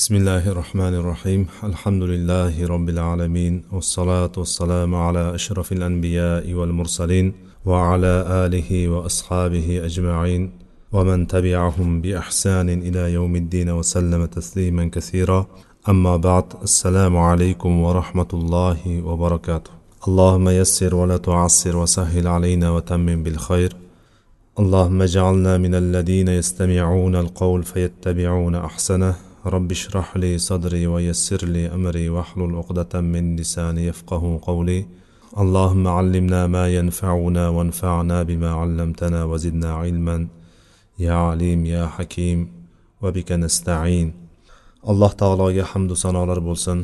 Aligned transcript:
بسم 0.00 0.14
الله 0.16 0.48
الرحمن 0.48 0.94
الرحيم 0.94 1.46
الحمد 1.64 2.02
لله 2.02 2.66
رب 2.66 2.88
العالمين 2.88 3.62
والصلاة 3.72 4.32
والسلام 4.36 4.94
على 4.94 5.34
أشرف 5.34 5.72
الأنبياء 5.72 6.52
والمرسلين 6.52 7.32
وعلى 7.66 8.14
آله 8.44 8.88
وأصحابه 8.88 9.84
أجمعين 9.84 10.50
ومن 10.92 11.26
تبعهم 11.26 12.00
بإحسان 12.00 12.68
إلى 12.68 13.12
يوم 13.12 13.36
الدين 13.36 13.70
وسلم 13.70 14.24
تسليما 14.24 14.90
كثيرا 14.94 15.46
أما 15.88 16.16
بعد 16.16 16.44
السلام 16.62 17.16
عليكم 17.16 17.80
ورحمة 17.80 18.30
الله 18.34 19.02
وبركاته 19.04 19.70
اللهم 20.08 20.48
يسر 20.48 20.94
ولا 20.94 21.16
تعسر 21.16 21.76
وسهل 21.76 22.26
علينا 22.26 22.70
وتمم 22.70 23.22
بالخير 23.22 23.72
اللهم 24.58 25.02
اجعلنا 25.02 25.58
من 25.58 25.74
الذين 25.74 26.28
يستمعون 26.28 27.16
القول 27.16 27.62
فيتبعون 27.62 28.54
أحسنه 28.54 29.29
رب 29.45 29.71
اشرح 29.71 30.17
لي 30.17 30.37
صدري 30.37 30.87
ويسر 30.87 31.45
لي 31.45 31.63
أمري 31.77 32.09
واحلل 32.09 32.55
عقدة 32.55 33.01
من 33.01 33.35
لساني 33.35 33.85
يفقه 33.87 34.39
قولي 34.47 34.85
اللهم 35.37 35.87
علمنا 35.87 36.47
ما 36.47 36.65
ينفعنا 36.77 37.49
وانفعنا 37.49 38.23
بما 38.23 38.51
علمتنا 38.51 39.23
وزدنا 39.23 39.73
علما 39.73 40.27
يا 40.99 41.13
عليم 41.13 41.65
يا 41.65 41.87
حكيم 41.87 42.39
وبك 43.01 43.31
نستعين 43.31 44.25
alloh 44.91 45.11
taologa 45.21 45.63
hamdu 45.71 45.95
sanolar 46.03 46.39
bo'lsin 46.49 46.79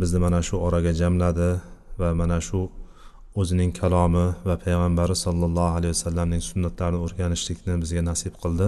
bizni 0.00 0.18
mana 0.24 0.40
shu 0.46 0.54
oraga 0.66 0.92
jamladi 1.00 1.50
va 2.00 2.08
mana 2.20 2.38
shu 2.46 2.60
o'zining 3.40 3.70
kalomi 3.80 4.26
va 4.48 4.54
payg'ambari 4.64 5.16
sollallohu 5.24 5.72
alayhi 5.78 5.94
vasallamning 5.96 6.42
sunnatlarini 6.50 7.00
o'rganishlikni 7.06 7.74
bizga 7.82 8.02
nasib 8.10 8.34
qildi 8.42 8.66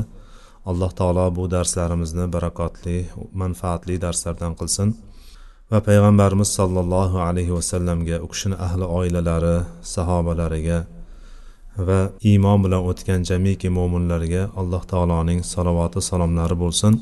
Alloh 0.65 0.91
taolo 0.99 1.25
bu 1.35 1.43
darslarimizni 1.51 2.25
barakotli 2.33 2.97
manfaatli 3.33 4.01
darslardan 4.01 4.53
qilsin. 4.59 4.89
Va 5.71 5.79
payg'ambarimiz 5.87 6.49
sollallohu 6.57 7.17
alayhi 7.27 7.53
vasallamga 7.57 8.17
u 8.25 8.27
kishini 8.31 8.55
ahli 8.65 8.85
oilalari 8.99 9.55
sahobalariga 9.93 10.79
va 11.87 11.99
iymon 12.31 12.59
bilan 12.65 12.81
o'tgan 12.89 13.21
jamiki 13.29 13.69
mo'minlarga 13.77 14.43
alloh 14.61 14.83
taoloning 14.91 15.39
salovati 15.53 15.99
salomlari 16.09 16.57
bo'lsin. 16.63 16.93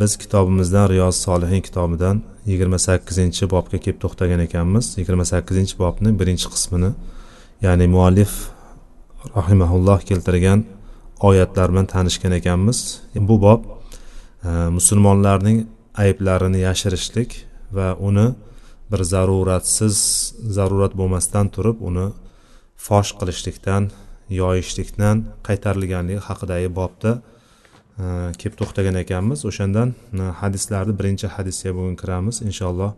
Biz 0.00 0.12
kitobimizdan 0.22 0.86
riyoz 0.92 1.16
solihin 1.26 1.62
kitobidan 1.66 2.16
yigirma 2.50 2.78
sakkizinchi 2.88 3.44
bobga 3.54 3.78
kelib 3.84 3.98
to'xtagan 4.04 4.40
ekanmiz. 4.46 4.86
Yigirma 5.00 5.24
sakkizinchi 5.32 5.74
bobni 5.82 6.10
birinchi 6.20 6.48
qismini 6.54 6.90
ya'ni 7.66 7.86
muallif 7.94 8.32
rahimaulloh 9.38 10.00
keltirgan 10.08 10.60
oyatlar 11.20 11.72
bilan 11.72 11.86
tanishgan 11.86 12.32
ekanmiz. 12.32 13.00
Bu 13.14 13.40
bob 13.42 13.64
e, 14.44 14.48
musulmonlarning 14.48 15.66
ayblarini 15.94 16.60
yashirishlik 16.60 17.46
va 17.72 17.96
uni 18.00 18.34
bir 18.92 19.04
zaruratsiz 19.04 19.96
zarurat 20.56 20.92
bo'lmasdan 20.94 21.48
turib 21.48 21.80
uni 21.80 22.10
fosh 22.76 23.12
qilishlikdan 23.20 23.90
yoyishlikdan 24.30 25.24
qaytarilganligi 25.46 26.20
haqidagi 26.28 26.68
bobda 26.80 27.12
e, 27.16 28.04
kelib 28.40 28.56
to'xtagan 28.60 29.00
ekanmiz. 29.04 29.44
O'shandan 29.48 29.94
e, 30.12 30.22
hadislarni 30.42 30.98
birinchi 30.98 31.26
hadisga 31.36 31.74
bugun 31.78 31.96
kiramiz. 32.02 32.42
Inshaalloh 32.48 32.92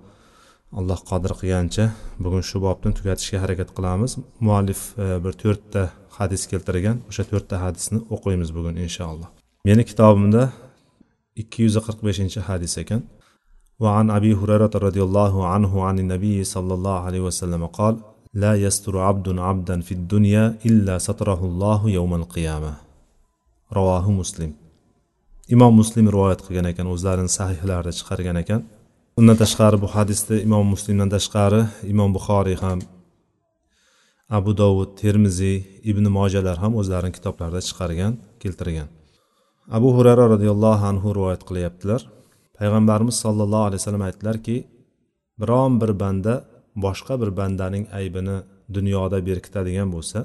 alloh 0.78 1.00
qodir 1.10 1.32
qilgancha 1.40 1.90
bugun 2.24 2.42
shu 2.50 2.58
bobni 2.66 2.90
tugatishga 2.98 3.38
harakat 3.44 3.70
qilamiz. 3.76 4.18
Muallif 4.40 4.80
bir 4.98 5.32
to'rtta 5.42 5.88
hadis 6.17 6.41
keltirgan 6.51 6.97
o'sha 7.09 7.23
to'rtta 7.31 7.55
hadisni 7.63 7.99
o'qiymiz 8.15 8.49
bugun 8.57 8.75
inshaalloh 8.85 9.29
meni 9.67 9.83
kitobimda 9.89 10.43
ikki 11.41 11.59
yuz 11.65 11.75
qirq 11.85 11.99
beshinchi 12.07 12.39
hadis 12.49 12.75
ekan 12.83 13.03
وعن 13.83 14.07
أبي 14.17 14.31
هريرة 14.39 14.73
رضي 14.87 15.01
الله 15.07 15.33
عنه 15.47 15.71
عن 15.87 15.95
النبي 16.03 16.37
صلى 16.43 16.73
الله 16.77 16.97
عليه 17.07 17.21
وسلم 17.27 17.65
قال 17.65 17.93
لا 18.33 18.53
يستر 18.65 18.93
عبد 19.07 19.27
عبدا 19.47 19.81
في 19.81 19.93
الدنيا 19.99 20.43
إلا 20.69 20.95
ستره 20.97 21.41
الله 21.49 21.79
يوم 21.97 22.11
القيامة 22.21 22.73
رواه 23.73 24.11
مسلم 24.11 24.51
imom 25.53 25.73
muslim 25.75 26.05
rivoyat 26.13 26.39
qilgan 26.45 26.67
ekan 26.71 26.87
o'zlarini 26.93 27.31
sahihlarida 27.37 27.91
chiqargan 27.99 28.37
ekan 28.43 28.61
undan 29.19 29.37
tashqari 29.43 29.77
bu 29.83 29.87
hadisni 29.95 30.37
imom 30.47 30.65
muslimdan 30.73 31.09
tashqari 31.15 31.61
imom 31.93 32.09
buxoriy 32.15 32.57
ham 32.63 32.79
abu 34.28 34.52
dovud 34.56 34.90
termiziy 35.02 35.58
ibn 35.90 36.04
mojalar 36.18 36.56
ham 36.62 36.72
o'zlarini 36.80 37.12
kitoblarida 37.16 37.60
chiqargan 37.68 38.12
keltirgan. 38.42 38.88
Abu 39.76 39.88
hurara 39.96 40.24
roziyallohu 40.34 40.84
anhu 40.90 41.08
rivoyat 41.16 41.42
qilyaptilar. 41.48 42.00
Payg'ambarimiz 42.58 43.16
sollallohu 43.24 43.64
alayhi 43.68 43.80
vasallam 43.80 44.04
aytdilarki 44.08 44.56
biron 45.40 45.72
bir 45.80 45.92
banda 46.02 46.34
boshqa 46.84 47.14
bir 47.22 47.30
bandaning 47.40 47.84
aybini 47.98 48.36
dunyoda 48.76 49.18
berkitadigan 49.28 49.88
bo'lsa 49.96 50.18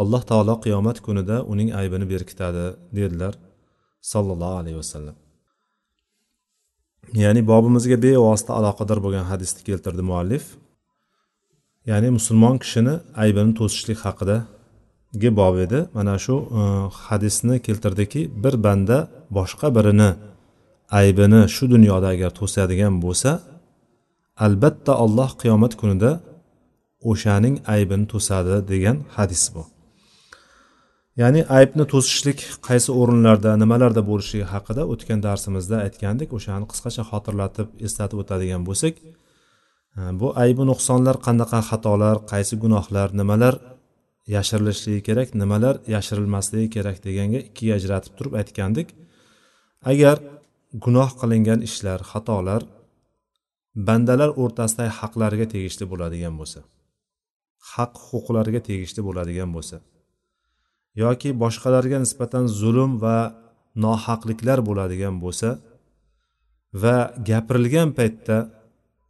alloh 0.00 0.22
taolo 0.30 0.54
qiyomat 0.64 0.98
kunida 1.06 1.36
uning 1.52 1.68
aybini 1.80 2.06
berkitadi 2.14 2.64
dedilar 2.98 3.34
sollallohu 4.12 4.56
alayhi 4.62 4.78
vasallam. 4.82 5.16
Ya'ni 7.22 7.42
bobimizga 7.50 7.96
bevosita 8.06 8.52
aloqador 8.58 8.98
bo'lgan 9.04 9.24
hadisni 9.32 9.62
keltirdi 9.68 10.02
muallif. 10.10 10.44
Ya'ni 11.90 12.08
musulmon 12.18 12.56
kishini 12.62 12.94
aybini 13.22 13.52
to'sishlik 13.58 13.98
haqidagi 14.06 15.30
bob 15.40 15.56
edi. 15.64 15.78
Mana 15.96 16.14
shu 16.24 16.34
e, 16.60 16.62
hadisni 17.06 17.56
keltirdiki 17.66 18.20
bir 18.44 18.54
banda 18.64 18.98
boshqa 19.38 19.68
birini 19.76 20.10
aybini 21.00 21.40
shu 21.54 21.64
dunyoda 21.74 22.08
agar 22.14 22.30
to'sadigan 22.40 22.94
bo'lsa 23.04 23.30
albatta 24.46 24.92
alloh 25.04 25.30
qiyomat 25.42 25.72
kunida 25.80 26.10
o'shaning 27.10 27.54
aybini 27.74 28.06
to'sadi 28.12 28.54
degan 28.72 28.96
hadis 29.16 29.44
bu. 29.54 29.62
Ya'ni 31.20 31.40
aybni 31.58 31.84
to'sishlik 31.92 32.38
qaysi 32.68 32.90
o'rinlarda 33.00 33.50
nimalarda 33.62 34.02
bo'lishligi 34.10 34.46
haqida 34.54 34.82
o'tgan 34.92 35.18
darsimizda 35.26 35.76
aytgandik. 35.86 36.28
O'shani 36.38 36.64
qisqacha 36.72 37.02
xotirlatib 37.10 37.68
eslatib 37.86 38.18
o'tadigan 38.22 38.62
bo'lsak 38.68 38.94
Э, 39.98 40.02
bu 40.20 40.28
aybu 40.44 40.62
nuqsonlar 40.70 41.16
qanaqa 41.26 41.60
xatolar 41.70 42.16
qaysi 42.32 42.54
gunohlar 42.64 43.08
nimalar 43.20 43.54
yashirilishligi 44.34 45.00
kerak 45.08 45.28
nimalar 45.42 45.74
yashirilmasligi 45.94 46.68
kerak 46.76 46.98
deganga 47.06 47.40
ikkiga 47.48 47.72
ajratib 47.80 48.12
turib 48.18 48.34
aytgandik. 48.40 48.88
Agar 49.92 50.16
gunoh 50.84 51.10
qilingan 51.20 51.60
ishlar 51.68 52.00
xatolar 52.12 52.62
bandalar 53.88 54.30
o'rtasidagi 54.42 54.92
haqlarga 55.00 55.46
tegishli 55.54 55.84
bo'ladigan 55.92 56.34
bo'lsa 56.40 56.60
haq 57.72 57.92
huquqlarga 58.08 58.60
tegishli 58.68 59.00
bo'ladigan 59.08 59.50
bo'lsa 59.56 59.76
yoki 61.02 61.30
boshqalarga 61.42 61.98
nisbatan 62.04 62.44
zulm 62.60 62.92
va 63.04 63.18
nohaqliklar 63.84 64.58
bo'ladigan 64.68 65.14
bo'lsa 65.24 65.48
va 66.82 66.96
gapirilgan 67.28 67.88
paytda 67.98 68.36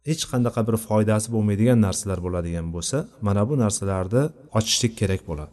hech 0.07 0.23
qanaqa 0.31 0.61
bir 0.67 0.75
foydasi 0.87 1.27
bo'lmaydigan 1.35 1.79
narsalar 1.85 2.19
bo'ladigan 2.25 2.67
bo'lsa 2.75 2.97
mana 3.27 3.43
bu 3.49 3.53
narsalarni 3.63 4.23
ochishlik 4.57 4.93
kerak 4.99 5.21
bo'ladi. 5.29 5.51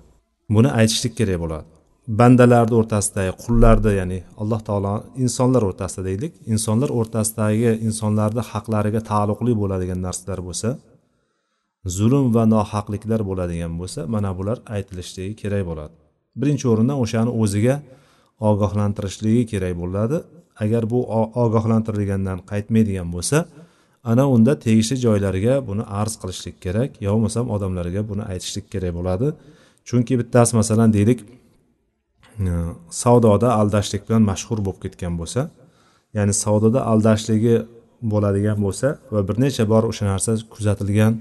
Buni 0.54 0.70
aytishlik 0.80 1.14
kerak 1.20 1.38
bo'ladi. 1.44 1.66
Bandalarni 2.20 2.74
o'rtasidagi 2.80 3.32
qullarni 3.42 3.92
ya'ni 4.00 4.18
alloh 4.42 4.60
taolo 4.68 4.94
insonlar 5.24 5.62
o'rtasida 5.68 6.02
deylik. 6.08 6.32
Insonlar 6.52 6.90
o'rtasidagi 6.98 7.70
insonlarni 7.88 8.42
haqlariga 8.50 9.00
taalluqli 9.10 9.52
bo'ladigan 9.62 10.00
narsalar 10.06 10.40
bo'lsa 10.48 10.68
zulm 11.96 12.26
va 12.36 12.44
nohaqliklar 12.54 13.20
bo'ladigan 13.30 13.72
bo'lsa 13.80 14.00
mana 14.14 14.30
bular 14.38 14.58
aytilishligi 14.76 15.34
kerak 15.42 15.62
bo'ladi. 15.70 15.94
Birinchi 16.40 16.66
o'rindan 16.72 16.98
o'shani 17.04 17.30
o'ziga 17.42 17.76
ogohlantirishligi 18.50 19.42
kerak 19.52 19.74
bo'ladi. 19.82 20.16
Agar 20.64 20.82
bu 20.92 20.98
ogohlantirilgandan 21.44 22.38
qaytmaydigan 22.50 23.08
bo'lsa 23.14 23.38
ana 24.04 24.28
unda 24.28 24.58
tegishli 24.58 24.96
joylariga 24.96 25.54
buni 25.68 25.82
arz 26.00 26.14
qilishlik 26.20 26.56
kerak 26.64 26.90
yo 27.04 27.10
bo'lmasam 27.14 27.50
odamlarga 27.54 28.02
buni 28.10 28.22
aytishlik 28.32 28.66
kerak 28.72 28.94
bo'ladi. 28.98 29.32
Chunki 29.88 30.18
bittasi 30.20 30.56
masalan 30.60 30.92
deylik 30.92 31.20
e, 31.24 32.52
savdoda 33.02 33.48
aldashlik 33.60 34.02
bilan 34.08 34.22
mashhur 34.30 34.58
bo'lib 34.66 34.80
ketgan 34.84 35.14
bo'lsa 35.20 35.50
ya'ni 36.16 36.34
savdoda 36.44 36.80
aldashligi 36.92 37.56
bo'ladigan 38.12 38.58
bo'lsa 38.64 38.88
va 39.12 39.20
bir 39.28 39.36
necha 39.44 39.64
bor 39.72 39.84
o'sha 39.90 40.04
narsa 40.12 40.32
kuzatilgan 40.54 41.12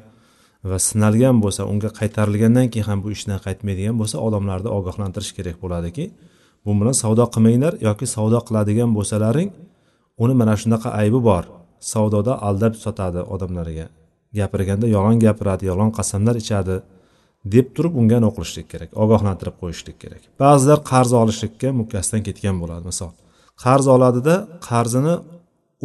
va 0.69 0.77
sinalgan 0.87 1.35
bo'lsa 1.43 1.61
unga 1.71 1.89
qaytarilgandan 1.99 2.67
keyin 2.71 2.87
ham 2.89 2.99
bu 3.03 3.09
ishdan 3.15 3.39
qaytmaydigan 3.45 3.95
bo'lsa 4.01 4.17
odamlarni 4.27 4.69
ogohlantirish 4.77 5.31
kerak 5.37 5.57
bo'ladiki. 5.63 6.05
Bu 6.65 6.71
bilan 6.79 6.95
savdo 7.03 7.25
qilmanglar 7.33 7.73
yoki 7.87 8.05
savdo 8.15 8.39
qiladigan 8.47 8.89
bo'lsalaring 8.97 9.49
uni 10.23 10.33
mana 10.41 10.55
shunaqa 10.61 10.89
aybi 11.01 11.19
bor. 11.29 11.58
Savdoda 11.93 12.33
aldab 12.47 12.73
sotadi 12.83 13.21
odamlarga. 13.33 13.87
Gapirganda 14.39 14.87
yolg'on 14.95 15.19
gapiradi 15.25 15.63
yolg'on 15.71 15.91
qasamlar 15.99 16.35
ichadi 16.43 16.75
deb 17.55 17.67
turib 17.75 17.93
unga 18.01 18.17
nima 18.21 18.31
qilishlik 18.37 18.67
kerak 18.73 18.89
ogohlantirib 19.03 19.55
qo'yishlik 19.61 19.97
kerak. 20.03 20.21
Ba'zilar 20.43 20.79
qarz 20.91 21.11
olishlikka 21.21 21.69
mukkasidan 21.81 22.21
ketgan 22.27 22.55
bo'ladi. 22.61 22.83
Misol 22.91 23.11
qarz 23.63 23.85
oladida 23.95 24.35
qarzini 24.69 25.15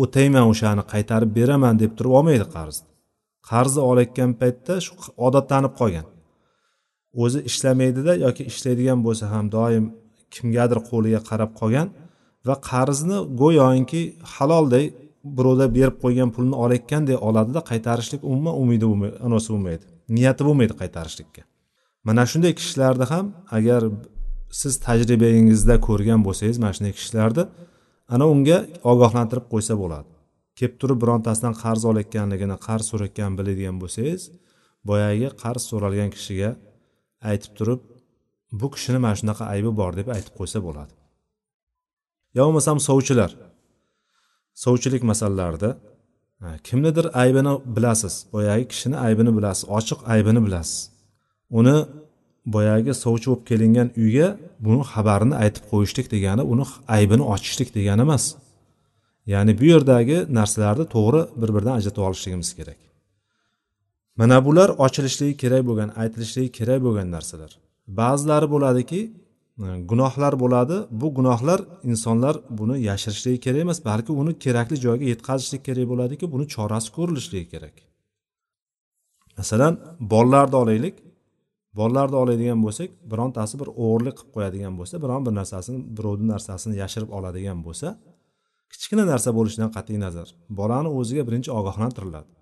o'tayman 0.03 0.45
o'shani 0.53 0.83
qaytarib 0.93 1.31
beraman 1.39 1.75
deb 1.83 1.93
turib 1.99 2.13
olmaydi 2.19 2.47
qarzni 2.57 2.89
qarzni 3.51 3.83
olayotgan 3.91 4.31
paytda 4.41 4.75
shu 4.85 4.93
odatlanib 5.27 5.75
qolgan. 5.81 6.07
O'zi 7.23 7.39
ishlamaydida 7.51 8.13
yoki 8.25 8.43
ishlaydigan 8.51 9.01
bo'lsa 9.07 9.25
ham 9.35 9.47
doim 9.57 9.85
kimgadir 10.35 10.79
qo'liga 10.91 11.21
qarab 11.31 11.51
qolgan 11.61 11.89
va 12.49 12.55
qarzni 12.71 13.19
go'yoki 13.43 14.03
halolday 14.35 14.85
birovlar 15.25 15.69
berib 15.79 15.97
qo'ygan 16.05 16.31
pulni 16.37 16.57
olayotganday 16.65 17.17
oladida 17.29 17.61
qaytarishlik 17.71 18.21
umuman 18.31 18.55
umidi 18.63 18.87
bo'lmaydi 18.91 19.17
bo'lmaydi. 19.55 19.85
Niyati 20.17 20.43
bo'lmaydi 20.49 20.75
qaytarishlikka. 20.83 21.43
Mana 22.09 22.25
shunday 22.31 22.53
kishilarni 22.61 23.07
ham 23.13 23.27
agar 23.59 23.83
siz 24.61 24.75
tajribangizda 24.87 25.77
ko'rgan 25.89 26.21
bo'lsangiz 26.27 26.59
mana 26.63 26.73
shunday 26.77 26.95
kishilarni 26.99 27.45
ana 28.15 28.25
unga 28.35 28.59
ogohlantirib 28.93 29.47
qo'ysa 29.53 29.75
bo'ladi. 29.83 30.09
Kelib 30.59 30.77
turib 30.81 30.99
birontasidan 31.03 31.55
qarz 31.63 31.83
olayotganligini 31.91 32.57
qarz 32.67 32.85
so'rayotganini 32.91 33.37
biladigan 33.41 33.77
bo'lsangiz 33.83 34.23
boyagi 34.89 35.29
qarz 35.43 35.63
so'ralgan 35.71 36.11
kishiga 36.17 36.51
aytib 37.31 37.53
turib 37.59 37.81
bu 38.61 38.67
kishini 38.75 38.99
mana 39.05 39.17
shunaqa 39.21 39.45
aybi 39.55 39.71
bor 39.81 39.93
deb 40.01 40.09
aytib 40.17 40.35
qo'ysa 40.41 40.59
bo'ladi. 40.67 40.93
Yo 42.37 42.43
bo'lmasam 42.47 42.79
sovchilar 42.89 43.31
sovchilik 44.55 45.03
masalalarida 45.11 45.71
kimnidir 46.67 47.07
aybini 47.23 47.55
bilasiz 47.77 48.15
boyagi 48.33 48.65
kishini 48.69 48.97
aybini 49.07 49.37
bilasiz 49.37 49.65
ochiq 49.79 49.99
aybini 50.07 50.41
bilasiz. 50.47 50.91
Uni 51.59 51.77
boyagi 52.47 52.93
sovchi 53.05 53.27
bo'lib 53.31 53.45
kelingan 53.51 53.89
uyga 54.03 54.29
buni 54.67 54.83
xabarini 54.93 55.35
aytib 55.43 55.65
qo'yishlik 55.73 56.07
degani 56.15 56.43
uni 56.53 56.65
aybini 56.97 57.25
ochishlik 57.35 57.71
degani 57.77 58.03
emas. 58.07 58.25
Ya'ni 59.33 59.53
bu 59.61 59.65
yerdagi 59.73 60.17
narsalarni 60.39 60.87
to'g'ri 60.95 61.23
bir 61.41 61.51
biridan 61.55 61.75
ajratib 61.79 62.03
olishligimiz 62.09 62.51
kerak. 62.59 62.81
Mana 64.21 64.37
bular 64.47 64.69
ochilishligi 64.85 65.35
kerak 65.43 65.63
bo'lgan 65.69 65.91
aytilishligi 66.03 66.51
kerak 66.59 66.81
bo'lgan 66.87 67.09
narsalar. 67.17 67.51
Ba'zilari 68.01 68.47
bo'ladiki 68.55 69.01
Э, 69.59 69.87
gunohlar 69.91 70.35
bo'ladi. 70.41 70.77
Bu 70.91 71.15
gunohlar 71.15 71.61
insonlar 71.85 72.37
buni 72.59 72.81
yashirishligi 72.83 73.41
kerak 73.41 73.61
emas 73.67 73.85
balki 73.85 74.13
uni 74.13 74.33
kerakli 74.45 74.77
joyga 74.85 75.05
yetkazishlik 75.13 75.63
kerak 75.69 75.87
bo'ladiki 75.93 76.27
buni 76.33 76.45
chorasi 76.55 76.89
ko'rilishligi 76.97 77.49
kerak. 77.55 77.75
Masalan 79.39 79.75
bolalarni 80.13 80.57
olaylik. 80.63 80.95
Bolalarni 81.79 82.17
oladigan 82.23 82.59
bo'lsak 82.67 82.91
birontasi 83.13 83.55
bir 83.61 83.69
o'g'irlik 83.85 84.17
qilib 84.19 84.33
qo'yadigan 84.37 84.75
bo'lsa 84.79 84.95
biron 85.05 85.23
bir 85.27 85.33
narsasini 85.41 85.79
birovni 85.97 86.27
narsasini 86.35 86.75
yashirib 86.83 87.11
oladigan 87.19 87.59
bo'lsa 87.67 87.89
kichkina 88.73 89.05
narsa 89.13 89.31
bo'lishidan 89.39 89.71
qat'iy 89.77 89.99
nazar. 90.07 90.29
Bolani 90.61 90.91
o'ziga 90.99 91.23
birinchi 91.29 91.51
ogohlantiriladi. 91.59 92.33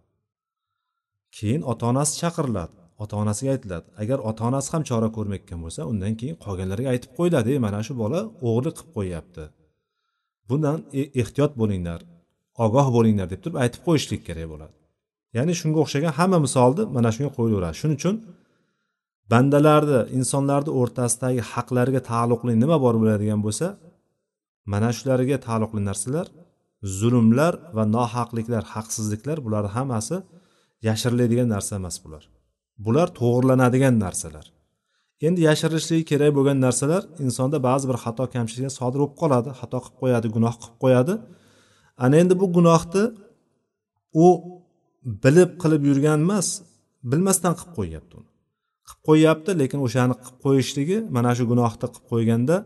Keyin 1.36 1.62
ota 1.72 1.84
onasi 1.92 2.12
chaqiriladi. 2.22 2.81
Ota 3.02 3.14
onasiga 3.22 3.50
aytiladi. 3.56 3.86
Agar 4.02 4.18
ota 4.28 4.42
onasi 4.50 4.68
ham 4.74 4.82
chora 4.90 5.08
ko'rmayotgan 5.16 5.58
bo'lsa 5.64 5.80
undan 5.92 6.12
keyin 6.20 6.36
qolganlarga 6.44 6.88
aytib 6.94 7.10
qo'yiladi 7.18 7.50
e 7.56 7.58
mana 7.66 7.80
shu 7.86 7.92
bola 8.02 8.20
o'g'irlik 8.48 8.74
qilib 8.78 8.92
qo'yyapti. 8.96 9.42
Bundan 10.48 10.78
e, 11.00 11.02
ehtiyot 11.20 11.52
bo'linglar 11.60 12.00
ogoh 12.64 12.86
bo'linglar 12.96 13.26
deb 13.32 13.40
turib 13.44 13.58
aytib 13.64 13.82
qo'yishlik 13.88 14.22
kerak 14.28 14.46
bo'ladi. 14.52 14.74
Ya'ni 15.36 15.52
shunga 15.60 15.78
o'xshagan 15.84 16.12
hamma 16.18 16.38
misolni 16.46 16.82
mana 16.96 17.10
shunga 17.14 17.30
qo'yilaveradi 17.38 17.76
shuning 17.80 17.98
uchun 18.00 18.16
bandalarni 19.32 20.00
insonlarni 20.18 20.70
o'rtasidagi 20.80 21.42
haqlariga 21.52 22.00
taalluqli 22.10 22.52
nima 22.62 22.76
bor 22.84 22.94
bo'ladigan 23.02 23.40
bo'lsa 23.46 23.66
mana 24.72 24.90
shularga 24.96 25.36
taalluqli 25.46 25.82
narsalar 25.88 26.26
zulmlar 26.98 27.54
va 27.76 27.84
nohaqliklar 27.96 28.62
haqsizliklar 28.74 29.36
bularni 29.46 29.70
hammasi 29.76 30.16
yashiriladigan 30.88 31.48
narsa 31.54 31.72
emas 31.80 31.96
bular. 32.04 32.22
Bular 32.86 33.08
to'g'irlanadigan 33.20 33.94
narsalar. 34.04 34.46
Endi 35.26 35.40
yashirilishligi 35.48 36.04
kerak 36.10 36.30
bo'lgan 36.36 36.58
narsalar 36.66 37.02
insonda 37.26 37.58
ba'zi 37.68 37.84
bir 37.90 37.98
xato 38.04 38.24
kamchiliklar 38.34 38.72
sodir 38.80 38.98
bo'lib 39.02 39.16
qoladi 39.22 39.50
xato 39.60 39.78
qilib 39.84 39.96
qo'yadi 40.02 40.26
gunoh 40.36 40.54
qilib 40.62 40.76
qo'yadi. 40.84 41.14
Ana 42.04 42.14
endi 42.22 42.34
bu 42.42 42.46
gunohni 42.56 43.04
u 44.24 44.26
bilib 45.24 45.50
qilib 45.62 45.82
yurgan 45.90 46.18
emas 46.26 46.48
bilmasdan 47.10 47.54
qilib 47.58 47.72
qo'yyapti 47.78 48.14
uni. 48.20 48.28
Qilib 48.88 49.02
qo'yyapti 49.08 49.50
lekin 49.60 49.78
o'shani 49.86 50.14
qilib 50.22 50.38
qo'yishligi 50.44 50.98
mana 51.16 51.30
shu 51.38 51.44
gunohni 51.52 51.78
qilib 51.82 52.04
qo'yganda 52.12 52.56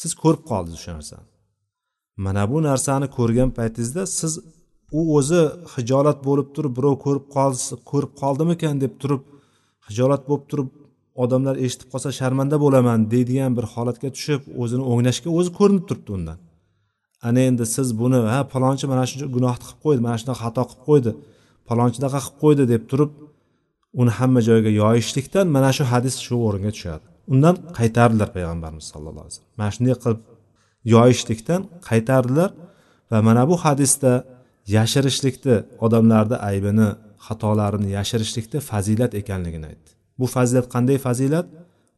siz 0.00 0.12
ko'rib 0.22 0.42
qoldingiz 0.50 0.80
o'sha 0.80 0.92
narsani. 0.98 1.26
Mana 2.24 2.42
bu 2.52 2.58
narsani 2.68 3.06
ko'rgan 3.18 3.50
paytingizda 3.58 4.02
siz 4.18 4.32
u 4.98 5.00
o'zi 5.18 5.42
hijolat 5.74 6.18
bo'lib 6.28 6.48
turib 6.54 6.72
birov 6.78 6.94
ko'rib 7.04 7.26
qolsa 7.36 7.74
ko'rib 7.90 8.12
qoldimikan 8.22 8.74
deb 8.84 8.92
turib 9.02 9.22
hijolat 9.88 10.22
bo'lib 10.28 10.44
turib 10.50 10.68
odamlar 11.22 11.54
eshitib 11.64 11.88
qolsa 11.92 12.10
sharmanda 12.20 12.56
bo'laman 12.64 12.98
deydigan 13.12 13.52
bir 13.58 13.66
holatga 13.74 14.08
tushib 14.16 14.42
o'zini 14.62 14.84
o'nglashga 14.90 15.28
o'zi 15.38 15.50
ko'rinib 15.58 15.84
turibdi 15.88 16.10
undan. 16.18 16.38
Ana 17.28 17.40
endi 17.48 17.64
siz 17.76 17.88
buni 18.00 18.18
ha 18.32 18.40
palonchi 18.54 18.84
mana 18.92 19.04
shu 19.10 19.16
gunohni 19.36 19.58
qilib 19.64 19.80
qo'ydi 19.84 20.00
mana 20.06 20.16
shunaqa 20.20 20.40
xato 20.44 20.62
qilib 20.70 20.82
qo'ydi 20.88 21.10
palonchi 21.68 21.96
unaqa 22.00 22.20
qilib 22.24 22.38
qo'ydi 22.42 22.64
deb 22.72 22.82
turib 22.90 23.10
uni 24.00 24.12
hamma 24.18 24.40
joyga 24.48 24.70
yoyishlikdan 24.82 25.46
mana 25.56 25.70
shu 25.76 25.84
hadis 25.92 26.14
shu 26.26 26.34
o'ringa 26.46 26.70
tushadi. 26.76 27.04
Undan 27.32 27.54
qaytardilar 27.78 28.28
payg'ambarimiz 28.36 28.86
sallallohu 28.92 29.24
alayhi 29.24 29.34
vasallam. 29.34 29.58
Mana 29.60 29.70
shunday 29.76 29.94
qilib 30.02 30.20
yoyishlikdan 30.94 31.60
qaytardilar 31.88 32.50
va 33.10 33.18
mana 33.28 33.42
bu 33.50 33.56
hadisda 33.64 34.12
yashirishlikni 34.76 35.56
odamlarni 35.84 36.36
aybini 36.50 36.88
xatolarini 37.26 37.88
yashirishlikda 37.98 38.58
fazilat 38.70 39.12
ekanligini 39.20 39.66
aytdi. 39.70 39.90
Bu 40.18 40.26
fazilat 40.36 40.66
qanday 40.74 40.98
fazilat? 41.06 41.46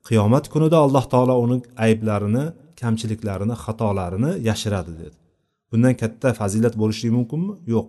Qiyomat 0.08 0.44
kunida 0.52 0.78
alloh 0.86 1.04
taolo 1.12 1.34
uni 1.44 1.56
ayblarini 1.84 2.44
kamchiliklarini 2.80 3.54
xatolarini 3.64 4.32
yashiradi 4.48 4.92
dedi. 5.02 5.16
Bundan 5.70 5.94
katta 6.02 6.28
fazilat 6.40 6.74
bo'lishi 6.80 7.10
mumkinmi? 7.16 7.54
Yo'q. 7.74 7.88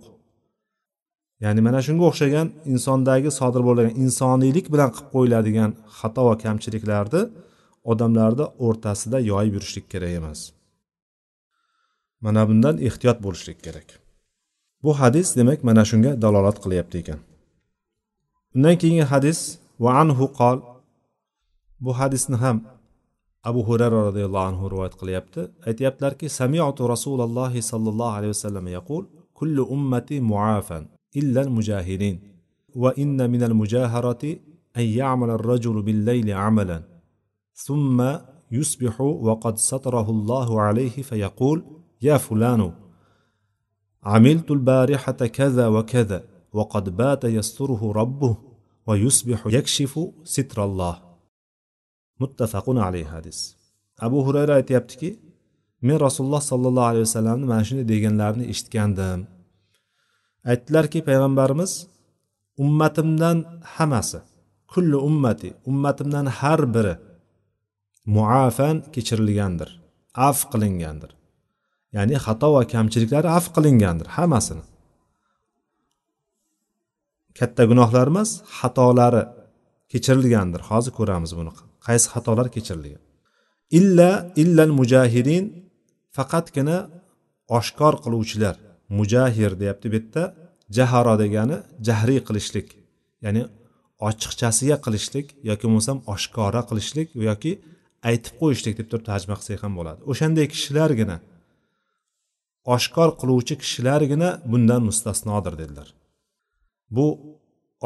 Ya'ni 1.44 1.62
mana 1.68 1.80
shunga 1.86 2.04
o'xshagan 2.10 2.48
insondagi 2.74 3.30
sodir 3.40 3.62
bo'lgan 3.68 3.90
insoniylik 4.04 4.68
bilan 4.74 4.90
qilib 4.96 5.10
qo'yiladigan 5.16 5.72
xato 6.00 6.22
va 6.28 6.36
kamchiliklarni 6.44 7.22
odamlarni 7.92 8.46
o'rtasida 8.66 9.18
yoyib 9.32 9.54
yurishlik 9.58 9.86
kerak 9.94 10.14
emas. 10.20 10.40
Mana 12.26 12.42
bundan 12.50 12.76
ehtiyot 12.88 13.18
bo'lishlik 13.26 13.60
kerak. 13.66 13.88
Bu 14.84 14.92
hadis 15.00 15.28
demak 15.40 15.60
mana 15.70 15.84
shunga 15.90 16.12
dalolat 16.24 16.58
qilyapti 16.64 16.98
ekan. 17.04 17.20
Undan 18.58 18.76
keyingi 18.82 19.06
hadis 19.12 19.40
va 19.84 19.92
anhu 20.02 20.26
qol 20.40 20.58
bu 21.84 21.92
hadisni 22.00 22.38
ham 22.44 22.58
abu 23.50 23.60
hurara 23.70 24.00
roziyallohu 24.10 24.48
anhu 24.52 24.64
rivoyat 24.74 24.96
qilyapti 25.02 25.42
aytyaptilarki 25.70 26.28
samiatu 26.40 26.82
rasululloh 26.94 27.54
sollallohu 27.72 28.16
alayhi 28.18 28.34
vasallam 28.36 28.66
yaqul 28.78 29.04
kullu 29.40 29.62
ummati 29.76 30.16
muafan 30.32 30.84
illa 31.20 31.42
mujahidin 31.58 32.16
va 32.84 32.90
inna 33.04 33.26
min 33.34 33.42
al 33.50 33.56
mujaharati 33.62 34.32
an 34.80 34.86
ya'mal 35.00 35.32
ar-rajulu 35.38 35.80
bil-layli 35.88 36.32
'amalan 36.36 36.82
thumma 37.66 38.12
wa 39.28 39.34
qad 39.44 39.56
satarahu 39.70 40.10
Allahu 40.18 40.54
alayhi 40.68 41.02
fayaqul 41.10 41.60
يا 42.02 42.18
فلان 42.18 42.74
عملت 44.04 44.52
البارحة 44.52 45.12
كذا 45.12 45.68
وكذا 45.68 46.24
وقد 46.54 46.98
بات 46.98 47.24
يستره 47.24 47.92
ربه 47.92 48.38
ويصبح 48.87 49.47
يكشف 49.47 49.93
ستر 50.25 50.65
الله 50.65 51.13
muttafaqun 52.23 52.79
alayhi 52.87 53.09
hadis 53.15 53.39
abu 54.07 54.19
hurayra 54.27 54.55
aytyaptiki 54.61 55.09
men 55.87 55.97
rasululloh 56.07 56.43
sollallohu 56.51 56.89
alayhi 56.91 57.05
vasallamni 57.09 57.47
mana 57.53 57.63
shunday 57.69 57.87
deganlarini 57.93 58.45
eshitgandim 58.53 59.21
aytdilarki 60.51 61.01
payg'ambarimiz 61.09 61.73
ummatimdan 62.65 63.39
hammasi 63.75 64.19
kulli 64.73 64.99
ummati 65.09 65.49
ummatimdan 65.71 66.27
har 66.39 66.61
biri 66.75 66.95
muafan 68.17 68.77
kechirilgandir 68.95 69.71
af 70.29 70.39
qilingandir 70.53 71.11
ya'ni 71.97 72.17
xato 72.25 72.49
va 72.57 72.63
kamchiliklari 72.75 73.29
afv 73.39 73.49
qilingandir 73.57 74.09
hammasini 74.17 74.63
Katta 77.40 77.64
gunohlar 77.72 78.08
emas 78.14 78.30
xatolari 78.58 79.24
kechirilgandir. 79.92 80.62
Hozir 80.70 80.92
ko'ramiz 81.00 81.32
buni. 81.40 81.52
Qaysi 81.88 82.08
xatolar 82.14 82.48
kechirilgan? 82.56 83.02
Illa 83.80 84.12
illal 84.42 84.72
mujahirin 84.80 85.46
faqatgina 86.16 86.78
oshkor 87.58 87.94
qiluvchilar. 88.04 88.56
Mujahir 88.98 89.52
deyapti 89.62 89.88
bu 89.94 89.98
yerda. 90.00 90.24
Jaharo 90.78 91.16
degani 91.24 91.58
jahriy 91.88 92.22
qilishlik 92.28 92.68
ya'ni 93.26 93.44
ochiqchasiga 94.08 94.78
qilishlik 94.86 95.28
yoki 95.50 95.64
bo'lmasam 95.68 95.98
oshkora 96.14 96.62
qilishlik 96.70 97.08
yoki 97.30 97.52
aytib 98.10 98.34
qo'yishlik 98.42 98.76
deb 98.80 98.88
turib 98.92 99.06
tarjima 99.10 99.36
qilsak 99.40 99.60
ham 99.66 99.74
bo'ladi. 99.80 100.00
O'shanday 100.12 100.46
kishilargina 100.54 101.18
oshkor 102.76 103.10
qiluvchi 103.22 103.56
kishilargina 103.62 104.30
bundan 104.52 104.82
mustasnodir 104.90 105.54
dedilar. 105.62 105.88
Bu 106.96 107.08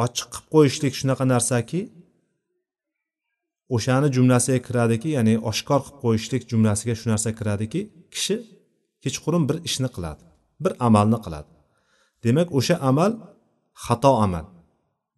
ochiq 0.04 0.28
qilib 0.34 0.48
qo'yishlik 0.54 0.94
shunaqa 1.00 1.26
narsaki 1.34 1.82
o'shani 3.76 4.08
jumlasiga 4.16 4.60
kiradiki 4.68 5.10
ya'ni 5.18 5.34
oshkor 5.52 5.80
qilib 5.86 5.98
qo'yishlik 6.04 6.44
jumlasiga 6.52 6.94
shu 7.00 7.06
narsa 7.14 7.30
kiradiki 7.40 7.82
kishi 8.14 8.36
kechqurun 9.04 9.44
bir 9.50 9.58
ishni 9.68 9.90
qiladi 9.96 10.24
bir 10.64 10.74
amalni 10.88 11.18
qiladi. 11.26 11.50
Demak 12.24 12.48
o'sha 12.60 12.76
amal 12.90 13.12
xato 13.86 14.12
amal 14.26 14.46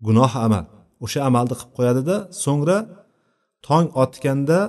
gunoh 0.06 0.34
amal. 0.46 0.66
O'sha 1.06 1.20
amalni 1.30 1.56
qilib 1.60 1.72
qo'yadida 1.78 2.16
so'ngra 2.44 2.78
tong 3.68 3.88
otganda 4.04 4.60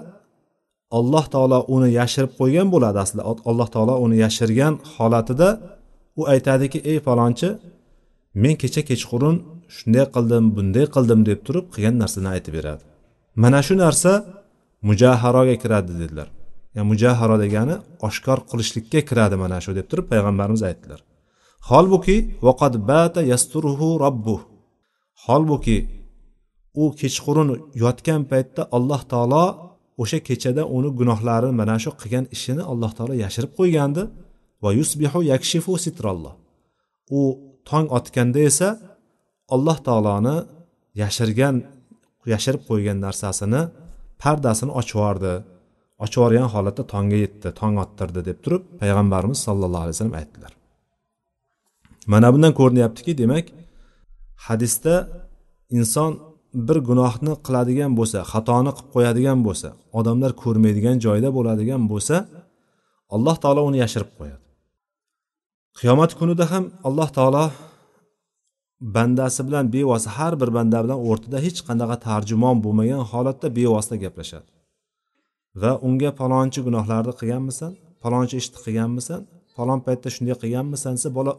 alloh 0.98 1.24
taolo 1.34 1.58
uni 1.74 1.88
yashirib 2.00 2.32
qo'ygan 2.40 2.68
bo'ladi 2.74 2.98
aslida. 3.04 3.22
Alloh 3.50 3.68
taolo 3.74 3.94
uni 4.04 4.16
yashirgan 4.24 4.74
holatida 4.94 5.48
u 6.20 6.22
aytadiki 6.34 6.78
ey 6.90 6.98
falonchi 7.06 7.48
men 8.42 8.54
kecha 8.62 8.82
kechqurun 8.90 9.36
shunday 9.76 10.04
qildim 10.14 10.44
bunday 10.56 10.86
qildim 10.94 11.20
deb 11.28 11.40
turib 11.46 11.66
qilgan 11.74 11.94
narsani 12.02 12.28
aytib 12.34 12.52
beradi 12.58 12.84
mana 13.42 13.60
shu 13.66 13.74
narsa 13.84 14.12
mujaharoga 14.88 15.56
kiradi 15.62 15.92
dedilar. 16.00 16.28
Ya'ni 16.74 16.86
mujaharo 16.92 17.36
degani 17.44 17.76
oshkor 18.08 18.38
qilishlikka 18.50 19.00
kiradi 19.08 19.36
mana 19.42 19.58
shu 19.64 19.70
deb 19.78 19.86
turib 19.90 20.06
payg'ambarimiz 20.12 20.62
aytdilar. 20.68 21.00
Holbuki 21.68 22.16
vaqad 22.46 22.74
bata 22.90 23.20
yasturuhu 23.32 23.88
robbuh 24.04 24.40
holbuki 25.24 25.78
u 26.82 26.84
kechqurun 27.00 27.48
yotgan 27.84 28.22
paytda 28.30 28.62
alloh 28.76 29.02
taolo 29.12 29.44
o'sha 30.02 30.18
kechada 30.28 30.62
uni 30.76 30.90
gunohlarini 30.98 31.54
mana 31.60 31.76
shu 31.84 31.90
qilgan 32.00 32.24
ishini 32.36 32.62
alloh 32.72 32.90
taolo 32.96 33.14
yashirib 33.24 33.52
qo'ygandi. 33.58 34.02
Va 34.62 34.70
yusbihu 34.78 35.20
yakshifu 35.32 35.72
sitralloh. 35.84 36.34
U 37.18 37.20
tong 37.70 37.86
otganda 37.98 38.40
esa 38.50 38.68
alloh 39.54 39.78
taoloni 39.86 40.36
yashirgan 41.02 41.56
yashirib 42.32 42.62
qo'ygan 42.68 42.98
narsasini 43.06 43.62
pardasini 44.22 44.72
ochib 44.80 44.96
yubordi 44.98 45.34
ochib 46.04 46.18
yuborgan 46.20 46.48
holatda 46.54 46.82
tongga 46.92 47.18
yetdi 47.24 47.48
tong 47.60 47.74
ottirdi 47.84 48.20
deb 48.28 48.38
turib 48.44 48.62
payg'ambarimiz 48.80 49.38
sollallohu 49.46 49.82
alayhi 49.84 49.96
vasallam 49.96 50.16
aytdilar. 50.20 50.52
Mana 52.12 52.28
bundan 52.34 52.52
ko'rinyaptiki 52.60 53.12
demak 53.22 53.46
hadisda 54.46 54.94
inson 55.78 56.12
bir 56.68 56.78
gunohni 56.88 57.32
qiladigan 57.46 57.92
bo'lsa 57.98 58.18
xatoni 58.32 58.70
qilib 58.76 58.90
qo'yadigan 58.94 59.38
bo'lsa 59.46 59.68
odamlar 59.98 60.30
ko'rmaydigan 60.42 60.96
joyda 61.06 61.28
bo'ladigan 61.36 61.82
bo'lsa 61.92 62.16
alloh 63.14 63.36
taolo 63.42 63.60
uni 63.70 63.78
yashirib 63.84 64.10
qo'yadi. 64.18 64.43
Qiyomat 65.80 66.12
kunida 66.18 66.44
ham 66.52 66.64
alloh 66.88 67.08
taolo 67.18 67.44
bandasi 68.96 69.40
bilan 69.48 69.64
bevosita 69.74 70.10
har 70.18 70.32
bir 70.40 70.50
banda 70.56 70.78
bilan 70.84 70.98
o'rtada 71.08 71.38
hech 71.46 71.60
qanaqa 71.68 71.96
tarjimon 72.06 72.56
bo'lmagan 72.64 73.02
holatda 73.10 73.48
bevosita 73.58 73.96
gaplashadi. 74.04 74.48
Va 75.62 75.72
unga 75.86 76.10
palonchi 76.20 76.60
gunohlarni 76.66 77.12
qilganmisan 77.20 77.72
palonchi 78.02 78.34
ishni 78.42 78.58
qilganmisan 78.64 79.20
falon 79.54 79.80
paytda 79.86 80.08
shunday 80.14 80.36
qilganmisan 80.42 80.92
desa 80.96 81.08
bola 81.18 81.32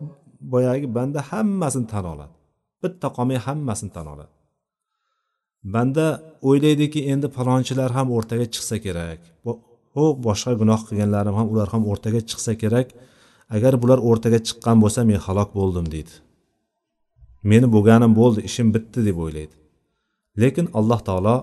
boyagi 0.54 0.88
banda 0.98 1.20
hammasini 1.32 1.88
tan 1.94 2.06
oladi. 2.14 2.34
Bitta 2.84 3.08
qolmay 3.18 3.40
hammasini 3.48 3.92
tan 3.96 4.08
oladi. 4.14 4.34
Banda 5.74 6.06
o'ylaydiki 6.50 7.00
endi 7.12 7.28
falonchilar 7.38 7.90
ham 7.98 8.08
o'rtaga 8.18 8.46
chiqsa 8.54 8.76
kerak 8.86 9.20
ho 9.96 10.04
boshqa 10.28 10.52
gunoh 10.62 10.80
qilganlarim 10.88 11.36
ham 11.40 11.48
ular 11.54 11.68
ham 11.74 11.84
o'rtaga 11.92 12.20
chiqsa 12.30 12.54
kerak. 12.64 12.88
Agar 13.56 13.74
bular 13.82 14.00
o'rtaga 14.10 14.40
chiqqan 14.48 14.78
bo'lsa 14.84 15.02
men 15.10 15.20
halok 15.26 15.50
bo'ldim 15.60 15.86
deydi. 15.94 16.14
Meni 17.52 17.68
bo'lganim 17.76 18.12
bo'ldi 18.20 18.40
ishim 18.50 18.68
bitdi 18.76 19.00
deb 19.08 19.18
o'ylaydi. 19.26 19.56
Lekin 20.42 20.66
alloh 20.80 21.00
taolo 21.08 21.36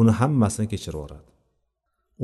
uni 0.00 0.12
hammasini 0.20 0.66
kechirib 0.72 0.98
yuboradi. 0.98 1.26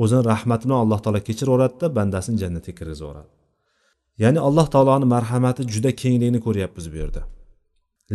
O'zini 0.03 0.23
rahmati 0.31 0.63
bilan 0.65 0.79
alloh 0.83 0.99
taolo 1.03 1.19
kechirib 1.27 1.51
yuboradida 1.51 1.87
bandasini 1.97 2.37
jannatga 2.43 2.73
kirgizib 2.79 3.05
yuboradi. 3.05 3.29
Ya'ni 4.23 4.39
alloh 4.47 4.67
taoloni 4.73 5.07
marhamati 5.15 5.61
juda 5.73 5.91
kengligini 6.01 6.39
ko'ryapmiz 6.45 6.85
bu 6.93 6.97
yerda. 7.01 7.21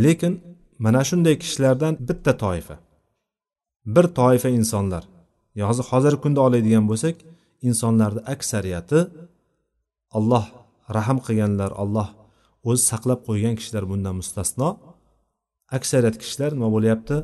Lekin 0.04 0.32
mana 0.84 1.02
shunday 1.08 1.34
kishilardan 1.42 1.92
bitta 2.08 2.32
toifa. 2.44 2.76
Bir 3.94 4.06
toifa 4.18 4.48
insonlar. 4.58 5.04
Hozir 5.68 5.84
hozirgi 5.90 6.20
kunda 6.24 6.40
oladigan 6.46 6.84
bo'lsak 6.90 7.16
insonlarni 7.68 8.20
aksariyati 8.34 8.98
alloh 10.18 10.44
rahm 10.96 11.18
qilganlar 11.26 11.70
alloh 11.82 12.08
o'zi 12.68 12.82
saqlab 12.90 13.20
qo'ygan 13.28 13.54
kishilar 13.58 13.84
bundan 13.90 14.14
mustasno. 14.20 14.68
Aksariyat 15.76 16.16
kishilar 16.22 16.50
nima 16.56 16.68
bo'lyapti? 16.76 17.16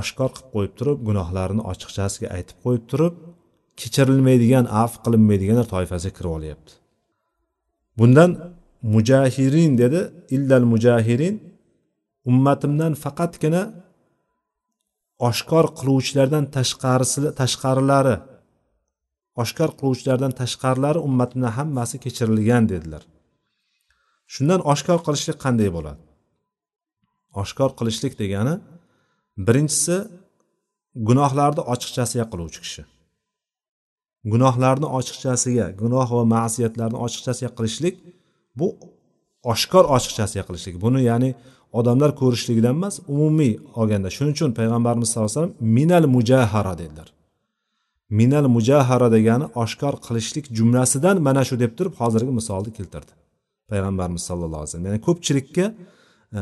Oshkor 0.00 0.30
qilib 0.36 0.48
qo'yib 0.54 0.72
turib 0.78 0.98
gunohlarini 1.08 1.62
ochiqchasiga 1.72 2.28
aytib 2.36 2.56
qo'yib 2.64 2.84
turib 2.90 3.14
kechirilmaydigan 3.80 4.64
af 4.82 4.92
qilinmaydiganlar 5.04 5.66
toifasiga 5.74 6.14
kirib 6.18 6.32
olyapti. 6.38 6.72
Bundan 7.98 8.30
mujahirin 8.94 9.72
dedi 9.82 10.00
illal 10.36 10.64
mujahirin 10.72 11.34
ummatimdan 12.30 12.92
faqatgina 13.04 13.62
oshkor 15.28 15.64
qiluvchilardan 15.78 16.44
tashqarisi 16.56 17.20
tashqarilari 17.40 18.14
oshkor 19.42 19.70
qiluvchilardan 19.78 20.32
tashqarilari 20.40 20.98
ummatimdan 21.08 21.52
hammasi 21.58 21.96
kechirilgan 22.04 22.64
dedilar. 22.72 23.02
Shundan 24.32 24.60
oshkor 24.72 24.98
qilishlik 25.06 25.38
qanday 25.44 25.70
bo'ladi? 25.76 26.00
Oshkor 27.42 27.70
qilishlik 27.78 28.14
degani 28.22 28.54
birinchisi 29.46 29.96
gunohlarni 31.08 31.62
ochiqchasiga 31.72 32.26
qiluvchi 32.32 32.60
kishi. 32.64 32.82
Gunohlarni 34.32 34.88
ochiqchasiga 34.98 35.66
gunoh 35.82 36.08
va 36.16 36.24
ma'siyatlarni 36.34 36.98
ochiqchasiga 37.06 37.50
qilishlik 37.58 37.94
bu 38.58 38.66
oshkor 39.52 39.84
ochiqchasiga 39.96 40.44
qilishlik. 40.48 40.74
Buni 40.84 41.00
ya'ni 41.10 41.30
odamlar 41.78 42.10
ko'rishligidan 42.20 42.74
emas 42.78 42.94
umumiy 43.12 43.54
olganda. 43.80 44.08
Shuning 44.16 44.34
uchun 44.36 44.50
payg'ambarimiz 44.58 45.08
sallallohu 45.10 45.30
alayhi 45.30 45.40
vasallam 45.40 45.56
minal 45.78 46.06
mujahara 46.16 46.74
dedilar. 46.82 47.08
Minal 48.18 48.46
mujahara 48.56 49.08
degani 49.16 49.46
oshkor 49.62 49.94
qilishlik 50.06 50.44
jumlasidan 50.58 51.16
mana 51.26 51.42
shu 51.48 51.54
deb 51.64 51.72
turib 51.78 51.94
hozirgi 52.00 52.32
misolni 52.38 52.72
keltirdi 52.78 53.12
payg'ambarimiz 53.72 54.22
sallallohu 54.28 54.60
alayhi 54.62 54.70
vasallam. 54.70 54.86
Ya'ni 54.90 55.00
ko'pchilikka 55.08 55.64
e, 56.38 56.40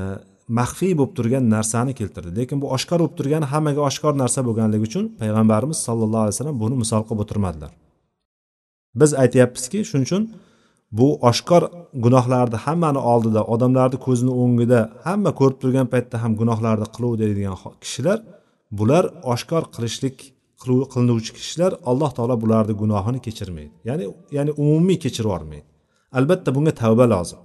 maxfiy 0.58 0.92
bo'lib 0.98 1.12
turgan 1.18 1.44
narsani 1.54 1.92
keltirdi. 2.00 2.30
Lekin 2.40 2.56
bu 2.62 2.66
oshkor 2.76 2.98
bo'lib 3.02 3.16
turgani 3.20 3.46
hammaga 3.52 3.80
oshkor 3.88 4.12
narsa 4.22 4.40
bo'lganligi 4.48 4.84
uchun 4.90 5.04
payg'ambarimiz 5.20 5.78
sallallohu 5.86 6.22
alayhi 6.24 6.36
vasallam 6.36 6.56
buni 6.62 6.76
misol 6.82 7.02
qilib 7.08 7.20
o'tirmadilar. 7.24 7.72
Biz 9.00 9.10
aytyapmizki 9.22 9.78
shuning 9.90 10.06
uchun 10.08 10.22
bu 10.98 11.08
oshkor 11.30 11.62
gunohlarni 12.04 12.58
hammani 12.66 13.00
oldida 13.12 13.40
odamlarni 13.54 13.98
ko'zini 14.06 14.32
o'ngida 14.42 14.80
hamma 15.06 15.30
ko'rib 15.40 15.58
turgan 15.62 15.86
paytda 15.92 16.16
ham 16.22 16.32
gunohlarni 16.40 16.86
qilaveradigan 16.94 17.56
kishilar 17.84 18.18
bular 18.78 19.04
oshkor 19.34 19.62
qilishlik 19.74 20.16
qilinuvchi 20.62 21.32
kishilar 21.38 21.72
alloh 21.90 22.10
taolo 22.16 22.34
bularni 22.42 22.74
gunohini 22.82 23.20
kechirmaydi. 23.26 23.74
Ya'ni 23.88 24.04
ya'ni 24.36 24.52
umumiy 24.62 24.98
kechirib 25.04 25.28
yubormaydi. 25.30 25.68
Albatta 26.18 26.50
bunga 26.56 26.72
tavba 26.82 27.06
lozim. 27.14 27.40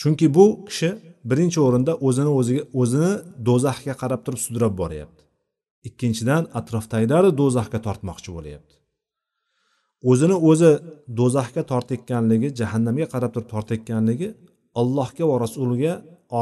Chunki 0.00 0.26
bu 0.36 0.44
kishi 0.68 0.90
birinchi 1.30 1.58
o'rinda 1.66 1.92
o'zini 2.06 2.30
o'ziga 2.38 2.62
o'zini 2.80 3.12
do'zaxga 3.48 3.94
qarab 4.02 4.20
turib 4.26 4.40
sudrab 4.46 4.74
boryapti. 4.80 5.22
Ikkinchidan 5.88 6.42
atrofdagilarni 6.58 7.30
do'zaxga 7.40 7.78
tortmoqchi 7.86 8.30
bo'lyapti. 8.36 8.74
O'zini 10.10 10.36
o'zi 10.50 10.70
do'zaxga 11.18 11.62
tortayotganligi 11.70 12.48
jahannamga 12.60 13.06
qarab 13.14 13.30
turib 13.34 13.48
tortayotganligi 13.54 14.28
allohga 14.80 15.24
va 15.30 15.36
rasuliga 15.44 15.92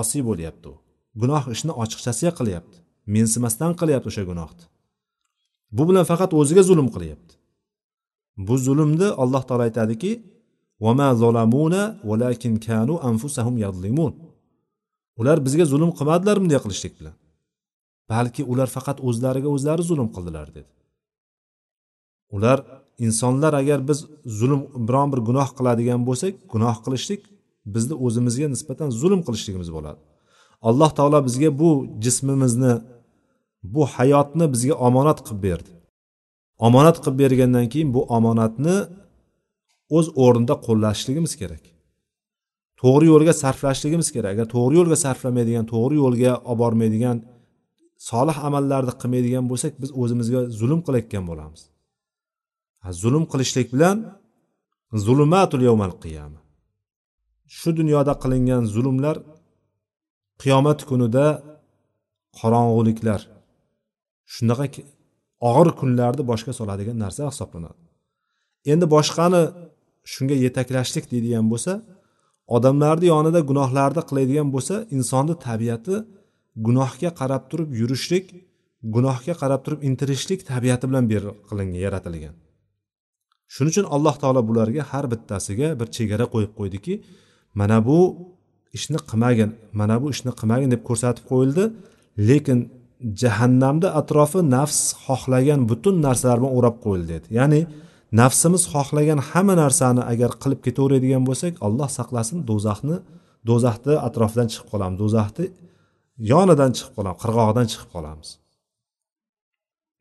osiy 0.00 0.22
bo'lyapti 0.28 0.66
u. 0.72 0.74
Gunoh 1.20 1.44
ishni 1.54 1.72
ochiqchasiga 1.82 2.32
qilyapti. 2.38 2.76
Mensimasdan 3.14 3.72
qilyapti 3.80 4.08
o'sha 4.12 4.24
gunohni. 4.30 4.64
Bu 5.72 5.88
bilan 5.88 6.04
faqat 6.10 6.30
o'ziga 6.40 6.62
zulm 6.62 6.88
qilyapti. 6.94 7.34
Bu 8.36 8.58
zulmni 8.58 9.08
alloh 9.22 9.42
taolo 9.48 9.62
aytadiki 9.68 10.12
ular 15.20 15.38
bizga 15.46 15.64
zulm 15.72 15.90
qilmadilar 15.98 16.36
bunday 16.42 16.60
qilishlik 16.64 16.94
bilan. 17.00 17.14
Balki 18.12 18.42
ular 18.52 18.68
faqat 18.76 18.98
o'zlariga 19.08 19.48
o'zlari 19.56 19.82
zulm 19.90 20.08
qildilar 20.14 20.48
dedi. 20.56 20.70
Ular 22.36 22.58
insonlar 23.06 23.52
agar 23.60 23.88
biz 23.88 23.98
zulm 24.38 24.60
biron 24.88 25.08
bir 25.12 25.20
gunoh 25.28 25.48
qiladigan 25.58 26.00
bo'lsak 26.08 26.34
gunoh 26.52 26.76
qilishlik 26.84 27.22
bizni 27.74 27.94
o'zimizga 28.06 28.46
nisbatan 28.54 28.88
zulm 29.00 29.20
qilishligimiz 29.26 29.70
bo'ladi. 29.76 30.00
Alloh 30.68 30.90
taolo 30.98 31.18
bizga 31.28 31.50
bu 31.60 31.70
jismimizni 32.04 32.72
bu 33.74 33.82
hayotni 33.94 34.46
bizga 34.54 34.74
omonat 34.86 35.18
qilib 35.26 35.40
berdi. 35.46 35.72
Omonat 36.66 36.96
qilib 37.02 37.16
bergandan 37.22 37.66
keyin 37.72 37.90
bu 37.96 38.00
omonatni 38.16 38.76
o'z 39.96 40.06
o'rnida 40.24 40.54
qo'llashligimiz 40.66 41.32
kerak. 41.40 41.64
To'g'ri 42.80 43.06
yo'lga 43.12 43.32
sarflashligimiz 43.42 44.08
kerak. 44.14 44.30
Agar 44.34 44.46
to'g'ri 44.54 44.74
yo'lga 44.80 44.96
sarflamaydigan 45.04 45.64
to'g'ri 45.72 45.94
yo'lga 46.02 46.32
olib 46.50 46.58
bormaydigan 46.62 47.16
solih 48.10 48.36
amallarni 48.48 48.92
qilmaydigan 49.00 49.44
bo'lsak 49.50 49.72
biz 49.82 49.90
o'zimizga 50.02 50.40
zulm 50.58 50.80
qilayotgan 50.86 51.24
bo'lamiz. 51.30 51.62
Zulm 53.02 53.24
qilishlik 53.32 53.68
bilan 53.74 53.96
zulumatul 55.04 55.62
yovmal 55.68 55.94
qiyama. 56.02 56.40
Shu 57.58 57.70
dunyoda 57.80 58.14
qilingan 58.22 58.62
zulmlar 58.74 59.16
qiyomat 60.42 60.80
kunida 60.90 61.26
qorong'uliklar 62.38 63.20
shunaqa 64.34 64.66
og'ir 65.48 65.68
kunlarni 65.80 66.22
boshga 66.30 66.52
soladigan 66.58 66.96
narsa 67.04 67.22
hisoblanadi. 67.30 67.82
Endi 68.72 68.86
boshqani 68.94 69.42
shunga 70.12 70.36
yetaklashlik 70.44 71.04
deydigan 71.12 71.46
bo'lsa 71.52 71.72
odamlarni 72.56 73.06
yonida 73.14 73.40
gunohlarni 73.50 74.02
qiladigan 74.08 74.48
bo'lsa 74.54 74.74
insonni 74.96 75.34
tabiati 75.46 75.96
gunohga 76.66 77.10
qarab 77.20 77.42
turib 77.50 77.70
yurishlik 77.80 78.24
gunohga 78.94 79.34
qarab 79.42 79.60
turib 79.64 79.80
intilishlik 79.88 80.40
tabiati 80.52 80.84
bilan 80.90 81.04
ber 81.12 81.22
qilingan 81.48 81.80
yaratilgan. 81.86 82.34
Shuning 83.54 83.72
uchun 83.74 83.86
alloh 83.96 84.14
taolo 84.22 84.40
bularga 84.48 84.82
har 84.90 85.04
bittasiga 85.12 85.68
bir 85.80 85.88
chegara 85.96 86.26
qo'yib 86.34 86.52
qo'ydiki 86.58 86.94
mana 87.60 87.78
bu 87.86 87.98
ishni 88.76 88.98
qilmagin 89.10 89.50
mana 89.80 89.96
bu 90.02 90.06
ishni 90.14 90.32
qilmagin 90.40 90.68
deb 90.74 90.82
ko'rsatib 90.88 91.24
qo'yildi. 91.32 91.64
Lekin 92.28 92.58
jahannamda 93.22 93.88
atrofi 94.00 94.40
nafs 94.56 94.80
xohlagan 95.04 95.60
butun 95.70 95.96
narsalar 96.06 96.38
bilan 96.40 96.52
o'rab 96.58 96.76
qo'yildi 96.84 97.08
dedi. 97.14 97.28
Ya'ni 97.38 97.60
nafsimiz 98.20 98.62
xohlagan 98.72 99.20
hamma 99.30 99.54
narsani 99.62 100.02
agar 100.12 100.30
qilib 100.42 100.60
ketaveradigan 100.66 101.22
bo'lsak 101.28 101.52
alloh 101.66 101.88
saqlasin 101.98 102.38
do'zaxni 102.50 102.96
do'zaxni 103.48 103.94
atrofidan 104.08 104.48
chiqib 104.52 104.68
qolamiz. 104.72 104.98
Do'zaxni 105.02 105.46
yonidan 106.30 106.70
chiqib 106.76 106.92
qolamiz 106.96 107.18
qirg'og'idan 107.22 107.66
chiqib 107.72 107.90
qolamiz. 107.94 108.28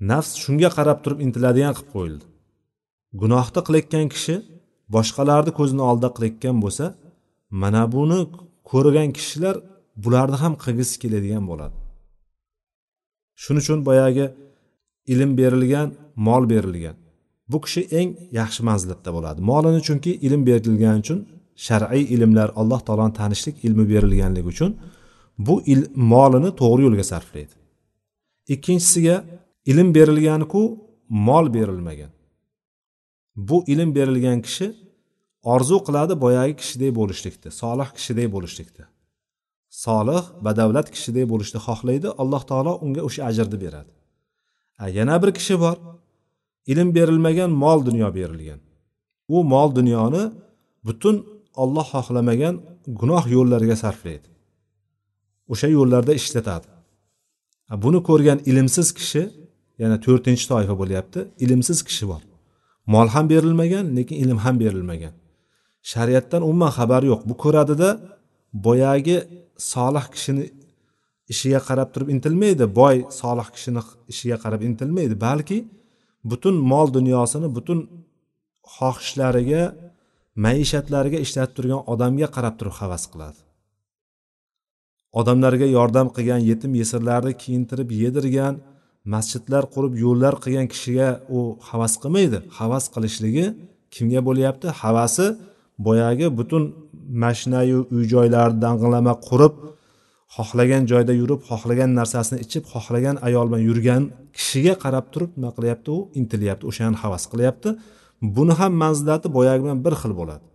Nafs 0.09 0.31
shunga 0.43 0.69
qarab 0.77 0.99
turib 1.03 1.19
intiladigan 1.25 1.73
qilib 1.77 1.89
qo'yildi. 1.95 2.25
Gunohni 3.21 3.61
qilayotgan 3.67 4.07
kishi 4.13 4.35
boshqalarni 4.95 5.51
ko'zini 5.59 5.83
oldida 5.89 6.09
qilayotgan 6.15 6.57
bo'lsa 6.63 6.85
mana 7.61 7.83
buni 7.95 8.19
ko'rgan 8.71 9.09
kishilar 9.17 9.55
bularni 10.03 10.37
ham 10.43 10.53
qilgisi 10.63 10.95
keladigan 11.03 11.43
bo'ladi. 11.51 11.75
Shuning 13.43 13.63
uchun 13.63 13.79
boyagi 13.89 14.25
ilm 15.13 15.31
berilgan 15.39 15.87
mol 16.15 16.43
berilgan. 16.49 16.95
Bu 17.51 17.57
kishi 17.65 17.81
eng 17.99 18.09
yaxshi 18.39 18.61
manzilatda 18.69 19.09
bo'ladi. 19.15 19.39
Molini 19.49 19.81
chunki 19.87 20.11
ilm 20.27 20.41
berilgani 20.49 20.99
uchun 21.03 21.19
shar'iy 21.65 22.03
ilmlar 22.15 22.49
alloh 22.61 22.79
taoloni 22.87 23.13
tanishlik 23.19 23.55
ilmi 23.67 23.85
berilganligi 23.93 24.47
uchun 24.53 24.71
bu 25.47 25.55
il, 25.73 25.81
molini 26.11 26.51
to'g'ri 26.61 26.81
yo'lga 26.87 27.05
sarflaydi. 27.11 27.55
Ikkinchisiga 28.53 29.15
ilm 29.71 29.87
berilganiku 29.97 30.61
mol 31.27 31.45
berilmagan. 31.53 32.11
Bu 33.35 33.57
ilm 33.73 33.89
berilgan 33.97 34.39
kishi 34.45 34.67
orzu 35.53 35.77
qiladi 35.87 36.13
boyagi 36.23 36.53
kishidek 36.61 36.91
bo'lishlikni 36.99 37.49
solih 37.61 37.87
kishidek 37.97 38.27
bo'lishlikni 38.35 38.85
solih 39.83 40.23
badavlat 40.45 40.87
kishidek 40.93 41.25
bo'lishni 41.31 41.59
xohlaydi 41.67 42.09
alloh 42.21 42.41
taolo 42.49 42.73
unga 42.85 43.01
o'sha 43.07 43.21
ajrni 43.29 43.57
beradi. 43.63 43.91
Yana 44.97 45.15
bir 45.23 45.31
kishi 45.37 45.55
bor. 45.63 45.77
Ilm 46.71 46.89
berilmagan 46.97 47.51
mol 47.63 47.79
dunyo 47.87 48.09
berilgan. 48.17 48.59
U 49.35 49.37
mol 49.53 49.69
dunyoni 49.79 50.23
butun 50.87 51.15
olloh 51.63 51.87
xohlamagan 51.93 52.55
gunoh 52.99 53.23
yo'llariga 53.35 53.75
sarflaydi. 53.83 54.27
O'sha 55.51 55.67
yo'llarda 55.77 56.13
ishlatadi. 56.19 56.67
Buni 57.83 57.99
ko'rgan 58.09 58.39
ilmsiz 58.49 58.87
kishi 58.97 59.23
yana 59.81 59.97
to'rtinchi 60.05 60.45
toifa 60.51 60.75
bo'lyapti 60.81 61.19
ilmsiz 61.43 61.79
kishi 61.87 62.05
bor. 62.11 62.21
Mol 62.93 63.07
ham 63.15 63.25
berilmagan 63.33 63.85
lekin 63.97 64.17
ilm 64.23 64.37
ham 64.45 64.55
berilmagan. 64.63 65.13
Shariatdan 65.91 66.41
umuman 66.49 66.71
xabari 66.77 67.05
yo'q. 67.11 67.21
Bu 67.29 67.33
ko'radida 67.43 67.89
boyagi 68.65 69.17
solih 69.57 70.05
kishini 70.13 70.45
ishiga 71.33 71.59
qarab 71.67 71.89
turib 71.93 72.09
intilmaydi. 72.15 72.65
Boy 72.79 72.95
solih 73.21 73.47
kishini 73.55 73.81
ishiga 74.11 74.37
qarab 74.43 74.61
intilmaydi. 74.69 75.15
Balki 75.27 75.57
butun 76.31 76.55
mol 76.71 76.87
dunyosini 76.97 77.47
butun 77.57 77.79
xohishlariga 78.75 79.63
maishatlariga 80.45 81.19
ishlatib 81.25 81.53
turgan 81.57 81.81
odamga 81.93 82.27
qarab 82.35 82.55
turib 82.59 82.75
havas 82.81 83.03
qiladi. 83.11 83.39
Odamlarga 85.19 85.67
yordam 85.77 86.07
qilgan 86.15 86.41
yetim 86.49 86.71
yesirlarni 86.81 87.33
kiyintirib 87.41 87.89
yedirgan 88.03 88.55
masjidlar 89.13 89.63
qurib 89.73 89.93
yo'llar 90.03 90.33
qilgan 90.43 90.67
kishiga 90.73 91.09
u 91.37 91.39
havas 91.69 91.93
qilmaydi. 92.01 92.37
Havas 92.59 92.85
qilishligi 92.93 93.45
kimga 93.95 94.21
bo'lyapti? 94.27 94.67
Havasi 94.81 95.27
boyagi 95.87 96.27
butun 96.39 96.63
mashinayu 97.23 97.79
uy 97.95 98.03
joylarni 98.13 98.59
dang'illama 98.65 99.13
qurib 99.27 99.53
xohlagan 100.35 100.83
joyda 100.91 101.13
yurib 101.21 101.41
xohlagan 101.49 101.89
narsasini 101.99 102.37
ichib 102.45 102.63
xohlagan 102.73 103.15
ayol 103.27 103.45
bilan 103.49 103.63
yurgan 103.69 104.01
kishiga 104.37 104.73
qarab 104.83 105.05
turib 105.13 105.31
nima 105.37 105.51
qilyapti 105.57 105.89
u? 105.97 105.99
Intilyapti 106.19 106.63
o'shani 106.69 106.97
havas 107.03 107.23
qilyapti. 107.31 107.69
Buni 108.35 108.53
ham 108.59 108.73
manzilati 108.83 109.27
boyagi 109.37 109.61
bilan 109.65 109.79
bir 109.85 109.93
xil 110.01 110.13
bo'ladi. 110.19 110.45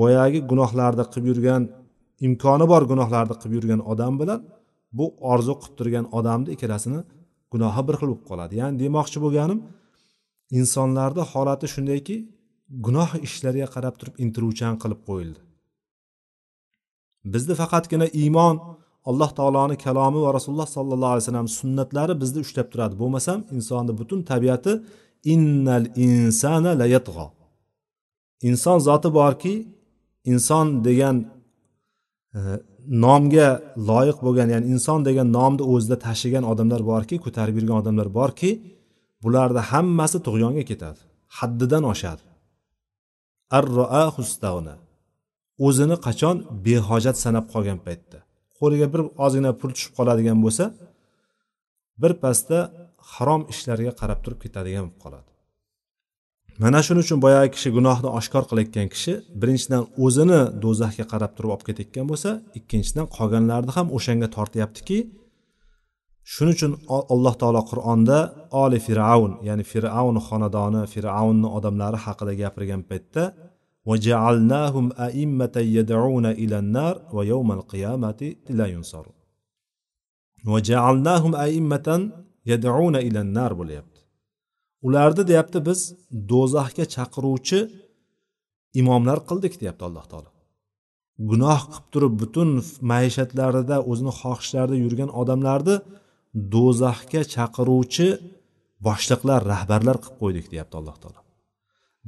Boyagi 0.00 0.38
gunohlarni 0.50 1.04
qilib 1.10 1.26
yurgan 1.30 1.62
imkoni 2.26 2.66
bor 2.72 2.82
gunohlarni 2.92 3.34
qilib 3.40 3.54
yurgan 3.58 3.80
odam 3.92 4.14
bilan 4.20 4.40
bu 4.98 5.06
orzu 5.32 5.54
qilib 5.60 5.74
turgan 5.78 6.04
odamni 6.18 6.48
ikkalasini 6.54 7.00
gunohi 7.52 7.82
bir 7.88 7.94
xil 7.98 8.08
bo'lib 8.10 8.24
qoladi. 8.30 8.52
Ya'ni 8.60 8.76
demoqchi 8.82 9.18
bo'lganim 9.24 9.58
insonlarni 10.58 11.22
holati 11.32 11.66
shundayki 11.74 12.16
gunoh 12.86 13.10
ishlariga 13.26 13.68
qarab 13.74 13.94
turib 14.00 14.14
intiluvchan 14.24 14.74
qilib 14.82 15.00
qo'yildi. 15.08 15.40
Bizni 17.34 17.54
faqatgina 17.60 18.06
iymon 18.22 18.56
alloh 19.10 19.30
taoloni 19.38 19.76
kalomi 19.84 20.20
va 20.26 20.30
rasululloh 20.36 20.68
sollallohu 20.76 21.12
alayhi 21.14 21.24
vasallam 21.24 21.48
sunnatlari 21.60 22.14
bizni 22.22 22.38
ushlab 22.46 22.66
turadi. 22.72 22.94
Bo'lmasam 23.02 23.38
insonni 23.56 23.92
butun 24.00 24.20
tabiati 24.30 24.72
innal 25.34 25.86
insana 26.06 26.72
layatg'o 26.82 27.26
inson 28.48 28.78
zoti 28.88 29.08
borki 29.18 29.54
inson 30.32 30.66
degan 30.88 31.16
e, 32.36 32.40
nomga 33.04 33.48
loyiq 33.90 34.18
bo'lgan 34.26 34.48
ya'ni 34.54 34.66
inson 34.74 34.98
degan 35.08 35.26
nomni 35.38 35.62
o'zida 35.72 35.96
tashigan 36.06 36.44
odamlar 36.52 36.82
borki 36.92 37.16
ko'tarib 37.24 37.54
yurgan 37.58 37.76
odamlar 37.82 38.08
borki 38.18 38.50
bularni 39.24 39.62
hammasi 39.72 40.18
tug'yonga 40.26 40.64
ketadi 40.70 41.00
haddidan 41.38 41.84
oshadi. 41.92 42.24
O'zini 45.66 45.96
qachon 46.06 46.36
behojat 46.66 47.16
sanab 47.24 47.46
qolgan 47.54 47.78
paytda. 47.86 48.18
Qo'liga 48.58 48.86
bir 48.92 49.00
ozgina 49.24 49.50
pul 49.60 49.70
tushib 49.76 49.92
qoladigan 49.98 50.38
bo'lsa 50.44 50.64
birpasda 52.02 52.58
harom 53.12 53.42
ishlarga 53.52 53.92
qarab 54.00 54.18
turib 54.24 54.40
ketadigan 54.44 54.84
bo'lib 54.86 55.00
qoladi. 55.04 55.30
Mana 56.62 56.80
shuning 56.86 57.04
uchun 57.06 57.18
boyagi 57.24 57.50
kishi 57.56 57.68
gunohni 57.76 58.08
oshkor 58.18 58.44
qilayotgan 58.50 58.88
kishi 58.94 59.12
birinchidan 59.40 59.82
o'zini 60.04 60.40
do'zaxga 60.64 61.04
qarab 61.12 61.32
turib 61.36 61.50
olib 61.54 61.64
ketayotgan 61.68 62.06
bo'lsa 62.10 62.30
ikkinchidan 62.58 63.06
qolganlarni 63.16 63.72
ham 63.76 63.86
o'shanga 63.96 64.28
tortyaptiki 64.36 64.98
shuning 66.32 66.54
uchun 66.58 66.72
alloh 67.14 67.34
taolo 67.42 67.62
qur'onda 67.70 68.18
oli 68.62 68.78
fir'avn 68.86 69.32
ya'ni 69.48 69.64
fir'avn 69.72 70.16
xonadoni 70.28 70.82
fir'avnni 70.94 71.48
odamlari 71.58 71.98
haqida 72.06 72.32
gapirgan 72.42 72.82
paytda 72.90 73.22
وجعلناهم 73.87 74.85
أئمة 75.07 75.55
يدعون 75.55 76.25
إلى 76.25 76.59
النار 76.59 76.95
ويوم 77.13 77.51
القيامة 77.51 78.35
لا 78.49 78.65
ينصرون 78.65 79.17
وجعلناهم 80.47 81.35
أئمة 81.35 81.87
يدعون 82.45 82.95
إلى 82.95 83.19
النار 83.21 83.51
bo'lyapti 83.59 83.99
ularni 84.87 85.23
deyapti 85.29 85.59
biz 85.67 85.79
do'zaxga 86.31 86.85
chaqiruvchi 86.95 87.59
imomlar 88.81 89.17
qildik 89.29 89.53
deyapti 89.61 89.83
alloh 89.89 90.05
taolo 90.11 90.29
gunoh 91.29 91.61
qilib 91.71 91.85
turib 91.93 92.13
butun 92.21 92.49
maishatlarida 92.91 93.77
o'zini 93.91 94.13
xohishlarida 94.21 94.75
yurgan 94.83 95.09
odamlarni 95.21 95.75
do'zaxga 96.55 97.21
chaqiruvchi 97.35 98.07
boshliqlar 98.87 99.39
rahbarlar 99.53 99.97
qilib 100.03 100.17
qo'ydik 100.21 100.45
deyapti 100.53 100.75
alloh 100.81 100.97
taolo 101.03 101.19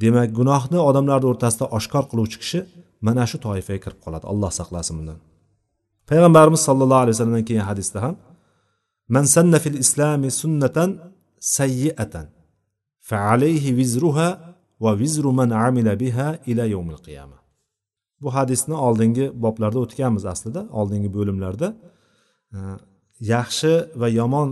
Demak 0.02 0.28
gunohni 0.38 0.78
odamlarni 0.88 1.26
o'rtasida 1.32 1.64
oshkor 1.78 2.04
qiluvchi 2.10 2.38
kishi 2.42 2.60
mana 3.06 3.24
shu 3.30 3.36
toifaga 3.46 3.80
kirib 3.84 4.00
qoladi 4.04 4.26
alloh 4.32 4.50
saqlasin 4.60 4.94
bundan. 4.98 5.18
Payg'ambarimiz 6.10 6.62
sollallohu 6.68 7.02
alayhi 7.04 7.14
vasallamdan 7.16 7.46
keyin 7.50 7.64
hadisda 7.70 7.98
ham 8.04 8.14
man 9.14 9.24
sanna 9.34 9.58
fil 9.64 9.78
islami 9.84 10.28
sunnatan 10.42 10.90
sayyiatan 11.56 12.26
fa 13.08 13.16
alayhi 13.32 13.70
vizruha 13.80 14.28
va 14.84 14.92
vizru 15.02 15.30
man 15.40 15.50
amila 15.66 15.92
biha 16.02 16.28
ila 16.50 16.64
yawmil 16.74 17.00
qiyama. 17.06 17.38
Bu 18.22 18.28
hadisni 18.36 18.76
oldingi 18.86 19.24
boblarda 19.44 19.78
o'tganmiz 19.84 20.24
aslida 20.32 20.60
oldingi 20.80 21.10
bo'limlarda 21.16 21.68
e, 22.56 22.58
yaxshi 23.34 23.72
va 24.00 24.08
yomon 24.20 24.48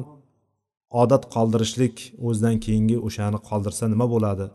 odat 1.02 1.24
qoldirishlik 1.34 1.96
o'zidan 2.26 2.56
keyingi 2.64 2.96
o'shani 3.06 3.38
qoldirsa 3.48 3.84
nima 3.92 4.06
bo'ladi? 4.14 4.46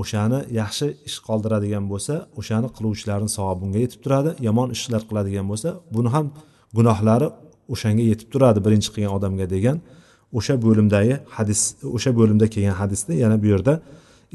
O'shani 0.00 0.38
yaxshi 0.60 0.86
ish 1.08 1.18
qoldiradigan 1.26 1.84
bo'lsa 1.92 2.14
o'shani 2.40 2.68
qiluvchilarni 2.76 3.30
savobi 3.36 3.62
unga 3.66 3.80
yetib 3.84 4.00
turadi 4.04 4.30
yomon 4.46 4.68
ishlar 4.76 5.02
qiladigan 5.08 5.46
bo'lsa 5.50 5.68
buni 5.94 6.08
ham 6.14 6.26
gunohlari 6.76 7.28
o'shanga 7.74 8.04
yetib 8.10 8.28
turadi 8.32 8.58
birinchi 8.66 8.88
qilgan 8.94 9.12
odamga 9.18 9.46
degan 9.54 9.76
o'sha 10.38 10.54
bo'limdagi 10.64 11.14
hadis 11.36 11.60
o'sha 11.96 12.10
bo'limda 12.18 12.46
kelgan 12.54 12.76
hadisni 12.82 13.14
yana 13.24 13.36
bu 13.42 13.46
yerda 13.52 13.74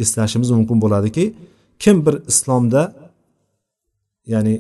eslashimiz 0.03 0.49
mumkin 0.57 0.77
bo'ladiki 0.83 1.25
kim 1.83 1.95
bir 2.05 2.15
islomda 2.31 2.81
ya'ni 4.33 4.55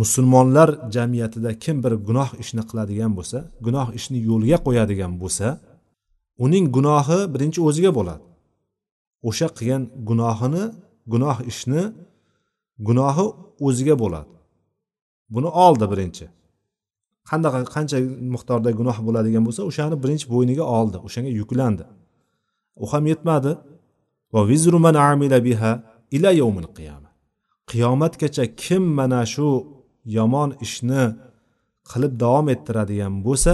musulmonlar 0.00 0.68
jamiyatida 0.96 1.50
kim 1.64 1.76
bir 1.84 1.92
gunoh 2.08 2.30
ishni 2.42 2.62
qiladigan 2.70 3.12
bo'lsa 3.18 3.38
gunoh 3.66 3.88
ishni 3.98 4.18
yo'lga 4.30 4.58
qo'yadigan 4.66 5.12
bo'lsa 5.22 5.46
uning 6.44 6.64
gunohi 6.76 7.18
birinchi 7.34 7.60
o'ziga 7.68 7.90
bo'ladi. 7.98 8.29
O'sha 9.28 9.48
qilgan 9.56 9.82
gunohini 10.08 10.64
gunoh 11.12 11.38
ishni 11.52 11.82
gunohi 12.88 13.26
o'ziga 13.66 13.94
bo'ladi. 14.02 14.34
Buni 15.34 15.50
oldi 15.64 15.86
birinchi. 15.92 16.26
Qanaqa 17.30 17.58
qancha 17.74 17.98
miqdorda 18.34 18.70
gunoh 18.80 18.98
bo'ladigan 19.06 19.42
bo'lsa 19.46 19.62
o'shani 19.70 19.96
birinchi 20.02 20.26
bo'yniga 20.34 20.64
oldi 20.78 20.96
o'shanga 21.06 21.30
yuklandi. 21.40 21.84
U 22.82 22.84
ham 22.92 23.04
yetmadi. 23.12 23.52
Va 24.34 24.40
vizru 24.50 24.78
man 24.86 24.96
amila 25.10 25.38
biha 25.48 25.72
ila 26.16 26.30
yawmil 26.40 26.68
qiyama 26.76 27.10
qiyomatgacha 27.70 28.44
kim 28.62 28.82
mana 28.98 29.20
shu 29.34 29.48
yomon 30.16 30.50
ishni 30.66 31.04
qilib 31.90 32.12
davom 32.22 32.46
ettiradigan 32.54 33.14
bo'lsa 33.26 33.52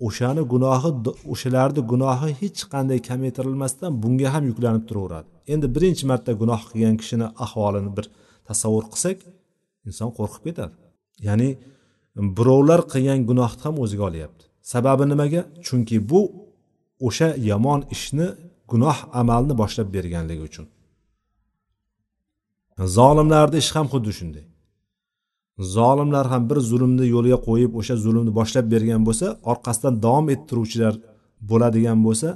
o'shani 0.00 0.42
gunohi 0.52 0.90
o'shalarni 1.32 1.82
gunohi 1.92 2.30
hech 2.40 2.60
qanday 2.72 2.98
kamaytirilmasdan 3.08 3.90
bunga 4.02 4.28
ham 4.34 4.44
yuklanib 4.50 4.84
turaveradi. 4.88 5.28
Endi 5.52 5.66
birinchi 5.74 6.04
marta 6.10 6.32
gunoh 6.42 6.60
qilgan 6.70 6.96
kishini 7.00 7.26
ahvolini 7.44 7.90
bir 7.96 8.06
tasavvur 8.48 8.84
qilsak 8.92 9.18
inson 9.88 10.10
qo'rqib 10.18 10.42
ketadi. 10.48 10.74
Ya'ni 11.28 11.50
birovlar 12.36 12.80
qilgan 12.92 13.20
gunohni 13.30 13.60
ham 13.66 13.74
o'ziga 13.84 14.04
olyapti. 14.10 14.44
Sababi 14.72 15.04
nimaga? 15.12 15.40
Chunki 15.66 15.96
bu 16.10 16.20
o'sha 17.06 17.28
yomon 17.50 17.80
ishni 17.94 18.26
gunoh 18.70 18.98
amalni 19.20 19.54
boshlab 19.62 19.88
berganligi 19.96 20.42
uchun. 20.50 20.66
Zolimlarni 22.96 23.56
ishi 23.62 23.72
ham 23.78 23.86
xuddi 23.92 24.12
shunday. 24.18 24.44
Zolimlar 25.58 26.26
ham 26.32 26.50
bir 26.50 26.58
zulmni 26.70 27.06
yo'lga 27.14 27.38
qo'yib 27.48 27.72
o'sha 27.80 27.94
zulmni 28.04 28.32
boshlab 28.38 28.66
bergan 28.74 29.02
bo'lsa 29.08 29.26
orqasidan 29.52 29.94
davom 30.06 30.26
ettiruvchilar 30.34 30.94
bo'ladigan 31.50 31.98
bo'lsa 32.06 32.28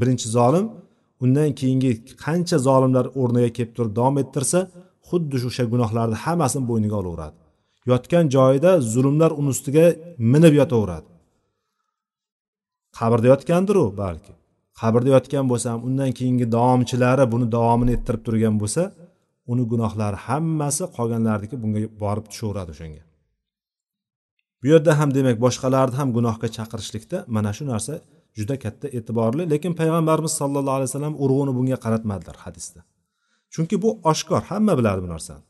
birinchi 0.00 0.28
zolim 0.36 0.66
undan 1.24 1.50
keyingi 1.60 1.92
qancha 2.24 2.56
zolimlar 2.68 3.06
o'rniga 3.20 3.50
kelib 3.56 3.72
turib 3.76 3.92
davom 3.98 4.16
ettirsa 4.22 4.58
xuddi 5.08 5.36
o'sha 5.50 5.64
gunohlarni 5.72 6.16
hammasini 6.24 6.64
bo'yniga 6.70 6.96
olaveradi. 7.02 7.36
Yotgan 7.90 8.24
joyida 8.36 8.70
zulmlar 8.94 9.30
uni 9.40 9.50
ustiga 9.54 9.86
minib 10.32 10.54
yotaveradi. 10.60 11.08
Qabrda 12.98 13.26
yotgandiru 13.32 13.84
balki. 14.02 14.32
Qabrda 14.80 15.08
yotgan 15.16 15.44
bo'lsa 15.50 15.66
ham 15.72 15.80
undan 15.88 16.10
keyingi 16.18 16.46
davomchilari 16.56 17.24
buni 17.32 17.46
davomini 17.56 17.92
ettirib 17.96 18.22
turgan 18.26 18.54
bo'lsa 18.62 18.82
uni 19.52 19.64
gunohlari 19.72 20.18
hammasi 20.26 20.84
qolganlarniki 20.96 21.56
bunga 21.62 21.80
borib 22.02 22.26
tushaveradi 22.30 22.70
o'shanga. 22.74 23.02
Bu 24.60 24.66
yerda 24.72 24.92
ham 25.00 25.10
demak 25.16 25.36
boshqalarni 25.44 25.96
ham 26.00 26.08
gunohga 26.16 26.48
chaqirishlikda 26.56 27.18
mana 27.36 27.50
shu 27.56 27.64
narsa 27.72 27.94
juda 28.38 28.56
katta 28.64 28.86
e'tiborli 28.98 29.42
lekin 29.52 29.72
payg'ambarimiz 29.80 30.32
sollallohu 30.40 30.76
alayhi 30.78 30.90
vasallam 30.90 31.14
urg'uni 31.24 31.52
bunga 31.58 31.78
qaratmadilar 31.84 32.36
hadisda. 32.44 32.80
Chunki 33.54 33.76
bu 33.84 33.90
oshkor 34.10 34.42
hamma 34.50 34.74
biladi 34.78 35.00
bu 35.04 35.08
narsani. 35.14 35.42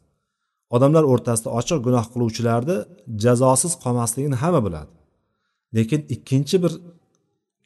Odamlar 0.77 1.05
o'rtasida 1.13 1.51
ochiq 1.59 1.79
gunoh 1.87 2.07
qiluvchilarni 2.13 2.77
jazosiz 3.25 3.73
qolmasligini 3.85 4.37
hamma 4.43 4.61
biladi. 4.67 4.93
Lekin 5.77 6.01
ikkinchi 6.15 6.57
bir 6.65 6.73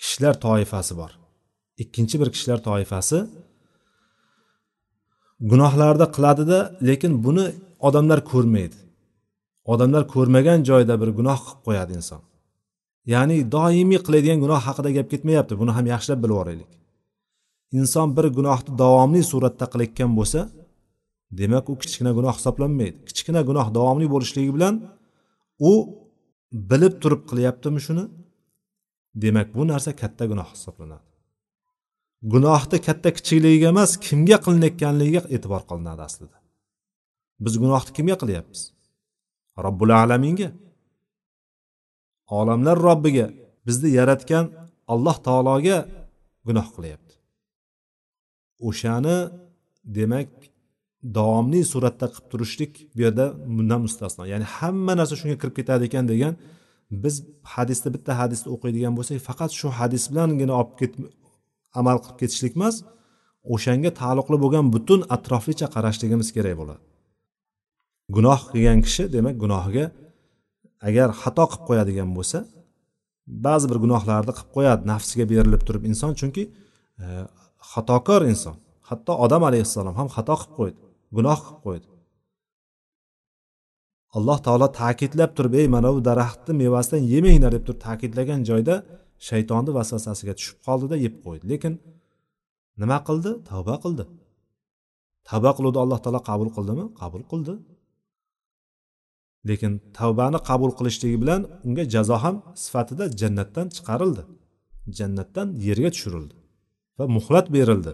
kishilar 0.03 0.35
toifasi 0.47 0.93
bor. 1.01 1.13
Ikkinchi 1.83 2.17
bir 2.21 2.29
kishilar 2.35 2.59
toifasi 2.69 3.19
gunohlarni 5.51 6.07
qiladida 6.17 6.59
lekin 6.89 7.13
buni 7.25 7.47
odamlar 7.89 8.21
ko'rmaydi. 8.33 8.79
Odamlar 9.73 10.03
ko'rmagan 10.15 10.59
joyda 10.69 10.95
bir 11.03 11.11
gunoh 11.19 11.39
qilib 11.47 11.61
qo'yadi 11.67 11.93
inson. 12.01 12.21
Ya'ni 13.13 13.37
doimiy 13.55 14.01
qiladigan 14.07 14.39
gunoh 14.45 14.61
haqida 14.67 14.91
gap 14.97 15.07
ketmayapti 15.13 15.55
buni 15.61 15.73
ham 15.77 15.87
yaxshilab 15.93 16.21
bilib 16.25 16.39
olaylik. 16.43 16.71
Inson 17.79 18.09
bir 18.17 18.27
gunohni 18.39 18.71
davomli 18.83 19.23
suratda 19.33 19.67
qilayotgan 19.73 20.11
bo'lsa 20.19 20.41
demak 21.41 21.65
u 21.73 21.75
kichkina 21.83 22.11
gunoh 22.19 22.35
hisoblanmaydi. 22.39 22.97
Kichkina 23.09 23.41
gunoh 23.49 23.67
davomli 23.77 24.07
bo'lishligi 24.15 24.53
bilan 24.57 24.75
u 25.71 25.73
bilib 26.71 26.95
turib 27.03 27.23
qilyaptimi 27.31 27.81
shuni? 27.87 28.05
Demak 29.23 29.49
bu 29.57 29.63
narsa 29.73 29.91
katta 30.03 30.25
gunoh 30.31 30.49
hisoblanadi. 30.55 31.12
Gunohni 32.23 32.79
katta 32.87 33.11
kichikligiga 33.17 33.69
emas 33.75 33.91
kimga 34.07 34.37
qilinayotganligiga 34.45 35.21
e'tibor 35.35 35.63
qilinadi 35.71 36.03
aslida. 36.09 36.37
Biz 37.45 37.55
gunohni 37.63 37.91
kimga 37.97 38.17
qilyapmiz? 38.23 38.61
Robbul 39.67 39.91
alaminga. 40.03 40.49
Olamlar 42.39 42.77
robbiga 42.89 43.27
bizni 43.67 43.89
yaratgan 43.99 44.45
alloh 44.93 45.17
taologa 45.27 45.79
gunoh 46.47 46.69
qilyapti. 46.77 47.15
O'shani 48.69 49.17
demak 49.99 50.31
davomli 51.17 51.61
suratda 51.73 52.07
qilib 52.13 52.27
turishlik 52.33 52.73
bu 52.97 53.01
yerda 53.07 53.27
bundan 53.57 53.81
mustasno. 53.87 54.23
Ya'ni 54.33 54.47
hamma 54.57 54.93
narsa 55.01 55.15
shunga 55.21 55.37
kirib 55.43 55.55
ketadi 55.59 55.83
ekan 55.89 56.05
degan 56.13 56.35
biz 57.05 57.15
hadisni 57.55 57.89
bitta 57.95 58.13
hadisni 58.21 58.49
o'qiydigan 58.55 58.93
bo'lsak 58.99 59.17
faqat 59.29 59.51
shu 59.61 59.69
hadis 59.79 60.05
bilangina 60.11 60.55
olib 60.61 60.73
amal 61.81 61.97
qilib 62.03 62.19
ketishlik 62.23 62.55
emas 62.59 62.77
o'shanga 63.55 63.91
taalluqli 64.01 64.37
bo'lgan 64.45 64.67
butun 64.75 65.01
atroflicha 65.17 65.67
qarashligimiz 65.75 66.29
kerak 66.37 66.55
bo'ladi. 66.61 66.83
Gunoh 68.17 68.41
qilgan 68.53 68.81
kishi 68.87 69.05
demak 69.17 69.37
gunohiga 69.43 69.85
agar 70.89 71.09
xato 71.23 71.45
qilib 71.51 71.65
qo'yadigan 71.69 72.11
bo'lsa 72.19 72.39
ba'zi 73.47 73.67
bir 73.71 73.79
gunohlarni 73.85 74.33
qilib 74.39 74.51
qo'yadi 74.57 74.83
nafsiga 74.93 75.25
berilib 75.33 75.63
turib 75.67 75.85
inson 75.91 76.13
chunki 76.21 76.45
e, 77.03 77.07
xatokor 77.73 78.23
inson 78.33 78.57
hatto 78.89 79.13
odam 79.25 79.43
alayhissalom 79.49 79.95
ham 80.01 80.09
xato 80.17 80.35
qilib 80.41 80.55
qo'ydi 80.59 80.79
gunoh 81.17 81.39
qilib 81.47 81.61
qo'ydi. 81.67 81.87
Alloh 84.17 84.39
taolo 84.47 84.67
ta'kidlab 84.81 85.31
turib 85.37 85.55
ey 85.61 85.67
mana 85.75 85.89
bu 85.95 86.01
daraxtni 86.09 86.53
mevasidan 86.63 87.03
yemanglar 87.13 87.53
deb 87.57 87.65
turib 87.67 87.81
ta'kidlagan 87.87 88.41
joyda 88.51 88.75
shaytonni 89.29 89.71
vasvasasiga 89.79 90.35
tushib 90.39 90.59
qoldida 90.67 90.97
yeb 91.05 91.15
qo'ydi. 91.25 91.45
Lekin 91.53 91.75
nima 92.81 92.99
qildi? 93.09 93.31
Tavba 93.51 93.77
qildi. 93.85 94.05
Tavba 95.29 95.51
qiluvdi 95.57 95.79
alloh 95.85 95.99
taolo 96.05 96.21
qabul 96.31 96.49
qildimi? 96.57 96.85
Qabul 97.01 97.23
qildi. 97.33 97.55
Lekin 99.49 99.73
tavbani 99.99 100.39
qabul 100.49 100.71
qilishligi 100.79 101.17
bilan 101.23 101.41
unga 101.67 101.85
jazo 101.95 102.17
ham 102.25 102.37
sifatida 102.65 103.05
jannatdan 103.21 103.67
chiqarildi. 103.77 104.23
Jannatdan 104.99 105.49
yerga 105.67 105.91
tushirildi 105.95 106.35
va 106.99 107.05
muhlat 107.17 107.47
berildi. 107.57 107.93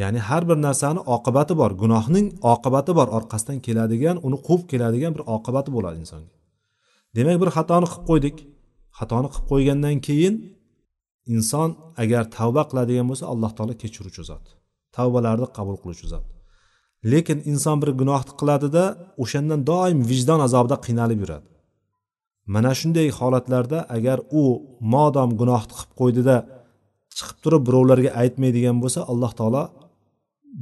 Ya'ni 0.00 0.20
har 0.28 0.42
bir 0.48 0.58
narsani 0.66 1.00
oqibati 1.14 1.54
bor 1.60 1.70
gunohning 1.82 2.26
oqibati 2.52 2.92
bor 2.98 3.08
orqasidan 3.18 3.58
keladigan 3.66 4.16
uni 4.26 4.38
quvib 4.46 4.64
keladigan 4.72 5.12
bir 5.16 5.22
oqibati 5.34 5.70
bo'ladi 5.76 5.96
insonga. 6.02 6.32
Demak 7.16 7.36
bir 7.42 7.50
xatoni 7.56 7.86
qilib 7.92 8.04
qo'ydik. 8.10 8.36
Xatoni 8.98 9.28
qilib 9.32 9.46
qo'ygandan 9.50 9.96
keyin 10.06 10.34
inson 11.34 11.70
agar 12.02 12.22
tavba 12.36 12.62
qiladigan 12.70 13.06
bo'lsa 13.10 13.24
alloh 13.32 13.50
taolo 13.56 13.74
kechiruvchi 13.82 14.22
zot 14.30 14.44
tavbalarni 14.96 15.46
qabul 15.56 15.76
qiluvchi 15.82 16.06
zot. 16.12 16.26
Lekin 17.12 17.38
inson 17.52 17.76
bir 17.82 17.90
gunohni 18.00 18.32
qiladida 18.40 18.84
o'shandan 19.22 19.60
doim 19.70 19.98
vijdon 20.10 20.40
azobida 20.46 20.76
qiynalib 20.86 21.18
yuradi. 21.24 21.48
Mana 22.54 22.72
shunday 22.80 23.08
holatlarda 23.18 23.78
agar 23.96 24.18
u 24.40 24.42
modom 24.94 25.30
gunohni 25.40 25.72
qilib 25.78 25.92
qo'ydida 26.00 26.36
chiqib 27.16 27.38
turib 27.44 27.62
birovlarga 27.68 28.10
aytmaydigan 28.22 28.76
bo'lsa 28.82 29.00
alloh 29.12 29.32
taolo 29.40 29.62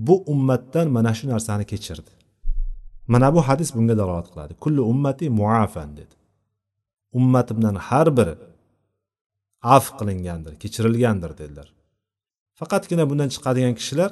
bu 0.07 0.15
ummatdan 0.33 0.87
mana 0.97 1.13
shu 1.19 1.25
narsani 1.33 1.65
kechirdi. 1.73 2.13
Mana 3.13 3.29
bu 3.35 3.41
hadis 3.49 3.69
bunga 3.77 3.95
dalolat 4.01 4.29
qiladi. 4.33 4.53
Kulli 4.65 4.83
ummati 4.93 5.25
muafan 5.41 5.91
dedi. 5.99 6.15
Ummatimdan 7.19 7.77
har 7.89 8.09
biri 8.19 8.35
af 9.77 9.85
qilingandir 9.99 10.55
kechirilgandir 10.63 11.33
dedilar. 11.41 11.69
Faqatgina 12.59 13.05
bundan 13.11 13.29
chiqadigan 13.35 13.75
kishilar 13.81 14.11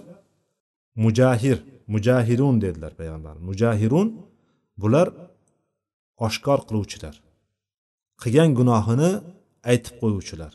mujahir 1.04 1.58
mujahirun 1.94 2.56
dedilar 2.64 2.92
payg'ambar 3.00 3.36
mujahirun 3.48 4.08
bular 4.82 5.08
oshkor 6.26 6.60
qiluvchilar 6.68 7.14
qilgan 8.22 8.50
gunohini 8.58 9.10
aytib 9.70 9.94
qo'yuvchilar. 10.02 10.52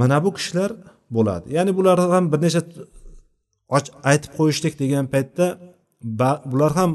Mana 0.00 0.16
bu 0.24 0.30
kishilar 0.36 0.70
bo'ladi. 1.16 1.46
Ya'ni 1.56 1.72
bular 1.78 1.98
ham 2.14 2.24
bir 2.32 2.40
necha 2.44 2.60
aytib 4.10 4.32
qo'yishlik 4.38 4.74
degan 4.82 5.06
paytda 5.14 5.46
bular 6.52 6.72
ham 6.80 6.90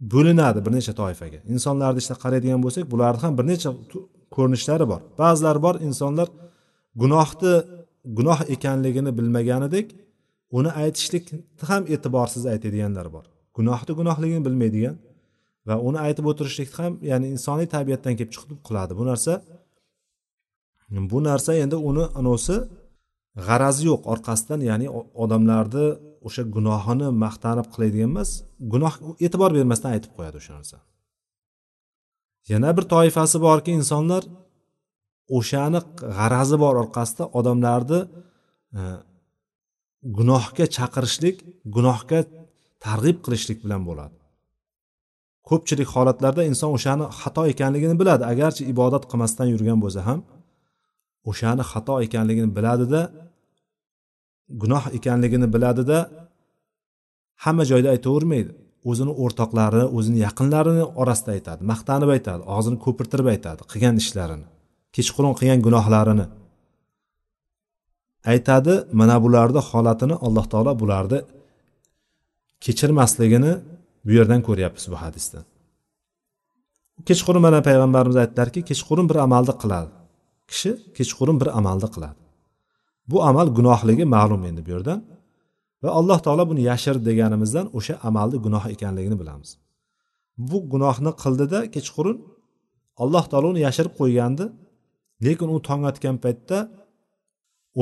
bo'linadi 0.00 0.64
bir 0.66 0.72
necha 0.72 0.92
toifaga. 1.00 1.38
Insonlarni 1.54 1.98
ichida 2.02 2.16
qaraydigan 2.24 2.60
bo'lsak 2.64 2.84
bularni 2.92 3.20
ham 3.24 3.34
bir 3.38 3.46
necha 3.52 3.70
ko'rinishlari 4.34 4.86
bor. 4.92 5.00
Ba'zilari 5.22 5.60
bor 5.66 5.74
insonlar 5.88 6.28
gunohni 7.02 7.54
gunoh 8.18 8.40
ekanligini 8.54 9.10
bilmaganidek 9.18 9.86
uni 10.58 10.70
aytishlikni 10.82 11.38
ham 11.70 11.82
e'tiborsiz 11.94 12.42
aytadiganlar 12.52 13.06
bor. 13.14 13.24
Gunohni 13.58 13.92
gunohligini 14.00 14.42
bilmaydigan 14.48 14.96
va 15.68 15.74
uni 15.88 15.98
aytib 16.06 16.24
o'tirishlikni 16.30 16.78
ham 16.84 16.94
ya'ni 17.10 17.26
insoniy 17.34 17.68
tabiatdan 17.74 18.14
kelib 18.18 18.32
chiqib 18.34 18.60
qiladi. 18.68 18.92
Bu 19.00 19.04
narsa 19.10 19.32
bu 21.12 21.18
narsa 21.28 21.50
endi 21.64 21.76
uni 21.90 22.04
anovisi 22.20 22.56
g'arazi 23.46 23.82
yo'q 23.90 24.02
orqasidan 24.12 24.60
ya'ni 24.70 24.86
odamlarni 25.22 25.86
o'sha 26.26 26.42
gunohini 26.56 27.08
maqtanib 27.24 27.66
qiladigan 27.72 28.10
emas 28.12 28.30
gunoh 28.72 28.94
e'tibor 29.24 29.50
bermasdan 29.58 29.90
aytib 29.96 30.12
qo'yadi 30.16 30.36
o'sha 30.40 30.52
narsani 30.58 30.84
yana 32.52 32.70
bir 32.76 32.84
toifasi 32.94 33.36
borki 33.46 33.70
insonlar 33.80 34.22
o'shani 35.38 35.80
g'arazi 36.18 36.56
bor 36.64 36.74
orqasida 36.82 37.24
odamlarni 37.38 38.00
e, 38.78 38.80
gunohga 40.18 40.64
chaqirishlik 40.76 41.36
gunohga 41.76 42.20
targ'ib 42.84 43.18
qilishlik 43.24 43.58
bilan 43.64 43.82
bo'ladi. 43.88 44.16
Ko'pchilik 45.48 45.88
holatlarda 45.94 46.42
inson 46.50 46.70
o'shani 46.76 47.04
xato 47.20 47.42
ekanligini 47.52 47.96
biladi. 48.00 48.22
Agarchi 48.32 48.62
ibodat 48.72 49.04
qilmasdan 49.10 49.46
yurgan 49.54 49.78
bo'lsa 49.84 50.00
ham 50.08 50.20
o'shani 51.30 51.64
xato 51.72 51.94
ekanligini 52.06 52.50
biladida 52.58 53.00
gunoh 54.62 54.84
ekanligini 54.98 55.46
biladida 55.54 55.98
hamma 57.44 57.64
joyda 57.70 57.88
aytavermaydi. 57.94 58.52
O'zini 58.90 59.12
o'rtoqlari 59.22 59.82
o'zini 59.96 60.18
yaqinlarini 60.26 60.84
orasida 61.00 61.30
aytadi 61.36 61.60
maqtanib 61.72 62.10
aytadi 62.16 62.42
og'zini 62.56 62.78
ko'pirtirib 62.84 63.28
aytadi 63.34 63.62
qilgan 63.72 63.96
ishlarini 64.02 64.46
kechqurun 64.96 65.34
qilgan 65.38 65.60
gunohlarini. 65.66 66.26
Aytadi 68.32 68.74
mana 69.00 69.16
bularni 69.24 69.60
holatini 69.70 70.16
alloh 70.26 70.46
taolo 70.52 70.72
bularni 70.82 71.18
kechirmasligini 72.64 73.52
bu 74.06 74.10
yerdan 74.18 74.40
ko'ryapmiz 74.48 74.84
bu 74.92 74.96
hadisdan 75.04 75.44
kechqurun 77.08 77.42
mana 77.46 77.60
payg'ambarimiz 77.68 78.16
aytdilarki 78.22 78.60
kechqurun 78.70 79.06
bir 79.10 79.16
amalni 79.26 79.54
qiladi. 79.62 79.90
Kishi 80.50 80.70
kechqurun 80.98 81.36
bir 81.40 81.48
amalni 81.58 81.88
qiladi. 81.94 82.18
Bu 83.10 83.16
amal 83.30 83.48
gunohligi 83.58 84.04
ma'lum 84.14 84.42
endi 84.48 84.60
bu 84.66 84.70
yerdan. 84.74 85.00
Va 85.82 85.90
alloh 85.98 86.18
taolo 86.26 86.44
buni 86.50 86.62
yashir 86.70 86.96
deganimizdan 87.08 87.66
o'sha 87.78 87.94
amalni 88.08 88.38
gunoh 88.46 88.64
ekanligini 88.74 89.16
bilamiz. 89.22 89.50
Bu 90.50 90.58
gunohni 90.72 91.10
qildida 91.22 91.58
kechqurun 91.74 92.16
alloh 93.02 93.24
taolo 93.30 93.46
uni 93.54 93.60
yashirib 93.66 93.94
qo'ygandi. 94.00 94.44
Lekin 95.24 95.48
u 95.54 95.58
tong 95.68 95.82
otgan 95.90 96.16
paytda 96.24 96.58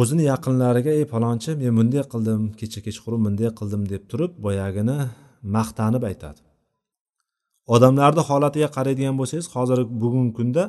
o'zini 0.00 0.24
yaqinlariga 0.32 0.92
ey 0.98 1.04
palonchi 1.14 1.50
men 1.62 1.72
bunday 1.78 2.04
qildim 2.12 2.40
kecha 2.60 2.80
kechqurun 2.86 3.20
bunday 3.26 3.50
qildim 3.58 3.82
deb 3.92 4.02
turib 4.10 4.32
boyagini 4.44 4.98
maqtanib 5.56 6.02
aytadi. 6.10 6.40
Odamlarni 7.74 8.22
holatiga 8.28 8.68
qaraydigan 8.76 9.14
bo'lsangiz 9.20 9.46
hozir 9.54 9.78
bugungi 10.02 10.32
kunda 10.38 10.64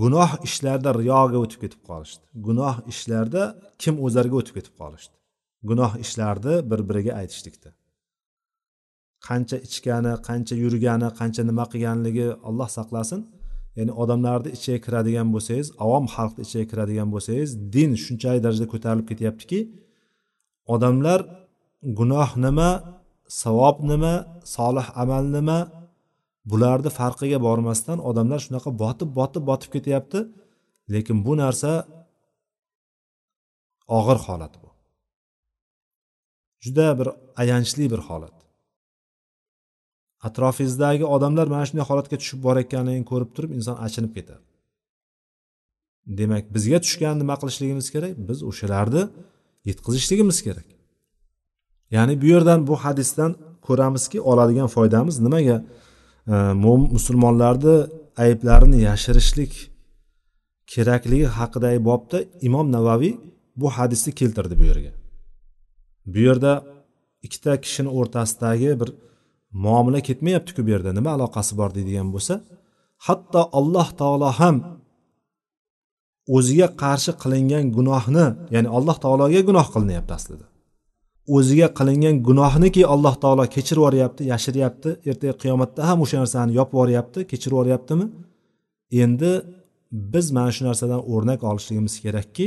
gunoh 0.00 0.30
ishlarda 0.48 0.90
riyoga 1.00 1.38
o'tib 1.44 1.60
ketib 1.64 1.82
qolishdi. 1.88 2.24
Gunoh 2.46 2.76
ishlarda 2.92 3.42
kim 3.82 3.94
o'zlariga 4.04 4.36
o'tib 4.40 4.54
ketib 4.58 4.74
qolishdi? 4.82 5.14
Gunoh 5.70 5.92
ishlarni 6.04 6.54
bir 6.70 6.80
biriga 6.88 7.12
aytishlikda 7.20 7.70
qancha 9.28 9.56
ichgani 9.66 10.12
qancha 10.28 10.54
yurgani 10.64 11.08
qancha 11.20 11.42
nima 11.50 11.64
qilganligi 11.72 12.28
olloh 12.48 12.68
saqlasin. 12.78 13.20
Ya'ni 13.78 13.92
odamlarni 14.02 14.50
ichiga 14.56 14.78
kiradigan 14.86 15.28
bo'lsangiz 15.34 15.68
avom 15.84 16.04
xalqni 16.14 16.42
ichiga 16.46 16.66
kiradigan 16.70 17.08
bo'lsangiz 17.14 17.50
din 17.74 17.90
shunchalik 18.04 18.40
darajada 18.46 18.68
ko'tarilib 18.72 19.06
ketyaptiki 19.10 19.60
odamlar 20.74 21.20
gunoh 21.98 22.30
nima 22.44 22.70
savob 23.42 23.76
nima 23.90 24.14
solih 24.56 24.86
amal 25.02 25.24
nima 25.36 25.58
bularni 26.50 26.90
farqiga 26.98 27.38
bormasdan 27.46 27.98
odamlar 28.10 28.40
shunaqa 28.46 28.70
botib 28.82 29.10
botib 29.18 29.42
botib 29.50 29.70
ketyapti. 29.76 30.20
Lekin 30.94 31.18
bu 31.26 31.32
narsa 31.42 31.70
og'ir 33.98 34.18
holat 34.26 34.54
bu. 34.62 34.70
Juda 36.64 36.88
bir 36.98 37.08
ayanchli 37.42 37.84
bir 37.92 38.00
holat. 38.08 38.36
Atrofingizdagi 40.26 41.04
odamlar 41.14 41.46
mana 41.54 41.64
shunday 41.68 41.86
holatga 41.90 42.16
tushib 42.22 42.40
borayotganligini 42.46 43.06
ko'rib 43.12 43.30
turib 43.36 43.50
inson 43.58 43.76
achinib 43.86 44.12
ketadi 44.18 44.44
demak 46.06 46.54
bizga 46.54 46.78
tushganini 46.84 47.18
nima 47.22 47.34
qilishligimiz 47.40 47.86
kerak? 47.94 48.14
Biz 48.28 48.38
o'shalarni 48.50 49.02
yetkazishligimiz 49.68 50.38
kerak. 50.46 50.68
Ya'ni 51.90 52.14
bu 52.22 52.26
yerdan 52.34 52.66
bu 52.66 52.74
hadisdan 52.84 53.36
ko'ramizki 53.66 54.18
oladigan 54.20 54.68
foydamiz 54.76 55.16
nimaga? 55.26 55.56
Musulmonlarni 56.26 57.76
ayblarini 58.24 58.78
yashirishlik 58.88 59.52
kerakligi 60.72 61.26
haqidagi 61.38 61.80
bobda 61.90 62.18
imom 62.48 62.66
navaviy 62.76 63.14
bu 63.60 63.66
hadisni 63.76 64.12
keltirdi 64.20 64.54
bu 64.60 64.64
yerga. 64.70 64.92
Bu 66.12 66.18
yerda 66.18 66.52
ikkita 67.26 67.52
kishini 67.64 67.90
o'rtasidagi 67.98 68.70
bir 68.80 68.88
muomala 69.64 70.00
ketmayaptiku 70.08 70.60
bu 70.66 70.70
yerda 70.74 70.90
nima 70.98 71.10
aloqasi 71.16 71.52
bor 71.60 71.70
deydigan 71.76 72.08
bo'lsa 72.14 72.34
hatto 73.06 73.40
alloh 73.58 73.88
taolo 74.00 74.30
ham 74.40 74.56
o'ziga 76.36 76.68
qarshi 76.82 77.12
qilingan 77.22 77.64
gunohni 77.76 78.26
ya'ni 78.54 78.68
alloh 78.76 78.96
taologa 79.04 79.40
gunoh 79.48 79.66
qilinyapti 79.74 80.12
aslida. 80.18 80.46
O'ziga 81.36 81.68
qilingan 81.78 82.16
gunohniki 82.28 82.82
alloh 82.94 83.14
taolo 83.22 83.44
kechirib 83.54 83.82
yuboryapti 83.82 84.22
yashiryapti. 84.32 84.90
Ertaga 85.10 85.34
qiyomatda 85.42 85.80
ham 85.88 85.98
o'sha 86.04 86.16
narsani 86.22 86.52
yopib 86.58 86.74
yuboryapti 86.76 87.20
kechirib 87.30 87.54
yuboryaptimi? 87.56 88.06
Endi 89.02 89.32
biz 90.14 90.26
mana 90.36 90.50
shu 90.56 90.62
narsadan 90.68 91.00
o'rnak 91.14 91.40
olishligimiz 91.50 91.94
kerakki 92.04 92.46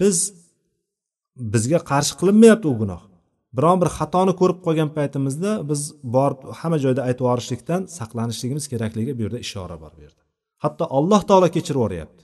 biz 0.00 0.18
bizga 1.54 1.78
qarshi 1.90 2.14
qilinmayapti 2.20 2.66
u 2.72 2.74
gunoh. 2.82 3.02
Biron 3.56 3.76
bir 3.82 3.90
xatoni 3.98 4.32
ko'rib 4.40 4.58
qolgan 4.66 4.90
paytimizda 4.96 5.50
biz 5.70 5.80
borib 6.16 6.40
hamma 6.60 6.78
joyda 6.84 7.00
aytib 7.08 7.24
yuborishlikdan 7.26 7.80
saqlanishligimiz 7.98 8.64
kerakligi 8.72 9.12
bu 9.18 9.22
yerda 9.24 9.38
ishora 9.46 9.76
bor 9.82 9.92
bu 9.96 10.00
yerda. 10.06 10.22
Hatto 10.64 10.84
alloh 10.98 11.20
taolo 11.28 11.48
kechirib 11.56 11.80
yuboryapti. 11.80 12.22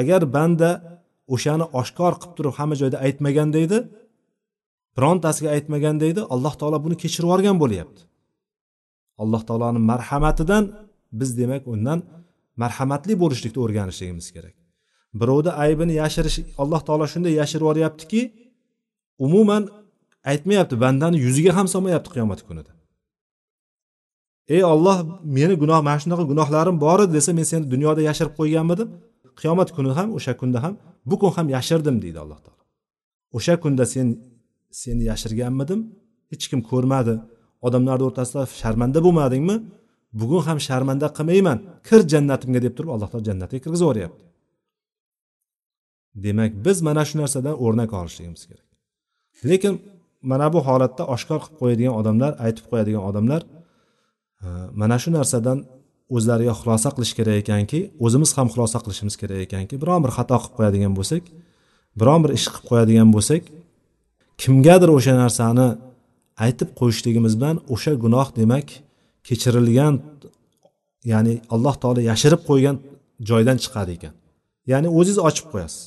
Agar 0.00 0.20
banda 0.36 0.70
o'shani 1.34 1.66
oshkor 1.80 2.12
qilib 2.20 2.34
turib 2.38 2.54
hamma 2.58 2.74
joyda 2.80 2.96
aytmaganda 3.06 3.58
edi 3.66 3.78
birontasiga 4.96 5.48
aytmaganda 5.56 6.04
edi 6.12 6.22
alloh 6.34 6.54
taolo 6.60 6.78
buni 6.84 6.96
kechirib 7.02 7.28
yuborgan 7.28 7.56
bo'lyapti. 7.62 8.00
Alloh 9.22 9.42
taoloni 9.48 9.80
marhamatidan 9.90 10.64
biz 11.20 11.30
demak 11.40 11.62
undan 11.74 11.98
marhamatli 12.62 13.14
bo'lishlikni 13.22 13.60
o'rganishligimiz 13.64 14.28
kerak. 14.36 14.54
Birovni 15.20 15.50
aybini 15.64 15.94
yashirish 16.02 16.38
alloh 16.62 16.80
taolo 16.86 17.06
shunday 17.12 17.32
yashirib 17.40 17.64
yuboryaptiki 17.64 18.20
umuman 19.26 19.62
aytmayapti 20.30 20.74
bandani 20.84 21.16
yuziga 21.26 21.52
ham 21.56 21.66
solmayapti 21.74 22.10
qiyomat 22.14 22.40
kunida. 22.48 22.72
Ey 24.54 24.62
olloh 24.74 24.96
meni 25.36 25.54
gunoh 25.62 25.80
mana 25.88 25.98
shunaqa 26.02 26.24
gunohlarim 26.32 26.76
bor 26.84 26.98
edi 27.04 27.12
desa 27.18 27.30
men 27.38 27.46
seni 27.50 27.64
dunyoda 27.74 28.00
yashirib 28.08 28.34
qo'yganmidim. 28.40 28.88
Qiyomat 29.40 29.68
kuni 29.76 29.90
ham 29.98 30.08
o'sha 30.18 30.32
kunda 30.40 30.58
ham 30.64 30.74
bu 31.10 31.14
kun 31.20 31.30
ham 31.36 31.46
yashirdim 31.56 31.96
deydi 32.04 32.18
alloh 32.24 32.38
taolo. 32.44 32.62
O'sha 33.36 33.54
kunda 33.62 33.84
sen 33.94 34.06
seni 34.82 35.02
yashirganmidim. 35.10 35.80
Hech 36.32 36.44
kim 36.50 36.60
ko'rmadi. 36.70 37.14
Odamlarni 37.66 38.04
o'rtasida 38.08 38.42
sharmanda 38.62 38.98
bo'lmadingmi? 39.06 39.56
Bugun 40.20 40.42
ham 40.48 40.58
sharmanda 40.68 41.08
qilmayman. 41.18 41.58
Kir 41.88 42.00
jannatimga 42.12 42.60
deb 42.66 42.72
turib 42.76 42.90
alloh 42.94 43.08
taolo 43.12 43.24
jannatga 43.30 43.58
kirgizib 43.64 43.86
yuboryapti 43.86 44.24
demak 46.14 46.52
biz 46.64 46.82
mana 46.82 47.04
shu 47.08 47.18
narsadan 47.18 47.54
o'rnak 47.64 47.92
olishligimiz 48.00 48.42
kerak. 48.46 48.66
Lekin 49.50 49.74
mana 50.22 50.52
bu 50.52 50.60
holatda 50.68 51.04
oshkor 51.14 51.40
qilib 51.44 51.56
qo'yadigan 51.60 51.94
odamlar 52.00 52.32
aytib 52.46 52.66
qo'yadigan 52.70 53.02
odamlar 53.10 53.42
e, 54.44 54.46
mana 54.80 54.96
shu 55.02 55.10
narsadan 55.18 55.58
o'zlariga 56.16 56.54
xulosa 56.60 56.88
qilish 56.96 57.14
kerak 57.18 57.36
ekanki 57.42 57.80
o'zimiz 58.04 58.30
ham 58.36 58.48
xulosa 58.54 58.78
qilishimiz 58.84 59.14
kerak 59.20 59.40
ekanki 59.46 59.74
biron 59.82 60.00
bir 60.04 60.12
xato 60.16 60.36
qilib 60.42 60.54
qo'yadigan 60.58 60.92
bo'lsak 60.98 61.22
biron 62.00 62.20
bir 62.24 62.30
ish 62.38 62.46
qilib 62.52 62.66
qo'yadigan 62.70 63.08
bo'lsak 63.16 63.42
kimgadir 64.42 64.90
o'sha 64.96 65.14
narsani 65.22 65.68
aytib 66.44 66.70
qo'yishligimiz 66.78 67.34
bilan 67.40 67.56
o'sha 67.74 67.92
gunoh 68.04 68.28
demak 68.38 68.68
kechirilgan 69.26 69.94
ya'ni 71.12 71.34
alloh 71.54 71.74
taolo 71.82 72.00
yashirib 72.10 72.42
qo'ygan 72.48 72.76
joydan 73.30 73.56
chiqadi 73.64 73.90
ekan. 73.96 74.14
Ya'ni 74.72 74.88
o'ziz 74.98 75.18
ochib 75.28 75.46
qo'yasiz. 75.52 75.82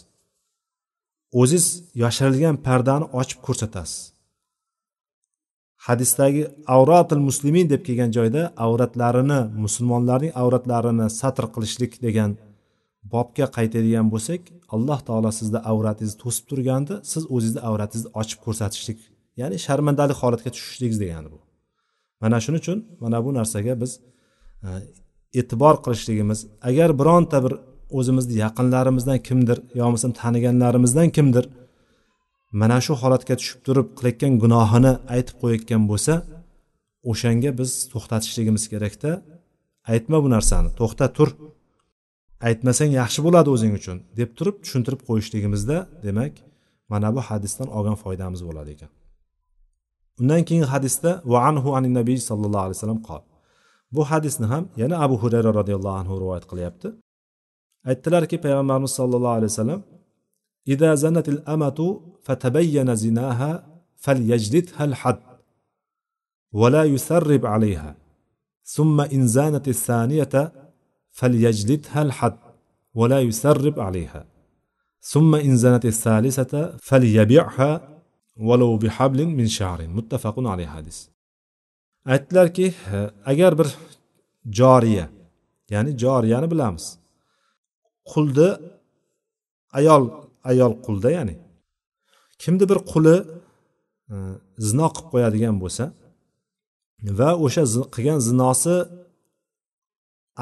O'ziz 1.41 1.65
yashirilgan 2.03 2.55
pardani 2.67 3.05
ochib 3.19 3.39
ko'rsatasiz. 3.47 3.99
Hadisdagi 5.87 6.43
avratil 6.77 7.21
muslimin 7.27 7.65
deb 7.73 7.81
kelgan 7.87 8.11
joyda 8.17 8.41
avratlarini 8.65 9.39
musulmonlarning 9.63 10.33
avratlarini 10.41 11.07
satr 11.19 11.45
qilishlik 11.53 11.93
degan 12.05 12.31
bobga 13.13 13.45
qaytadigan 13.57 14.07
bo'lsak 14.13 14.41
alloh 14.75 14.99
taolo 15.07 15.31
sizni 15.39 15.59
avratingizni 15.71 16.17
to'sib 16.23 16.45
turganda 16.51 16.95
siz 17.11 17.23
o'zingizni 17.35 17.61
avratingizni 17.69 18.11
ochib 18.21 18.39
ko'rsatishlik 18.45 18.99
ya'ni 19.41 19.57
sharmandalik 19.65 20.17
holatga 20.23 20.49
tushishligingiz 20.55 20.99
degani 21.03 21.29
bu. 21.33 21.39
Mana 22.21 22.37
shuning 22.43 22.61
uchun 22.63 22.79
mana 23.03 23.17
bu 23.25 23.29
narsaga 23.39 23.73
biz 23.81 23.91
e, 24.65 24.69
e'tibor 25.39 25.75
qilishligimiz 25.85 26.39
agar 26.69 26.89
bironta 26.99 27.37
bir 27.45 27.53
o'zimizni 27.97 28.33
yaqinlarimizdan 28.43 29.19
kimdir 29.27 29.57
yo 29.77 29.83
bo'lmasam 29.85 30.11
taniganlarimizdan 30.21 31.09
kimdir 31.17 31.45
mana 32.61 32.77
shu 32.85 32.93
holatga 33.01 33.35
tushib 33.39 33.59
turib 33.67 33.87
qilayotgan 33.97 34.33
gunohini 34.43 34.93
aytib 35.15 35.35
qo'yayotgan 35.41 35.83
bo'lsa 35.91 36.13
o'shanga 37.11 37.51
biz 37.59 37.71
to'xtatishligimiz 37.91 38.63
kerakda. 38.73 39.11
Aytma 39.93 40.17
bu 40.23 40.29
narsani 40.35 40.69
to'xta 40.79 41.05
tur. 41.17 41.29
aytmasang 42.48 42.90
yaxshi 43.00 43.20
bo'ladi 43.26 43.48
o'zing 43.54 43.72
uchun 43.78 43.98
deb 44.18 44.30
turib 44.38 44.56
tushuntirib 44.62 45.00
qo'yishligimizda 45.08 45.76
demak 46.06 46.34
mana 46.92 47.08
bu 47.16 47.20
hadisdan 47.28 47.68
olgan 47.76 47.96
foydamiz 48.02 48.40
bo'ladi 48.48 48.70
ekan 48.76 48.90
undan 50.20 50.42
keyingi 50.48 50.68
hadisda 50.74 51.10
va 51.32 51.38
anhu 51.48 51.68
anin 51.78 51.92
nabiy 52.00 52.18
sallallohu 52.28 52.64
alayhi 52.66 52.78
vasallam 52.78 53.00
qol 53.08 53.22
bu 53.94 54.02
hadisni 54.10 54.46
ham 54.52 54.64
yana 54.82 54.96
abu 55.04 55.16
hurayra 55.22 55.50
roziyallohu 55.58 55.96
anhu 56.02 56.14
rivoyat 56.22 56.44
qilyapti 56.50 56.88
aytdilarki 57.90 58.36
payg'ambarimiz 58.44 58.92
sollallohu 58.98 59.36
alayhi 59.38 59.52
vasallam 59.54 59.80
إذا 60.68 60.94
زنت 60.94 61.28
الأمة 61.28 62.00
فتبين 62.22 62.94
زناها 62.94 63.66
فليجلدها 63.96 64.84
الحد 64.84 65.18
ولا 66.52 66.84
يثرب 66.84 67.46
عليها 67.46 67.96
ثم 68.62 69.00
إن 69.00 69.26
زانت 69.26 69.68
الثانية 69.68 70.52
فليجلدها 71.16 72.02
الحد 72.02 72.38
ولا 72.94 73.20
يثرب 73.20 73.80
عليها 73.80 74.26
ثم 75.00 75.34
إن 75.34 75.56
زنت 75.56 75.84
الثالثة 75.84 76.76
فليبيعها 76.76 77.70
ولو 78.36 78.76
بحبل 78.76 79.26
من 79.26 79.46
شعر 79.46 79.88
متفق 79.88 80.34
عليه 80.38 80.66
حديث 80.66 81.12
aytdilarki 82.06 82.74
agar 83.26 83.58
bir 83.58 83.68
joriya 84.50 85.08
ya'ni 85.70 85.98
joriyani 85.98 86.50
bilamiz 86.50 86.98
qulni 88.04 88.48
ayol 89.72 90.04
ayol 90.44 90.72
qulda 90.86 91.10
ya'ni 91.10 91.34
kimni 92.38 92.68
bir 92.70 92.78
quli 92.92 93.16
e, 94.12 94.16
zino 94.68 94.86
qilib 94.94 95.08
qo'yadigan 95.12 95.56
bo'lsa 95.62 95.84
va 97.18 97.30
o'sha 97.44 97.62
qilgan 97.94 98.18
zinosi 98.28 98.76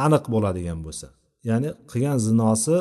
aniq 0.03 0.23
bo'ladigan 0.34 0.79
bo'lsa 0.86 1.08
ya'ni 1.49 1.69
qilgan 1.91 2.17
zinosi 2.27 2.77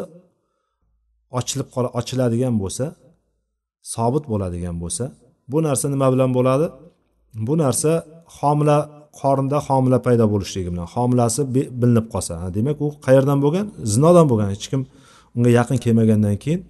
ochilib 1.39 1.69
ochiladigan 2.01 2.55
bo'lsa 2.63 2.87
sobit 3.95 4.25
bo'ladigan 4.33 4.77
bo'lsa 4.83 5.05
bu 5.53 5.59
narsa 5.67 5.87
nima 5.95 6.13
bilan 6.15 6.31
bo'ladi? 6.39 6.67
Bu 7.47 7.55
narsa 7.59 7.91
homila 8.39 8.79
qorinda 9.21 9.59
homila 9.69 9.99
paydo 10.07 10.25
bo'lishligi 10.35 10.71
bilan 10.75 10.87
homilasi 10.95 11.41
bilinib 11.81 12.07
qolsa. 12.15 12.33
Demak 12.57 12.79
u 12.85 12.87
qayerdan 13.07 13.39
bo'lgan? 13.45 13.67
Zinodan 13.95 14.27
bo'lgan. 14.31 14.49
Hech 14.55 14.67
kim 14.73 14.83
unga 15.37 15.51
yaqin 15.59 15.79
kelmagandan 15.85 16.37
keyin 16.45 16.61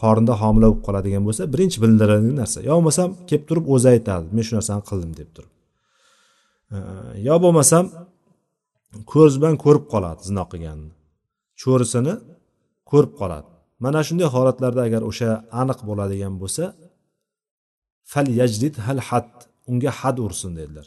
qorinda 0.00 0.32
homila 0.42 0.66
bo'lib 0.70 0.82
qoladigan 0.86 1.22
bo'lsa 1.26 1.42
birinchi 1.54 1.78
bildiradigan 1.84 2.36
narsa. 2.42 2.58
Yo 2.68 2.72
bo'lmasam 2.78 3.08
kelib 3.28 3.44
turib 3.48 3.64
o'zi 3.74 3.88
aytadi 3.94 4.26
men 4.36 4.42
shu 4.46 4.52
narsani 4.58 4.82
qildim 4.90 5.12
deb 5.20 5.28
turib. 5.36 5.52
Yo 7.28 7.34
bo'lmasam 7.44 7.84
ko'z 9.12 9.32
bilan 9.40 9.56
ko'rib 9.64 9.84
qoladi 9.92 10.20
zino 10.28 10.44
qilganini 10.52 10.92
cho'risini 11.62 12.14
ko'rib 12.90 13.12
qoladi. 13.20 13.48
Mana 13.84 14.00
shunday 14.08 14.28
holatlarda 14.34 14.80
agar 14.88 15.02
o'sha 15.10 15.30
aniq 15.60 15.78
bo'ladigan 15.88 16.34
bo'lsa 16.42 16.64
fal 18.12 18.28
yajdid 18.40 18.74
hal 18.86 18.98
had 19.08 19.30
unga 19.70 19.90
had 20.00 20.16
ursin 20.26 20.52
dedilar. 20.58 20.86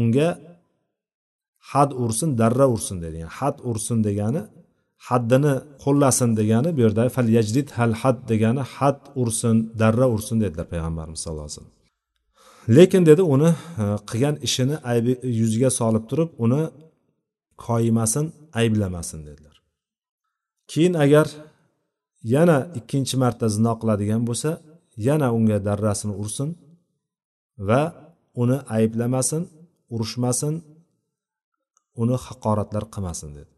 Unga 0.00 0.28
had 1.70 1.90
ursin 2.02 2.30
darra 2.40 2.66
ursin 2.74 2.96
dedi. 3.04 3.16
Yani 3.22 3.32
had 3.40 3.56
ursin 3.70 3.98
degani 4.08 4.42
haddini 5.08 5.54
qo'llasin 5.84 6.30
degani 6.40 6.70
bu 6.76 6.80
yerda 6.84 7.02
fal 7.16 7.28
yajdid 7.36 7.68
hal 7.78 7.92
had 8.00 8.18
degani 8.30 8.62
had 8.76 9.00
ursin 9.22 9.56
darra 9.80 10.06
ursin 10.14 10.36
dedilar 10.44 10.66
payg'ambarimiz 10.72 11.20
sallallohu 11.24 11.48
alayhi 11.48 11.58
vasallam 11.58 11.77
lekin 12.76 13.06
dedi 13.06 13.22
uni 13.34 13.50
e, 13.82 13.84
qilgan 14.08 14.36
ishini 14.46 14.76
aybi 14.90 15.12
yuziga 15.40 15.70
solib 15.80 16.04
turib 16.10 16.30
uni 16.44 16.62
koyimasin 17.64 18.26
ayblamasin 18.60 19.20
dedilar. 19.26 19.56
Keyin 20.70 20.94
agar 21.04 21.26
yana 22.34 22.58
ikkinchi 22.78 23.16
marta 23.22 23.46
zino 23.56 23.72
qiladigan 23.80 24.22
bo'lsa 24.28 24.50
yana 25.08 25.28
unga 25.36 25.58
darrasini 25.68 26.14
ursin 26.22 26.48
va 27.68 27.82
uni 28.42 28.58
ayblamasin 28.76 29.42
urushmasin 29.94 30.54
uni 32.02 32.16
haqoratlar 32.26 32.84
qilmasin 32.94 33.30
dedi. 33.38 33.52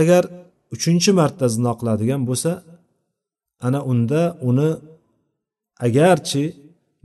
Agar 0.00 0.22
uchinchi 0.74 1.10
marta 1.20 1.46
zino 1.54 1.72
qiladigan 1.80 2.22
bo'lsa 2.28 2.52
ana 3.66 3.80
unda 3.92 4.22
uni 4.50 4.68
agarchi 5.86 6.44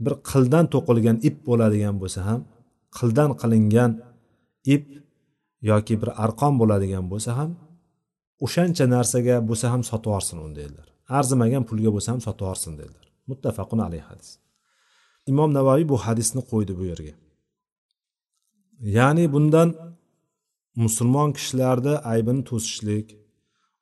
bir 0.04 0.14
qildan 0.30 0.66
to'qilgan 0.74 1.16
ip 1.28 1.36
bo'ladigan 1.48 1.96
bo'lsa 2.02 2.20
ham 2.28 2.40
qildan 2.98 3.30
qilingan 3.40 3.90
ip 4.74 4.84
yoki 5.70 5.94
bir 6.02 6.10
arqon 6.24 6.52
bo'ladigan 6.60 7.04
bo'lsa 7.12 7.30
ham 7.38 7.50
o'shancha 8.44 8.84
narsaga 8.94 9.36
bo'lsa 9.48 9.66
ham 9.72 9.82
sotib 9.90 10.10
yuborsin 10.10 10.36
uni 10.44 10.54
dedilar. 10.60 10.88
Arzimagan 11.18 11.64
pulga 11.68 11.90
bo'lsa 11.96 12.08
ham 12.12 12.20
sotib 12.26 12.42
yuborsin 12.44 12.72
dedilar. 12.80 13.06
Muttafaqun 13.30 13.80
alayhi 13.88 14.06
hadis. 14.10 14.30
Imom 15.30 15.50
navoiy 15.58 15.84
bu 15.92 15.96
hadisni 16.06 16.42
qo'ydi 16.50 16.72
bu 16.78 16.84
yerga. 16.90 17.14
Ya'ni 18.96 19.24
bundan 19.34 19.68
musulmon 20.84 21.30
kishilarni 21.36 21.94
aybini 22.12 22.42
to'sishlik 22.50 23.06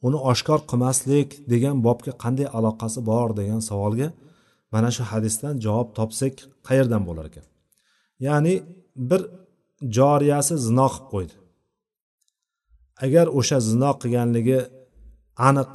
uni 0.06 0.18
oshkor 0.30 0.60
qilmaslik 0.70 1.28
degan 1.52 1.76
bobga 1.86 2.12
qanday 2.22 2.48
aloqasi 2.58 3.00
bor 3.10 3.28
degan 3.40 3.60
savolga 3.70 4.08
mana 4.72 4.90
shu 4.96 5.02
hadisdan 5.12 5.54
javob 5.66 5.88
topsak 5.98 6.34
qayerdan 6.68 7.02
bo'lar 7.08 7.26
ekan? 7.30 7.46
Ya'ni 8.26 8.54
bir 9.10 9.22
joriyasi 9.96 10.54
zino 10.66 10.86
qilib 10.94 11.06
qo'ydi. 11.12 11.34
Agar 13.04 13.26
o'sha 13.38 13.58
zino 13.70 13.90
qilganligi 14.00 14.58
aniq 15.48 15.72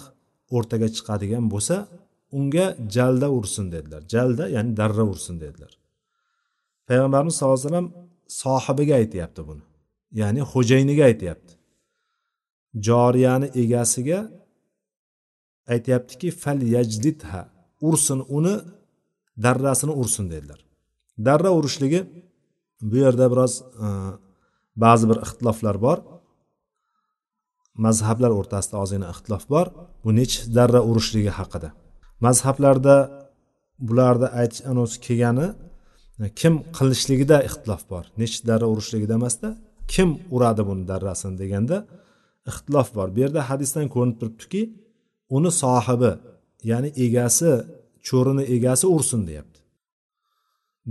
o'rtaga 0.56 0.88
chiqadigan 0.96 1.46
bo'lsa 1.54 1.76
unga 2.38 2.66
jalda 2.96 3.28
ursin 3.38 3.66
dedilar. 3.76 4.02
Jalda 4.14 4.44
ya'ni 4.56 4.72
darra 4.80 5.04
ursin 5.14 5.36
dedilar. 5.44 5.72
Payg'ambarimiz 6.88 7.34
sallallohu 7.36 7.60
alayhi 7.60 7.70
vasallam 7.70 7.90
sohibiga 8.42 8.96
aytyapti 9.02 9.42
buni. 9.50 9.64
Ya'ni 10.22 10.42
xo'jayiniga 10.52 11.04
aytyapti. 11.12 11.54
Joriyani 12.88 13.48
egasiga 13.64 14.20
aytyaptiki 15.74 16.28
fal 16.44 16.60
yajdidha 16.76 17.42
ursin 17.88 18.20
uni 18.38 18.56
darrasini 19.38 19.92
ursin 19.92 20.32
dedilar. 20.32 20.66
Darra 21.18 21.52
urishligi 21.52 22.06
bu 22.82 22.98
yerda 22.98 23.32
biroz 23.32 23.62
e, 23.62 23.88
ba'zi 24.76 25.10
bir 25.10 25.18
ixtiloflar 25.26 25.82
bor. 25.82 25.98
Mazhablar 27.86 28.32
o'rtasida 28.40 28.78
ozgina 28.84 29.10
ixtilof 29.14 29.50
bor. 29.50 29.68
Bu 30.04 30.16
nechi 30.16 30.40
darra 30.56 30.82
urishligi 30.90 31.32
haqida. 31.40 31.70
Mazhablarda 32.26 32.96
bularni 33.80 34.28
aytish 34.40 34.62
anavisi 34.72 35.00
kelgani 35.08 35.48
e, 36.24 36.30
kim 36.40 36.54
qilishligida 36.78 37.38
ixtilof 37.50 37.84
bor. 37.92 38.06
Nechi 38.22 38.40
darra 38.50 38.68
urishligida 38.74 39.14
emasda 39.20 39.50
kim 39.94 40.10
uradi 40.36 40.64
buni 40.70 40.84
darrasini 40.92 41.36
deganda 41.42 41.78
ixtilof 42.52 42.90
bor. 42.98 43.08
Bu 43.16 43.20
yerda 43.26 43.42
hadisdan 43.50 43.88
ko'rinib 43.94 44.18
turibdiki 44.22 44.62
uni 45.38 45.52
sohibi 45.62 46.12
ya'ni 46.72 46.90
egasi 47.06 47.52
cho'rini 48.08 48.44
egasi 48.56 48.86
ursin 48.96 49.22
deyapti. 49.30 49.60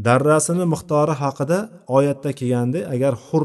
Darrasini 0.07 0.65
miqdori 0.75 1.15
haqida 1.23 1.59
oyatda 1.97 2.31
kelganda 2.39 2.81
agar 2.95 3.13
hur 3.27 3.45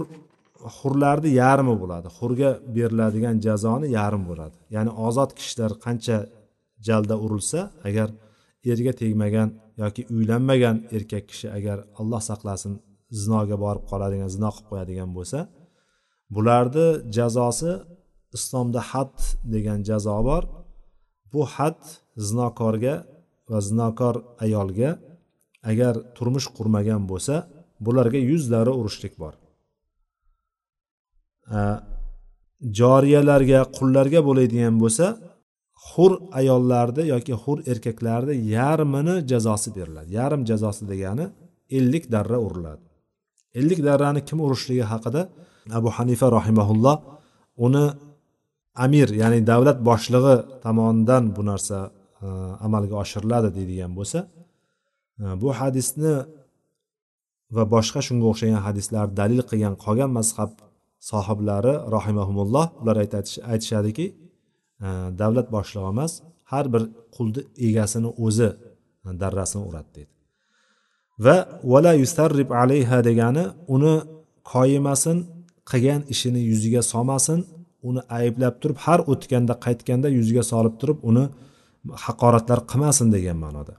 hurlarni 0.77 1.29
yarmi 1.41 1.75
bo'ladi 1.81 2.07
hurga 2.17 2.49
beriladigan 2.75 3.35
jazoni 3.45 3.87
yarim 3.97 4.23
bo'ladi. 4.29 4.55
Ya'ni 4.75 4.91
ozod 5.07 5.31
kishilar 5.37 5.71
qancha 5.85 6.17
jalda 6.87 7.15
urilsa 7.25 7.59
agar 7.87 8.09
erga 8.71 8.93
tegmagan 9.01 9.49
yoki 9.81 10.01
uylanmagan 10.15 10.77
erkak 10.95 11.23
kishi 11.31 11.47
agar 11.57 11.77
alloh 11.99 12.21
saqlasin 12.29 12.73
zinoga 13.21 13.57
borib 13.65 13.83
qoladigan 13.91 14.29
zino 14.35 14.49
qilib 14.55 14.67
qo'yadigan 14.71 15.09
bo'lsa 15.17 15.39
bularni 16.35 16.87
jazosi 17.17 17.71
islomda 18.37 18.81
had 18.91 19.15
degan 19.53 19.79
jazo 19.89 20.17
bor. 20.29 20.43
Bu 21.31 21.41
had 21.55 21.81
zinokorga 22.27 22.95
va 23.51 23.59
zinokor 23.67 24.15
ayolga 24.45 24.89
agar 25.71 25.93
turmush 26.15 26.47
qurmagan 26.57 27.01
bo'lsa 27.11 27.35
bularga 27.85 28.19
yuz 28.31 28.43
darra 28.53 28.73
urishlik 28.81 29.13
bor 29.23 29.33
joriyalarga 32.79 33.59
qullarga 33.77 34.19
bo'ladigan 34.27 34.75
bo'lsa 34.83 35.05
hur 35.89 36.11
ayollarni 36.39 37.03
yoki 37.13 37.33
hur 37.43 37.57
erkaklarni 37.71 38.35
yarmini 38.55 39.15
jazosi 39.31 39.69
beriladi. 39.77 40.09
Yarim 40.19 40.41
jazosi 40.49 40.83
degani 40.91 41.25
ellik 41.77 42.05
darra 42.13 42.37
uriladi. 42.47 42.83
Ellik 43.59 43.79
darrani 43.87 44.21
kim 44.29 44.39
urishligi 44.45 44.85
haqida 44.93 45.21
abu 45.79 45.89
hanifa 45.97 46.27
rahimaulloh 46.37 46.97
uni 47.65 47.85
amir 48.85 49.09
ya'ni 49.21 49.39
davlat 49.51 49.79
boshlig'i 49.89 50.35
tomonidan 50.65 51.23
bu 51.35 51.41
narsa 51.49 51.77
E, 52.21 52.27
amalga 52.65 52.95
oshiriladi 53.03 53.49
deydigan 53.57 53.91
bo'lsa 53.97 54.19
e, 55.21 55.23
bu 55.41 55.49
hadisni 55.59 56.13
va 57.55 57.63
boshqa 57.75 57.99
shunga 58.07 58.25
o'xshagan 58.31 58.61
hadislar 58.67 59.05
dalil 59.19 59.41
qilgan 59.49 59.75
qolgan 59.85 60.11
mazhab 60.19 60.51
sohiblari 61.11 61.73
rohimahumulloh 61.95 62.65
ular 62.81 62.95
aytishadiki 63.53 64.05
e, 64.85 64.87
davlat 65.21 65.47
boshlig'i 65.55 65.87
emas 65.93 66.11
har 66.51 66.65
bir 66.73 66.83
qulni 67.15 67.41
egasini 67.67 68.09
o'zi 68.25 68.49
darrasini 69.21 69.63
uradi 69.69 69.89
deydi. 69.95 70.13
Va 71.25 71.35
vala 71.71 71.93
yustarrib 72.03 72.49
alayha 72.61 72.97
degani 73.09 73.43
uni 73.75 73.95
koyimasin 74.53 75.17
qilgan 75.71 76.01
ishini 76.13 76.41
yuziga 76.51 76.81
solmasin 76.93 77.39
uni 77.89 78.01
ayblab 78.19 78.55
turib 78.61 78.77
har 78.85 78.99
o'tganda 79.11 79.53
qaytganda 79.65 80.07
yuziga 80.17 80.43
solib 80.51 80.75
turib 80.81 80.99
uni 81.09 81.25
haqoratlar 82.05 82.59
qilmasin 82.71 83.07
degan 83.15 83.37
ma'noda. 83.45 83.75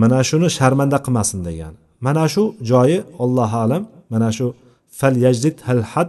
Mana 0.00 0.18
shuni 0.28 0.48
sharmanda 0.58 0.98
qilmasin 1.06 1.40
degan. 1.48 1.74
Mana 2.06 2.24
shu 2.34 2.42
joyi 2.70 2.98
allohu 3.24 3.56
alam 3.64 3.82
mana 4.12 4.28
shu 4.36 4.46
fal 4.98 5.16
yajdid 5.24 5.56
hal 5.66 5.80
had 5.92 6.08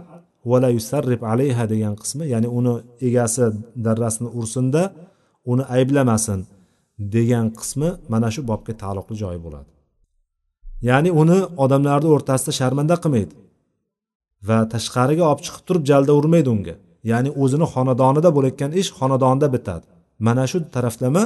vala 0.50 0.68
yusarrib 0.76 1.20
alayha 1.32 1.64
degan 1.72 1.94
qismi 2.02 2.24
ya'ni 2.34 2.48
uni 2.58 2.74
egasi 3.08 3.44
darrasini 3.86 4.28
ursinda 4.38 4.82
uni 5.52 5.64
ayblamasin 5.76 6.40
degan 7.14 7.46
qismi 7.58 7.88
mana 8.12 8.28
shu 8.34 8.40
bobga 8.50 8.72
taalluqli 8.82 9.16
joyi 9.22 9.38
bo'ladi. 9.46 9.70
Ya'ni 10.88 11.10
uni 11.22 11.38
odamlarni 11.64 12.08
o'rtasida 12.14 12.52
sharmanda 12.60 12.96
qilmaydi 13.02 13.34
va 14.48 14.58
tashqariga 14.74 15.24
olib 15.30 15.40
chiqib 15.46 15.62
turib 15.68 15.84
jalda 15.90 16.12
urmaydi 16.20 16.48
unga. 16.56 16.74
Ya'ni 17.10 17.30
o'zini 17.42 17.66
xonadonida 17.74 18.30
bo'layotgan 18.36 18.70
ish 18.80 18.90
xonadonida 18.98 19.48
bitadi. 19.56 19.86
Mana 20.26 20.44
shu 20.50 20.58
taraflama 20.74 21.22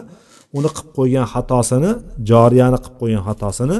uni 0.56 0.70
qilib 0.76 0.90
qo'ygan 0.98 1.26
xatosini 1.34 1.90
joriyani 2.30 2.78
qilib 2.84 2.96
qo'ygan 3.02 3.22
xatosini 3.28 3.78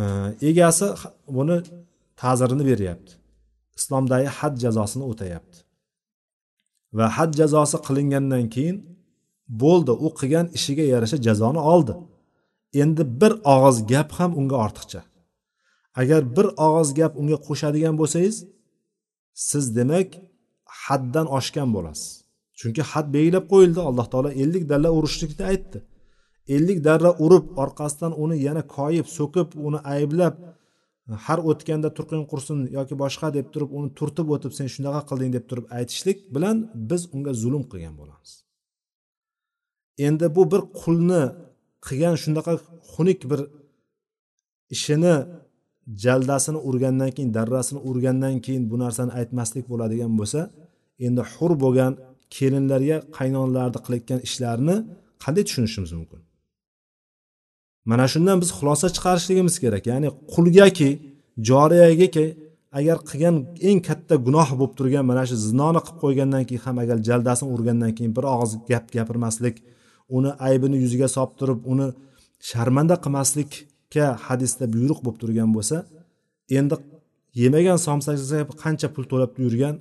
e, 0.00 0.04
egasi 0.50 0.86
buni 1.36 1.56
ta'zirini 2.20 2.64
beryapti. 2.70 3.12
Islomdagi 3.78 4.28
had 4.38 4.54
jazosini 4.64 5.04
o'tayapti. 5.10 5.58
Va 6.96 7.06
had 7.16 7.30
jazosi 7.40 7.76
qilingandan 7.86 8.44
keyin 8.54 8.76
bo'ldi 9.62 9.92
u 10.06 10.08
qilgan 10.18 10.46
ishiga 10.58 10.84
yarasha 10.92 11.18
jazoni 11.26 11.60
oldi. 11.72 11.94
Endi 12.82 13.02
bir 13.20 13.32
og'iz 13.54 13.76
gap 13.92 14.10
ham 14.18 14.30
unga 14.40 14.56
ortiqcha. 14.66 15.00
Agar 16.00 16.20
bir 16.36 16.46
og'iz 16.66 16.90
gap 16.98 17.12
unga 17.20 17.38
qo'shadigan 17.46 17.94
bo'lsangiz 18.00 18.36
siz 19.48 19.64
demak 19.78 20.08
haddan 20.84 21.26
oshgan 21.38 21.68
bo'lasiz. 21.76 22.23
Chunki 22.58 22.82
had 22.90 23.06
belgilab 23.14 23.44
qo'yildi. 23.52 23.80
Alloh 23.90 24.06
taolo 24.12 24.30
ellik 24.42 24.64
dalla 24.72 24.88
urishlikni 24.98 25.44
aytdi. 25.52 25.78
Ellik 26.54 26.78
darra 26.88 27.10
urib 27.24 27.44
orqasidan 27.62 28.12
uni 28.22 28.36
yana 28.46 28.62
koyib 28.76 29.06
so'kib 29.18 29.48
uni 29.66 29.78
ayblab 29.94 30.34
har 31.26 31.38
o'tganda 31.50 31.88
turqing 31.96 32.24
qursin 32.30 32.58
yoki 32.76 32.94
boshqa 33.02 33.28
deb 33.36 33.46
turib 33.52 33.70
uni 33.78 33.88
turtib 33.98 34.26
o'tib 34.34 34.52
sen 34.58 34.66
shunaqa 34.74 35.00
qilding 35.10 35.30
deb 35.36 35.44
turib 35.50 35.66
aytishlik 35.78 36.18
bilan 36.34 36.56
biz 36.90 37.02
unga 37.14 37.32
zulm 37.42 37.62
qilgan 37.70 37.94
bo'lamiz. 38.00 38.30
Endi 40.06 40.26
bu 40.36 40.42
bir 40.52 40.62
qulni 40.80 41.22
qilgan 41.86 42.14
shunaqa 42.22 42.52
xunuk 42.92 43.20
bir 43.30 43.40
ishini 44.74 45.14
jaldasini 46.04 46.58
urgandan 46.68 47.10
keyin 47.16 47.30
darrasini 47.38 47.80
urgandan 47.88 48.36
keyin 48.44 48.64
bu 48.70 48.76
narsani 48.84 49.12
aytmaslik 49.20 49.64
bo'ladigan 49.72 50.12
bo'lsa 50.20 50.40
endi 51.06 51.22
hur 51.32 51.52
bo'lgan 51.64 51.92
kelinlarga 52.36 52.96
qaynonalarni 53.16 53.80
qilayotgan 53.84 54.20
ishlarini 54.28 54.76
qanday 55.24 55.44
tushunishimiz 55.48 55.92
mumkin? 55.98 56.20
Mana 57.90 58.06
shundan 58.12 58.36
biz 58.42 58.50
xulosa 58.58 58.86
chiqarishligimiz 58.96 59.56
kerak 59.64 59.84
ya'ni 59.92 60.08
qulgaki 60.34 60.90
joriyagaki 61.48 62.26
agar 62.78 62.96
qilgan 63.10 63.36
eng 63.68 63.80
katta 63.88 64.14
gunoh 64.26 64.48
bo'lib 64.58 64.74
turgan 64.78 65.04
mana 65.10 65.22
shu 65.28 65.36
zinoni 65.48 65.80
qilib 65.86 65.98
qo'ygandan 66.04 66.42
keyin 66.48 66.62
ham 66.66 66.76
agar 66.84 66.96
jaldasini 67.08 67.48
urgandan 67.54 67.92
keyin 67.96 68.12
bir 68.16 68.24
og'iz 68.34 68.52
gap 68.70 68.84
gapirmaslik 68.96 69.56
uni 70.16 70.30
aybini 70.48 70.76
yuziga 70.84 71.08
solib 71.16 71.32
turib 71.40 71.60
uni 71.72 71.86
sharmanda 72.50 72.96
qilmaslikka 73.04 74.06
hadisda 74.26 74.64
buyruq 74.74 74.98
bo'lib 75.04 75.18
turgan 75.22 75.50
bo'lsa 75.56 75.76
endi 76.58 76.76
yemagan 77.42 77.78
somsaga 77.86 78.40
qancha 78.62 78.88
pul 78.94 79.04
to'lab 79.12 79.32
yurgan 79.44 79.74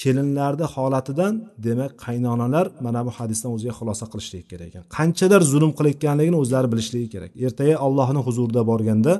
kelinlarni 0.00 0.66
holatidan 0.74 1.34
demak 1.66 1.92
qaynonalar 2.06 2.66
mana 2.86 3.00
bu 3.06 3.10
hadisdan 3.18 3.50
o'ziga 3.56 3.74
xulosa 3.78 4.04
qilishligi 4.12 4.46
kerak 4.52 4.68
ekan. 4.70 4.82
Qanchalar 4.98 5.42
zulm 5.52 5.72
qilayotganligini 5.78 6.36
o'zlari 6.42 6.68
bilishligi 6.72 7.08
kerak. 7.14 7.30
Ertaga 7.46 7.74
allohni 7.86 8.20
huzurida 8.26 8.62
borganda 8.70 9.14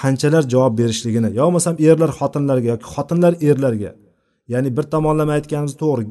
qanchalar 0.00 0.44
javob 0.52 0.74
berishligini 0.80 1.30
yo 1.38 1.42
bo'lmasam 1.46 1.74
erlar 1.88 2.10
xotinlarga 2.18 2.68
yoki 2.74 2.86
xotinlar 2.94 3.32
erlarga 3.48 3.92
ya'ni 4.52 4.70
bir 4.76 4.84
tomonlama 4.94 5.32
aytganimiz 5.38 5.74
to'g'ri 5.82 6.04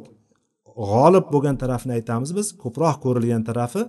g'olib 0.92 1.26
bo'lgan 1.34 1.56
tarafni 1.64 1.92
aytamiz 1.98 2.30
biz 2.38 2.48
ko'proq 2.64 2.96
ko'rilgan 3.06 3.44
tarafi 3.50 3.82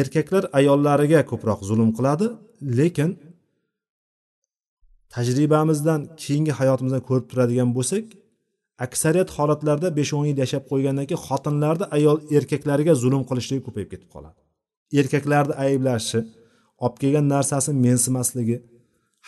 erkaklar 0.00 0.44
ayollariga 0.58 1.20
ko'proq 1.30 1.60
zulm 1.68 1.90
qiladi 1.96 2.26
lekin 2.78 3.10
tajribamizdan 5.14 6.00
keyingi 6.22 6.52
hayotimizdan 6.60 7.02
ko'rib 7.08 7.26
turadigan 7.30 7.70
bo'lsak 7.76 8.04
aksariyat 8.78 9.30
holatlarda 9.36 9.88
besh 9.98 10.12
o'n 10.18 10.26
yil 10.30 10.38
yashab 10.44 10.64
qo'ygandan 10.70 11.06
keyin 11.08 11.22
xotinlarni 11.28 11.86
ayol 11.96 12.18
erkaklariga 12.36 12.94
zulm 13.02 13.22
qilishligi 13.28 13.62
ko'payib 13.66 13.88
ketib 13.92 14.08
qoladi. 14.14 14.38
Erkaklarni 15.00 15.54
ayblashi 15.64 16.20
olib 16.84 16.96
kelgan 17.02 17.26
narsasini 17.34 17.78
mensimasligi 17.86 18.56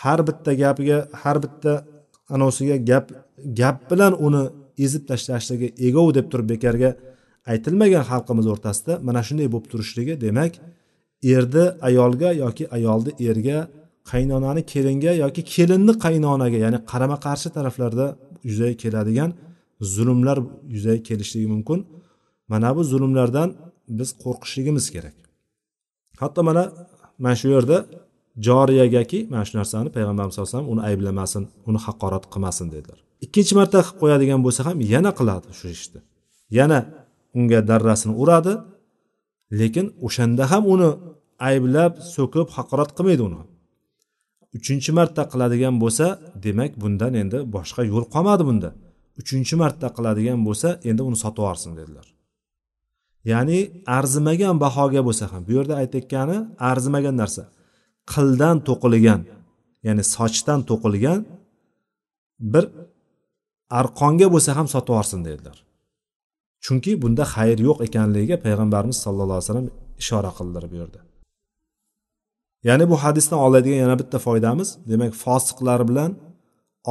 har 0.03 0.21
bitta 0.29 0.53
gapiga 0.63 0.99
har 1.23 1.37
bitta 1.45 1.73
anosiga 2.35 2.77
gap 2.91 3.07
gap 3.61 3.77
bilan 3.91 4.13
uni 4.27 4.43
ezib 4.85 5.03
tashlashligi 5.11 5.69
egov 5.89 6.09
deb 6.19 6.27
turib 6.33 6.49
bekorga 6.55 6.91
aytilmagan 7.53 8.05
xalqimiz 8.11 8.47
o'rtasida 8.53 8.93
mana 9.09 9.21
shunday 9.29 9.49
bo'lib 9.53 9.69
turishligi 9.73 10.15
demak 10.25 10.53
erni 11.35 11.65
ayolga 11.89 12.31
yoki 12.43 12.65
ayolni 12.77 13.13
erga 13.31 13.59
qaynonani 14.11 14.63
kelinga 14.73 15.13
yoki 15.25 15.43
kelinni 15.55 15.93
qaynonaga 16.05 16.59
ya'ni 16.65 16.79
qarama 16.91 17.17
qarshi 17.27 17.49
taraflarda 17.57 18.07
yuzaga 18.49 18.77
keladigan 18.83 19.31
zulmlar 19.95 20.39
yuzaga 20.75 21.01
kelishligi 21.09 21.49
mumkin. 21.55 21.79
Mana 22.53 22.69
bu 22.77 22.83
zulmlardan 22.93 23.49
biz 23.99 24.11
qo'rqishligimiz 24.23 24.87
kerak. 24.95 25.17
Hatto 26.21 26.41
mana 26.49 26.63
mana 27.23 27.37
shu 27.41 27.49
yerda 27.57 27.77
joriyagaki 28.47 29.19
mana 29.33 29.45
shu 29.49 29.55
narsani 29.61 29.89
payg'ambarimiz 29.97 30.33
sallallohu 30.35 30.51
alayhi 30.51 30.59
vasallam 30.59 30.73
uni 30.75 30.83
ayblamasin 30.89 31.43
uni 31.69 31.79
haqorat 31.87 32.25
qilmasin 32.33 32.67
dedilar. 32.75 32.99
Ikkinchi 33.25 33.53
marta 33.59 33.79
qilib 33.87 33.99
qo'yadigan 34.03 34.41
bo'lsa 34.47 34.61
ham 34.69 34.77
yana 34.95 35.11
qiladi 35.19 35.49
shu 35.61 35.67
ishni. 35.77 36.01
Yana 36.59 36.79
unga 37.39 37.61
darrasini 37.71 38.15
uradi 38.23 38.53
lekin 39.61 39.87
o'shanda 40.07 40.45
ham 40.53 40.63
uni 40.75 40.89
ayblab 41.51 41.93
so'kib 42.17 42.47
haqorat 42.57 42.91
qilmaydi 42.97 43.23
uni. 43.29 43.41
Uchinchi 44.57 44.91
marta 44.99 45.23
qiladigan 45.33 45.75
bo'lsa 45.83 46.07
demak 46.45 46.73
bundan 46.83 47.13
endi 47.23 47.39
boshqa 47.57 47.83
yo'l 47.93 48.05
qolmadi 48.15 48.45
bunda. 48.51 48.71
Uchinchi 49.21 49.55
marta 49.63 49.89
qiladigan 49.97 50.41
bo'lsa 50.47 50.69
endi 50.91 51.03
uni 51.09 51.19
sotib 51.25 51.43
yuborsin 51.43 51.73
dedilar. 51.79 52.07
Ya'ni 53.33 53.59
arzimagan 53.99 54.57
bahoga 54.65 55.01
bo'lsa 55.09 55.25
ham 55.33 55.43
bu 55.49 55.53
yerda 55.59 55.75
aytayotgani 55.83 56.37
arzimagan 56.71 57.17
narsa. 57.23 57.43
Qildan 58.13 58.57
to'qilgan 58.69 59.21
ya'ni 59.87 60.03
sochdan 60.15 60.61
to'qilgan 60.71 61.21
bir 62.53 62.65
arqonga 63.81 64.27
bo'lsa 64.35 64.51
ham 64.59 64.67
sotib 64.75 64.93
yuborsin 64.93 65.21
dedilar. 65.29 65.57
Chunki 66.65 66.93
bunda 67.03 67.25
xayr 67.35 67.59
yo'q 67.69 67.79
ekanligiga 67.87 68.37
payg'ambarimiz 68.45 68.99
sallallohu 69.05 69.39
alayhi 69.39 69.49
vasallam 69.51 69.69
ishora 70.03 70.31
qildilar 70.39 70.65
bu 70.73 70.77
yerda. 70.83 71.01
Ya'ni 72.69 72.85
bu 72.91 72.97
hadisdan 73.05 73.39
oladigan 73.47 73.79
yana 73.85 73.97
bitta 74.01 74.19
foydamiz 74.27 74.69
demak 74.91 75.13
fosiqlar 75.25 75.81
bilan 75.91 76.11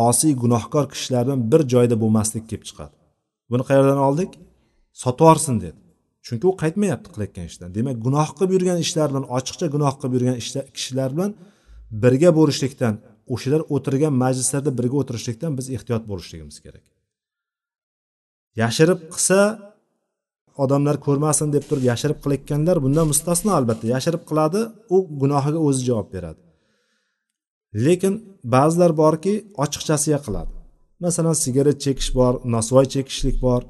osiy 0.07 0.33
gunohkor 0.43 0.85
kishilar 0.93 1.23
bilan 1.27 1.41
bir 1.51 1.61
joyda 1.73 1.95
bo'lmaslik 2.03 2.43
kelib 2.49 2.65
chiqadi. 2.69 2.95
Buni 3.51 3.63
qayerdan 3.69 3.99
oldik? 4.07 4.31
Sotib 5.01 5.21
yuborsin 5.25 5.55
dedi. 5.65 5.79
Chunki 6.25 6.45
u 6.51 6.53
qaytmayapti 6.63 7.07
qilayotgan 7.13 7.45
ishdan. 7.51 7.69
Demak 7.77 7.97
gunoh 8.05 8.29
qilib 8.37 8.51
yurgan 8.55 8.79
ishlar 8.85 9.07
bilan 9.11 9.25
ochiqcha 9.37 9.65
gunoh 9.75 9.93
qilib 9.99 10.13
yurgan 10.17 10.37
kishilar 10.77 11.09
bilan 11.15 11.31
birga 12.03 12.29
bo'lishlikdan 12.39 12.93
o'shalar 13.33 13.61
o'tirgan 13.75 14.13
majlislarda 14.23 14.71
birga 14.79 14.95
o'tirishlikdan 15.01 15.51
biz 15.59 15.65
ehtiyot 15.75 16.03
bo'lishligimiz 16.11 16.57
kerak. 16.65 16.85
Yashirib 18.61 18.99
qilsa 19.13 19.37
odamlar 20.63 20.95
ko'rmasin 21.05 21.47
deb 21.55 21.63
turib 21.69 21.85
yashirib 21.91 22.19
qilayotganlar 22.23 22.77
bundan 22.85 23.05
mustasno 23.11 23.51
albatta. 23.59 23.85
Yashirib 23.95 24.23
qiladi 24.29 24.59
u 24.95 24.97
gunohiga 25.21 25.59
o'zi 25.67 25.81
javob 25.89 26.07
beradi. 26.15 26.39
Lekin 27.85 28.13
ba'zilar 28.53 28.91
borki 29.01 29.33
ochiqchasiga 29.63 30.19
qiladi 30.27 30.51
masalan 31.03 31.35
sigaret 31.43 31.77
chekish 31.85 32.11
bor 32.17 32.33
nosvoy 32.53 32.85
chekishlik 32.93 33.37
bor 33.45 33.61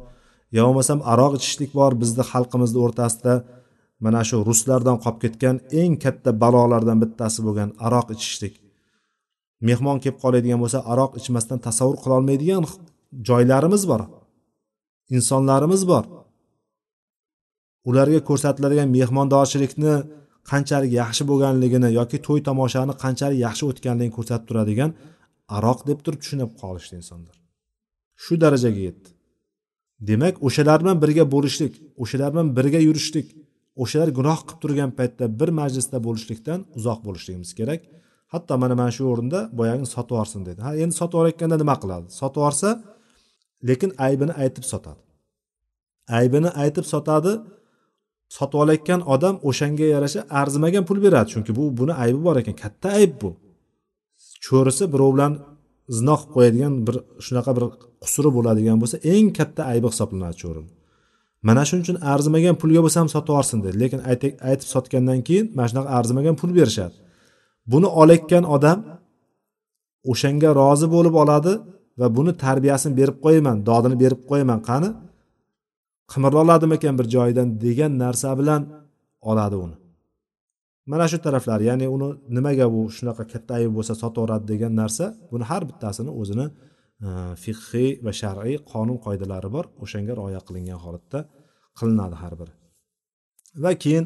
yo 0.56 0.62
bo'lmasam 0.68 1.00
aroq 1.14 1.34
ichishlik 1.40 1.72
bor 1.80 1.92
bizni 2.02 2.24
xalqimizni 2.32 2.80
o'rtasida. 2.86 3.34
Mana 4.06 4.22
shu 4.30 4.38
ruslardan 4.50 4.98
qolib 5.04 5.20
ketgan 5.24 5.56
eng 5.82 5.94
katta 6.04 6.32
balolardan 6.44 6.98
bittasi 7.04 7.40
bo'lgan 7.46 7.70
aroq 7.88 8.08
ichishlik. 8.16 8.54
Mehmon 9.68 9.98
kelib 10.04 10.18
qoladigan 10.24 10.60
bo'lsa 10.64 10.80
aroq 10.92 11.12
ichmasdan 11.20 11.60
tasavvur 11.68 11.98
qilolmaydigan 12.04 12.64
joylarimiz 13.30 13.84
bor 13.92 14.02
insonlarimiz 15.16 15.82
bor. 15.92 16.04
Ularga 17.90 18.20
ko'rsatiladigan 18.30 18.90
mehmondorchilikni 18.98 19.94
qanchalik 20.52 20.92
yaxshi 21.02 21.24
bo'lganligini 21.30 21.90
yoki 22.00 22.18
to'y 22.28 22.42
tomoshani 22.48 22.94
qanchalik 23.04 23.40
yaxshi 23.48 23.64
o'tganligini 23.72 24.14
ko'rsatib 24.18 24.46
turadigan 24.50 24.92
aroq 25.58 25.80
deb 25.90 26.00
turib 26.06 26.20
tushunib 26.24 26.52
qolishdi 26.62 26.96
insonlar. 27.02 27.36
Shu 28.24 28.34
darajaga 28.44 28.82
yetdi. 28.88 29.10
Demak 30.10 30.36
o'shalar 30.48 30.80
bilan 30.84 30.98
birga 31.04 31.26
bo'lishlik 31.34 31.74
o'shalar 32.04 32.30
bilan 32.34 32.48
birga 32.58 32.80
yurishlik 32.88 33.28
o'shalar 33.84 34.10
gunoh 34.18 34.40
qilib 34.48 34.60
turgan 34.64 34.92
paytda 35.00 35.26
bir 35.40 35.50
majlisda 35.60 35.98
bo'lishlikdan 36.08 36.60
uzoq 36.78 37.00
bo'lishligimiz 37.08 37.52
kerak. 37.60 37.82
Hatto 38.34 38.54
mana 38.64 38.76
mana 38.80 38.92
shu 38.98 39.04
o'rinda 39.12 39.40
boyagini 39.60 39.90
sotib 39.96 40.14
yuborsin 40.16 40.42
dedi. 40.50 40.60
Ha 40.66 40.72
endi 40.84 40.96
sotib 41.00 41.16
yuborayotganda 41.16 41.58
nima 41.64 41.76
qiladi? 41.84 42.08
Sotib 42.20 42.40
yuborsa 42.42 42.70
lekin 43.70 43.92
aybini 44.08 44.34
aytib 44.44 44.66
sotadi. 44.72 45.02
Aybini 46.20 46.50
aytib 46.64 46.86
sotadi 46.94 47.32
sotib 48.38 48.58
olayotgan 48.64 49.02
odam 49.14 49.36
o'shanga 49.50 49.88
yarasha 49.96 50.22
arzimagan 50.42 50.84
pul 50.90 50.98
beradi 51.06 51.28
chunki 51.34 51.52
bu 51.60 51.64
buni 51.80 51.94
aybi 52.04 52.20
bor 52.28 52.36
ekan 52.42 52.56
katta 52.64 52.88
ayb 53.00 53.14
bu. 53.22 53.30
Cho'risi 54.46 54.84
birov 54.94 55.12
bilan 55.16 55.34
zino 55.98 56.16
qilib 56.20 56.32
qo'yadigan 56.36 56.74
bir 56.88 56.96
shunaqa 57.26 57.52
bir 57.58 57.66
qusuri 58.04 58.30
bo'ladigan 58.38 58.78
bo'lsa 58.82 58.98
eng 59.14 59.28
katta 59.40 59.62
aybi 59.72 59.88
hisoblanadi 59.94 60.38
cho'rini 60.44 60.72
mana 61.48 61.62
shuning 61.68 61.84
uchun 61.86 61.98
arzimagan 62.14 62.56
pulga 62.62 62.82
bo'lsa 62.86 62.98
ham 63.02 63.10
sotib 63.16 63.32
yuborsin 63.32 63.60
dedi 63.66 63.76
lekin 63.84 64.00
aytib 64.50 64.68
sotgandan 64.74 65.20
keyin 65.28 65.46
mana 65.58 65.68
shunaqa 65.72 65.90
arzimagan 66.00 66.36
pul 66.42 66.52
berishadi. 66.60 66.96
Buni 67.72 67.88
olayotgan 68.02 68.44
odam 68.56 68.80
o'shanga 70.12 70.50
rozi 70.62 70.88
bo'lib 70.96 71.16
oladi 71.24 71.54
va 72.00 72.08
buni 72.18 72.32
tarbiyasini 72.44 72.94
berib 73.00 73.18
qo'yaman 73.26 73.58
dodini 73.70 73.96
berib 74.04 74.22
qo'yaman. 74.30 74.60
Qani? 74.70 74.90
Qimirla 76.12 76.40
oladimikan 76.46 76.94
bir 77.00 77.08
joyidan 77.16 77.50
degan 77.66 77.94
narsa 78.04 78.30
bilan 78.40 78.62
oladi 79.30 79.56
uni. 79.66 79.76
Mana 80.92 81.06
shu 81.12 81.18
taraflar 81.26 81.60
ya'ni 81.70 81.88
uni 81.96 82.10
nimaga 82.38 82.66
bu 82.76 82.82
shunaqa 82.98 83.24
katta 83.34 83.52
ayb 83.60 83.72
bo'lsa 83.78 83.94
sotaveradi 84.04 84.46
degan 84.54 84.74
narsa 84.82 85.06
buni 85.32 85.46
har 85.52 85.64
bittasini 85.70 86.12
o'zini 86.22 86.46
e, 87.06 87.08
fiqhiy 87.44 87.90
va 88.06 88.12
shar'iy 88.22 88.58
qonun 88.72 88.98
qoidalari 89.06 89.50
bor 89.56 89.66
o'shanga 89.84 90.14
rioya 90.20 90.42
qilingan 90.48 90.80
holatda 90.86 91.20
qilinadi 91.80 92.16
har 92.24 92.34
biri. 92.40 92.54
Va 93.64 93.72
keyin 93.84 94.06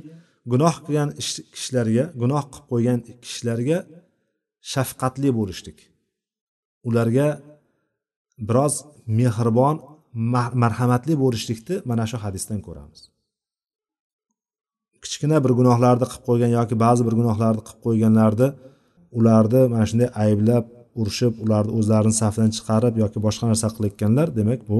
gunoh 0.52 0.76
qilgan 0.86 1.10
kishilarga 1.56 2.06
gunoh 2.22 2.44
qilib 2.52 2.66
qo'ygan 2.72 3.00
kishilarga 3.24 3.78
shafqatli 4.74 5.30
bo'lishlik. 5.40 5.80
Ularga 6.90 7.28
biroz 8.50 8.74
mehribon 9.20 9.76
marhamatli 10.14 11.14
bo'lishlikni 11.24 11.76
mana 11.90 12.06
shu 12.12 12.18
hadisdan 12.24 12.60
ko'ramiz. 12.68 13.00
Kichkina 15.04 15.38
bir 15.44 15.52
gunohlarni 15.60 16.06
qilib 16.12 16.24
qo'ygan 16.30 16.52
yoki 16.58 16.76
ba'zi 16.86 17.02
bir 17.08 17.16
gunohlarni 17.20 17.62
qilib 17.68 17.82
qo'yganlarni 17.86 18.48
ularni 19.20 19.62
mana 19.74 19.86
shunday 19.90 20.10
ayblab 20.26 20.66
urishib 21.02 21.34
ularni 21.44 21.72
o'zlarini 21.80 22.16
safidan 22.22 22.52
chiqarib 22.58 22.96
yoki 23.04 23.18
boshqa 23.26 23.46
narsa 23.52 23.68
qilayotganlar 23.76 24.28
demak 24.40 24.62
bu 24.70 24.80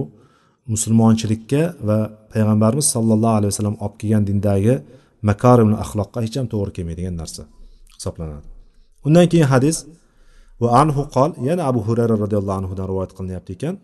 musulmonchilikka 0.74 1.62
va 1.88 1.98
payg'ambarimiz 2.34 2.88
sollallohu 2.96 3.36
alayhi 3.40 3.52
vasallam 3.54 3.78
olib 3.86 3.96
kelgan 4.02 4.24
dindagi 4.30 4.76
makarimul 5.30 5.78
axloqqa 5.84 6.20
hech 6.26 6.36
ham 6.40 6.48
to'g'ri 6.54 6.72
kelmaydigan 6.78 7.16
narsa 7.22 7.42
hisoblanadi. 7.98 8.48
Undan 9.08 9.26
keyin 9.32 9.48
hadis 9.54 9.78
va 10.62 10.70
anhu 10.82 11.02
qol 11.16 11.30
yana 11.50 11.62
abu 11.70 11.80
hurayra 11.88 12.16
roziyallohu 12.24 12.58
anhudan 12.62 12.86
rivoyat 12.92 13.12
qilinyapti 13.18 13.52
ekan 13.58 13.76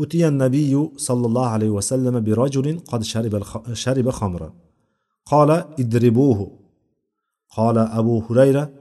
أتي 0.00 0.28
النبي 0.28 0.88
صلى 0.96 1.26
الله 1.26 1.46
عليه 1.46 1.70
وسلم 1.70 2.20
برجل 2.20 2.78
قد 2.78 3.02
شرب 3.02 3.42
شرب 3.72 4.10
خمرا 4.10 4.54
قال 5.26 5.50
اضربوه 5.50 6.58
قال 7.56 7.78
أبو 7.78 8.22
هريرة 8.30 8.72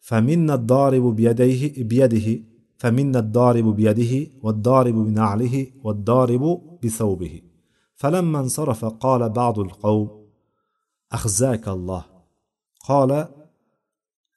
فمنا 0.00 0.54
الضارب 0.54 1.16
بيديه 1.16 1.84
بيده 1.84 2.42
فمنا 2.78 3.18
الضارب 3.18 3.76
بيده 3.76 4.30
والضارب 4.42 4.94
بنعله 4.94 5.66
والضارب 5.84 6.62
بثوبه. 6.84 7.42
فلما 7.94 8.40
انصرف 8.40 8.84
قال 8.84 9.28
بعض 9.28 9.58
القوم 9.58 10.26
أخزاك 11.12 11.68
الله. 11.68 12.04
قال 12.88 13.28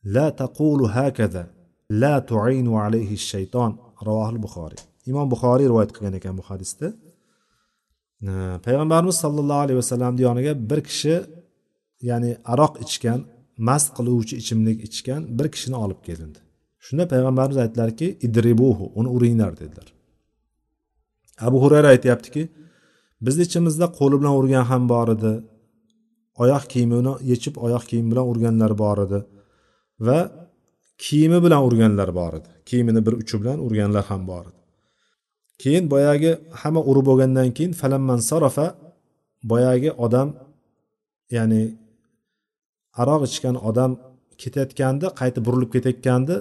لا 0.03 0.29
تقول 0.29 0.86
هكذا 0.86 1.51
لا 1.89 2.19
تعين 2.19 2.73
عليه 2.73 3.13
الشيطان. 3.13 3.75
رواه 4.03 4.29
البخاري. 4.29 4.75
Imom 5.09 5.27
buxoriy 5.33 5.67
rivoyat 5.71 5.91
qilgan 5.95 6.13
ekan 6.19 6.33
bu 6.39 6.43
hadisda. 6.49 6.87
Payg'ambarimiz 8.65 9.15
sollallohu 9.23 9.61
alayhi 9.65 9.79
vasallamni 9.81 10.21
yoniga 10.27 10.53
bir 10.69 10.79
kishi 10.89 11.15
ya'ni 12.09 12.31
aroq 12.53 12.73
ichgan 12.85 13.19
mast 13.67 13.89
qiluvchi 13.97 14.35
ichimlik 14.41 14.77
ichgan 14.87 15.21
bir 15.37 15.47
kishini 15.53 15.77
olib 15.83 15.99
kelindi. 16.07 16.39
Shunda 16.85 17.03
payg'ambarimiz 17.13 17.57
aytdilarki 17.63 18.07
idribuhu 18.27 18.85
uni 18.99 19.09
uringlar 19.15 19.53
dedilar. 19.61 19.87
Abu 21.47 21.57
hurayra 21.63 21.87
aytyaptiki 21.95 22.43
bizni 23.25 23.43
ichimizda 23.47 23.85
qo'li 23.99 24.15
bilan 24.21 24.33
urgan 24.39 24.65
ham 24.71 24.83
bor 24.93 25.07
edi 25.15 25.33
oyoq 26.43 26.63
kiyimini 26.73 27.13
yechib 27.31 27.55
oyoq 27.65 27.83
kiyim 27.89 28.07
bilan 28.11 28.25
urganlar 28.31 28.71
bor 28.83 28.97
edi 29.05 29.19
va 30.07 30.19
kiyimi 31.05 31.39
bilan 31.45 31.61
urganlar 31.67 32.09
bor 32.19 32.33
edi. 32.39 32.49
Kiyimini 32.69 33.01
bir 33.05 33.13
uchi 33.21 33.35
bilan 33.41 33.57
urganlar 33.65 34.05
ham 34.11 34.21
bor 34.31 34.45
edi. 34.49 34.61
Keyin 35.62 35.86
boyagi 35.93 36.32
hamma 36.62 36.82
urib 36.89 37.05
bo'lgandan 37.09 37.49
keyin 37.57 37.74
falamman 37.82 38.20
sarafa 38.30 38.68
boyagi 39.51 39.89
odam 40.05 40.28
ya'ni 41.36 41.64
aroq 43.01 43.22
ichgan 43.30 43.55
odam 43.70 43.91
ketayotganda 44.41 45.07
qaytib 45.20 45.43
burilib 45.47 45.70
ketayotgandi 45.76 46.36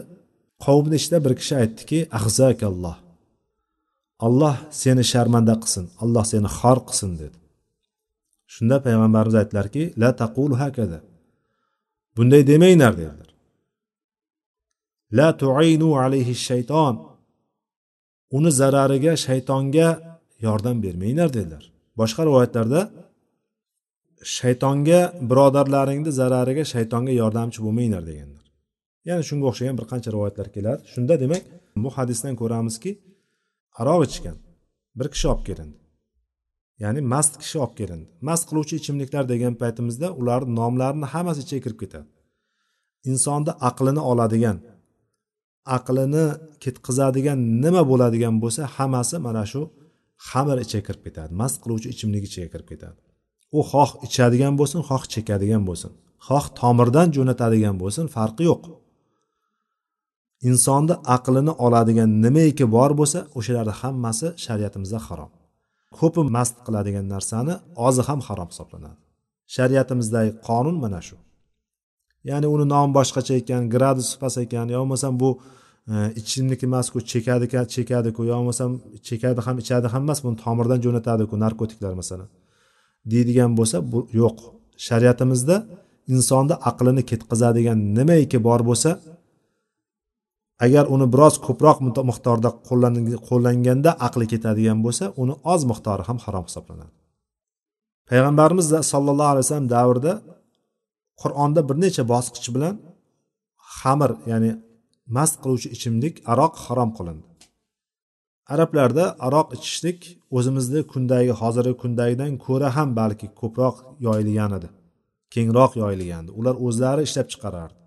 qavmni 0.64 0.94
ichida 1.00 1.18
bir 1.24 1.32
kishi 1.40 1.54
aytdiki 1.62 1.98
ahzakalloh 2.18 2.96
alloh 4.26 4.56
seni 4.82 5.04
sharmanda 5.12 5.54
qilsin 5.62 5.84
alloh 6.02 6.24
seni 6.32 6.48
xor 6.58 6.78
qilsin 6.88 7.10
dedi. 7.22 7.36
Shunda 8.54 8.76
payg'ambarimiz 8.84 9.36
aytdilarki 9.40 9.82
la 10.02 10.10
taqulu 10.22 10.54
hakada 10.62 10.98
bunday 12.16 12.42
demanglar 12.50 12.92
dedilar. 13.00 13.30
La 15.18 15.28
tuinu 15.42 15.88
alayhi 16.04 16.34
shayton 16.48 16.94
uni 18.36 18.50
zarariga 18.60 19.12
shaytonga 19.26 19.88
yordam 20.46 20.76
bermanglar 20.84 21.28
dedilar. 21.36 21.64
Boshqa 22.00 22.22
rivoyatlarda 22.28 22.80
shaytonga 24.38 25.00
birodarlaringni 25.30 26.12
zarariga 26.20 26.64
shaytonga 26.74 27.12
yordamchi 27.22 27.58
bo'lmanglar 27.66 28.02
deganlar. 28.10 28.44
Ya'ni 29.08 29.22
shunga 29.28 29.44
o'xshagan 29.50 29.76
bir 29.80 29.86
qancha 29.92 30.08
rivoyatlar 30.14 30.48
keladi. 30.56 30.80
Shunda 30.92 31.14
demak 31.22 31.42
bu 31.84 31.88
hadisdan 31.96 32.34
ko'ramizki 32.40 32.90
aroq 33.80 34.00
ichgan 34.08 34.36
bir 34.98 35.08
kishi 35.14 35.26
olib 35.32 35.44
kelindi. 35.48 35.78
Ya'ni 36.82 37.00
mast 37.12 37.34
kishi 37.42 37.56
olib 37.64 37.74
kelindi. 37.80 38.08
Mast 38.28 38.44
qiluvchi 38.48 38.74
ichimliklar 38.80 39.24
degan 39.32 39.54
paytimizda 39.62 40.08
ularni 40.20 40.52
nomlarini 40.60 41.06
hammasi 41.14 41.40
ichiga 41.44 41.62
kirib 41.64 41.78
ketadi. 41.82 42.08
Insonni 43.10 43.52
aqlini 43.68 44.02
oladigan 44.10 44.56
aqlini 45.76 46.26
ketqizadigan 46.62 47.38
nima 47.62 47.82
bo'ladigan 47.90 48.34
bo'lsa 48.42 48.62
hammasi 48.76 49.16
mana 49.26 49.44
shu 49.52 49.62
xamir 50.28 50.56
ichiga 50.64 50.82
kirib 50.88 51.02
ketadi 51.06 51.32
mast 51.40 51.56
qiluvchi 51.62 51.88
ichimlik 51.94 52.24
ichiga 52.28 52.48
kirib 52.52 52.68
ketadi. 52.72 52.98
U 53.58 53.60
xoh 53.70 53.90
ichadigan 54.06 54.54
bo'lsin 54.60 54.80
xoh 54.88 55.02
chekadigan 55.12 55.62
bo'lsin. 55.68 55.92
Xoh 56.26 56.46
tomirdan 56.60 57.08
jo'natadigan 57.16 57.76
bo'lsin 57.82 58.04
farqi 58.16 58.42
yo'q. 58.50 58.62
Insonni 60.48 60.94
aqlini 61.16 61.52
oladigan 61.66 62.10
nimaiki 62.24 62.64
bor 62.76 62.90
bo'lsa 63.00 63.18
o'shalarni 63.38 63.74
hammasi 63.80 64.26
shariatimizda 64.44 64.98
harom. 65.06 65.30
Ko'pi 65.98 66.22
mast 66.36 66.56
qiladigan 66.66 67.06
narsani 67.14 67.54
ozi 67.86 68.02
ham 68.08 68.20
harom 68.28 68.48
hisoblanadi. 68.52 68.98
Shariatimizdagi 69.54 70.30
qonun 70.48 70.76
mana 70.84 71.00
shu. 71.08 71.16
Ya'ni 72.28 72.46
uni 72.54 72.66
nomi 72.74 72.92
boshqacha 72.98 73.34
ekan 73.40 73.62
gradusi 73.74 74.14
past 74.22 74.38
ekan. 74.44 74.66
Yo 74.74 74.78
bo'lmasam 74.82 75.12
bu 75.22 75.30
e, 75.92 75.94
ichimlik 76.20 76.60
emasku 76.68 76.98
chekadi 77.12 77.46
chekadiku 77.74 78.20
yo 78.30 78.34
bo'lmasam 78.40 78.70
chekadi 79.08 79.40
ham 79.46 79.56
ichadi 79.62 79.86
ham 79.92 80.02
emas 80.06 80.20
buni 80.24 80.36
tomirdan 80.44 80.78
jo'natadiku 80.84 81.34
narkotiklar 81.44 81.92
masalan. 82.00 82.28
Deydigan 83.12 83.50
bo'lsa 83.58 83.76
bu 83.92 83.98
yo'q. 84.20 84.38
Shariatimizda 84.86 85.56
insonni 86.14 86.54
aqlini 86.70 87.02
ketkazadigan 87.10 87.78
nimaiki 87.98 88.38
bor 88.48 88.60
bo'lsa 88.70 88.90
agar 90.64 90.84
uni 90.94 91.06
biroz 91.14 91.34
ko'proq 91.46 91.78
miqdorda 92.10 92.50
qo'llanganda 93.28 93.90
aqli 94.06 94.26
ketadigan 94.32 94.78
bo'lsa 94.86 95.04
uni 95.22 95.34
oz 95.52 95.60
miqdori 95.70 96.02
ham 96.08 96.18
harom 96.24 96.44
hisoblanadi. 96.48 96.92
Payg'ambarimiz 98.10 98.66
sollallohu 98.92 99.30
alayhi 99.32 99.44
vasallam 99.46 99.68
davrida 99.76 100.12
qur'onda 101.22 101.60
bir 101.68 101.76
necha 101.84 102.02
bosqich 102.12 102.48
bilan 102.54 102.74
xamir 103.78 104.12
ya'ni 104.32 104.50
mast 105.16 105.34
qiluvchi 105.42 105.68
ichimlik 105.76 106.14
aroq 106.32 106.54
harom 106.64 106.90
qilindi. 106.98 107.26
Arablarda 108.54 109.04
aroq 109.26 109.48
ichishlik 109.56 110.00
o'zimizni 110.36 110.80
kundagi 110.92 111.32
hozirgi 111.40 111.74
kundagidan 111.82 112.32
ko'ra 112.46 112.68
ham 112.76 112.88
balki 113.00 113.26
ko'proq 113.40 113.76
yoyilgan 114.06 114.52
edi 114.58 114.68
kengroq 115.34 115.72
yoyilgan 115.82 116.22
edi. 116.24 116.32
Ular 116.40 116.54
o'zlari 116.66 117.02
ishlab 117.08 117.28
chiqarardi. 117.32 117.80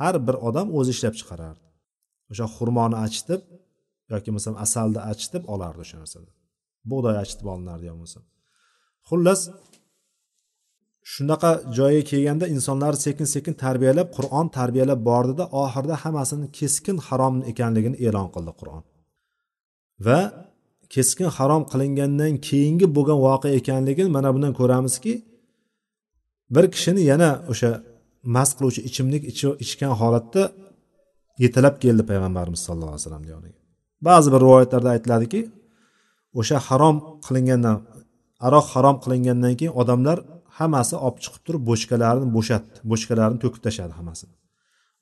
Har 0.00 0.14
bir 0.26 0.36
odam 0.48 0.68
o'zi 0.78 0.90
ishlab 0.96 1.14
chiqarardi. 1.20 1.64
O'sha 2.32 2.46
xurmoni 2.56 2.96
achitib 3.06 3.40
yoki 4.12 4.30
masalan 4.36 4.58
asalni 4.66 5.00
achitib 5.12 5.42
olardi 5.54 5.80
o'sha 5.84 5.96
narsani 6.02 6.30
bug'doy 6.90 7.16
achitib 7.22 7.46
olinardi 7.52 7.84
yo 7.88 7.92
bo'lmasa. 7.94 8.20
Xullas 9.08 9.40
shunaqa 11.12 11.50
joyga 11.78 12.02
kelganda 12.10 12.46
insonlarni 12.54 13.00
sekin 13.06 13.26
sekin 13.34 13.54
tarbiyalab 13.64 14.08
qur'on 14.16 14.46
tarbiyalab 14.56 15.00
bordida 15.10 15.44
oxirida 15.62 15.96
hammasini 16.02 16.46
keskin 16.58 16.96
harom 17.06 17.34
ekanligini 17.50 17.96
e'lon 18.06 18.28
qildi 18.34 18.52
qur'on. 18.60 18.82
Va 20.06 20.20
keskin 20.94 21.28
harom 21.36 21.62
qilingandan 21.72 22.32
keyingi 22.48 22.86
bo'lgan 22.96 23.18
voqea 23.26 23.52
ekanligini 23.60 24.10
mana 24.16 24.28
bundan 24.34 24.52
ko'ramizki 24.60 25.12
bir 26.54 26.64
kishini 26.74 27.02
yana 27.10 27.30
o'sha 27.52 27.70
mast 28.34 28.52
qiluvchi 28.58 28.80
ichimlik 28.88 29.22
ichgan 29.64 29.92
holatda 30.00 30.42
yetalab 31.44 31.74
keldi 31.84 32.02
payg'ambarimiz 32.10 32.60
sallallohu 32.66 32.92
alayhi 32.94 33.04
vasallam 33.04 33.24
yoniga 33.32 33.58
ba'zi 34.08 34.28
bir 34.32 34.40
rivoyatlarda 34.46 34.90
aytiladiki 34.96 35.40
o'sha 36.40 36.56
harom 36.68 36.96
qilingandan 37.26 37.76
aroq 38.46 38.66
harom 38.74 38.96
qilingandan 39.04 39.52
keyin 39.58 39.74
odamlar 39.82 40.18
hammasi 40.60 40.94
olib 41.06 41.18
chiqib 41.24 41.42
turib 41.46 41.62
bochkalarini 41.70 42.28
bo'shatdi 42.36 42.78
bochkalarini 42.92 43.38
to'kib 43.44 43.62
tashladi 43.66 43.94
hammasini 43.98 44.34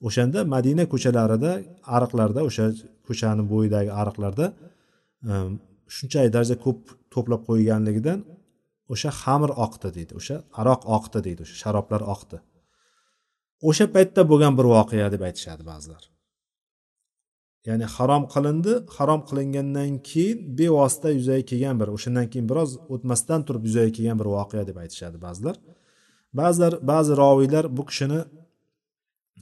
o'shanda 0.06 0.40
madina 0.54 0.84
ko'chalarida 0.92 1.50
ariqlarda 1.96 2.40
o'sha 2.48 2.66
ko'chani 3.08 3.42
bo'yidagi 3.52 3.90
ariqlarda 4.00 4.46
e, 5.30 5.32
shunchalik 5.96 6.30
darajada 6.36 6.58
ko'p 6.66 6.80
to'plab 7.14 7.42
qo'yganligidan 7.48 8.18
o'sha 8.92 9.10
xamir 9.22 9.50
oqdi 9.64 9.88
deydi 9.96 10.12
o'sha 10.20 10.36
aroq 10.60 10.82
oqdi 10.96 11.18
deydi 11.26 11.40
o'sha 11.44 11.56
sharoblar 11.62 12.02
oqdi. 12.14 12.36
O'sha 13.68 13.86
paytda 13.94 14.22
bo'lgan 14.30 14.54
bir 14.58 14.66
voqea 14.74 15.08
deb 15.14 15.22
aytishadi 15.28 15.62
ba'zilar. 15.70 16.02
Ya'ni 17.66 17.86
harom 17.96 18.24
qilindi 18.34 18.72
harom 18.96 19.20
qilingandan 19.28 19.90
keyin 20.10 20.38
bevosita 20.58 21.08
yuzaga 21.18 21.44
kelgan 21.50 21.76
bir 21.80 21.88
o'shandan 21.96 22.26
keyin 22.32 22.46
biroz 22.50 22.70
o'tmasdan 22.94 23.40
turib 23.46 23.62
yuzaga 23.68 23.90
kelgan 23.96 24.16
bir 24.20 24.28
voqea 24.36 24.64
deb 24.70 24.76
aytishadi 24.82 25.16
ba'zilar. 25.26 25.56
Ba'zilar 26.40 26.72
ba'zi 26.92 27.12
roviylar 27.22 27.64
bu 27.76 27.82
kishini 27.90 28.20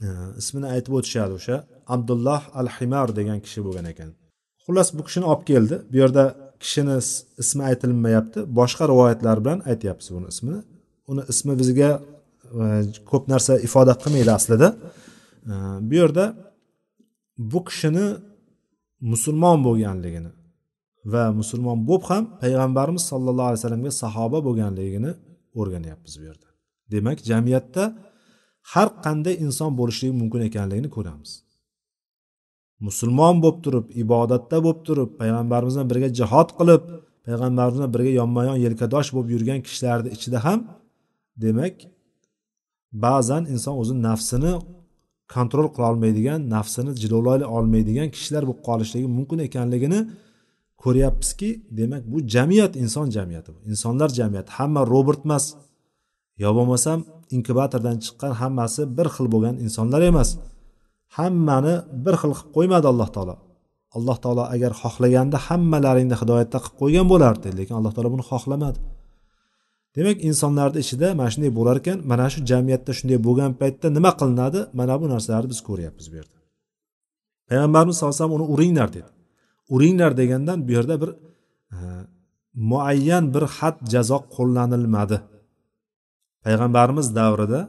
e, 0.04 0.06
ismini 0.40 0.66
aytib 0.74 0.92
o'tishadi 0.98 1.32
o'sha 1.38 1.56
abdulloh 1.94 2.42
al 2.60 2.68
himar 2.76 3.08
degan 3.18 3.38
kishi 3.46 3.60
bo'lgan 3.66 3.86
ekan. 3.92 4.10
Xullas 4.64 4.88
bu 4.98 5.02
kishini 5.08 5.26
olib 5.32 5.44
keldi. 5.50 5.76
Bu 5.90 5.96
yerda 6.02 6.24
kishini 6.62 6.96
ismi 7.42 7.62
aytilmayapti. 7.70 8.40
Boshqa 8.58 8.84
rivoyatlar 8.92 9.36
bilan 9.44 9.58
aytyapmiz 9.70 10.08
buni 10.16 10.26
ismini. 10.34 10.60
Uni 11.10 11.22
ismi 11.32 11.52
bizga 11.60 11.90
e, 12.60 12.64
ko'p 13.10 13.24
narsa 13.32 13.52
ifoda 13.66 13.94
qilmaydi 14.02 14.32
aslida. 14.38 14.68
E, 15.52 15.54
bu 15.88 15.94
yerda 16.00 16.24
bu 17.38 17.64
kishini 17.68 18.06
musulmon 19.12 19.58
bo'lganligini 19.66 20.32
va 21.12 21.24
musulmon 21.40 21.78
bo'lib 21.88 22.04
ham 22.10 22.24
payg'ambarimiz 22.42 23.02
sollallohu 23.10 23.48
alayhi 23.50 23.60
vasallamga 23.60 23.92
sahoba 24.02 24.38
bo'lganligini 24.46 25.10
o'rganyapmiz 25.60 26.12
bu 26.20 26.24
yerda. 26.28 26.48
Demak 26.92 27.18
jamiyatda 27.30 27.84
har 28.72 28.88
qanday 29.04 29.34
inson 29.46 29.70
bo'lishligi 29.80 30.14
mumkin 30.20 30.40
ekanligini 30.48 30.90
ko'ramiz. 30.96 31.30
Musulmon 32.86 33.36
bo'lib 33.42 33.58
turib 33.64 33.86
ibodatda 34.02 34.56
bo'lib 34.64 34.80
turib 34.88 35.10
payg'ambarimiz 35.20 35.74
bilan 35.76 35.88
birga 35.92 36.08
jihod 36.18 36.48
qilib 36.58 36.82
payg'ambarimiz 37.26 37.78
bilan 37.78 37.92
birga 37.96 38.12
yonma 38.20 38.42
yon 38.48 38.58
yelkadosh 38.66 39.08
bo'lib 39.14 39.30
yurgan 39.34 39.60
kishilarni 39.66 40.08
ichida 40.16 40.38
ham 40.46 40.60
demak 41.44 41.74
ba'zan 43.04 43.42
inson 43.54 43.74
o'zini 43.82 44.00
nafsini 44.08 44.52
kontrol 45.34 45.66
qila 45.74 45.86
olmaydigan 45.92 46.40
nafsini 46.54 46.92
jilovlay 47.02 47.40
olmaydigan 47.56 48.08
kishilar 48.14 48.42
bo'lib 48.48 48.60
qolishligi 48.68 49.08
mumkin 49.16 49.38
ekanligini 49.48 50.00
ko'ryapmizki 50.82 51.50
demak 51.78 52.02
bu 52.12 52.18
jamiyat 52.34 52.72
inson 52.82 53.06
jamiyati 53.16 53.50
insonlar 53.70 54.08
jamiyati. 54.18 54.50
Hamma 54.58 54.82
robot 54.92 55.20
emas. 55.26 55.44
Yo 56.42 56.50
bo'lmasam 56.58 56.98
inkubatordan 57.36 57.96
chiqqan 58.04 58.32
hammasi 58.40 58.82
bir 58.96 59.08
xil 59.14 59.26
bo'lgan 59.34 59.54
insonlar 59.64 60.02
emas. 60.10 60.28
Hammani 61.16 61.74
bir 62.04 62.14
xil 62.20 62.32
qilib 62.38 62.50
qo'ymadi 62.56 62.86
alloh 62.92 63.08
taolo. 63.16 63.34
Alloh 63.96 64.16
taolo 64.24 64.44
agar 64.54 64.72
xohlaganda 64.82 65.38
hammalaringni 65.46 66.16
hidoyatda 66.20 66.58
qilib 66.64 66.76
qo'ygan 66.82 67.06
bo'lardi 67.12 67.48
lekin 67.58 67.74
alloh 67.78 67.92
taolo 67.96 68.08
buni 68.14 68.24
xohlamadi. 68.30 68.78
Demak 69.96 70.18
insonlarni 70.28 70.78
ichida 70.84 71.08
mana 71.18 71.30
shunday 71.34 71.50
bo'lar 71.58 71.76
ekan 71.82 71.98
mana 72.12 72.26
shu 72.32 72.38
jamiyatda 72.50 72.92
shunday 72.98 73.18
bo'lgan 73.26 73.52
paytda 73.60 73.86
nima 73.96 74.12
qilinadi? 74.20 74.60
Mana 74.78 74.94
bu 75.00 75.06
narsalarni 75.14 75.48
biz 75.52 75.60
ko'ryapmiz 75.68 76.06
bu 76.12 76.16
yerda. 76.20 76.36
Payg'ambarimiz 77.48 77.94
sallallohu 77.96 78.16
alayhi 78.16 78.24
vasallam 78.24 78.40
uni 78.40 78.46
uringlar 78.54 78.88
dedi. 78.96 79.10
Uringlar 79.74 80.12
degandan 80.20 80.58
bu 80.66 80.70
yerda 80.76 80.94
bir 81.02 81.10
e, 81.74 81.78
muayyan 82.70 83.24
bir 83.34 83.44
had 83.56 83.76
jazo 83.92 84.18
qo'llanilmadi. 84.36 85.18
Payg'ambarimiz 86.44 87.06
davrida 87.18 87.60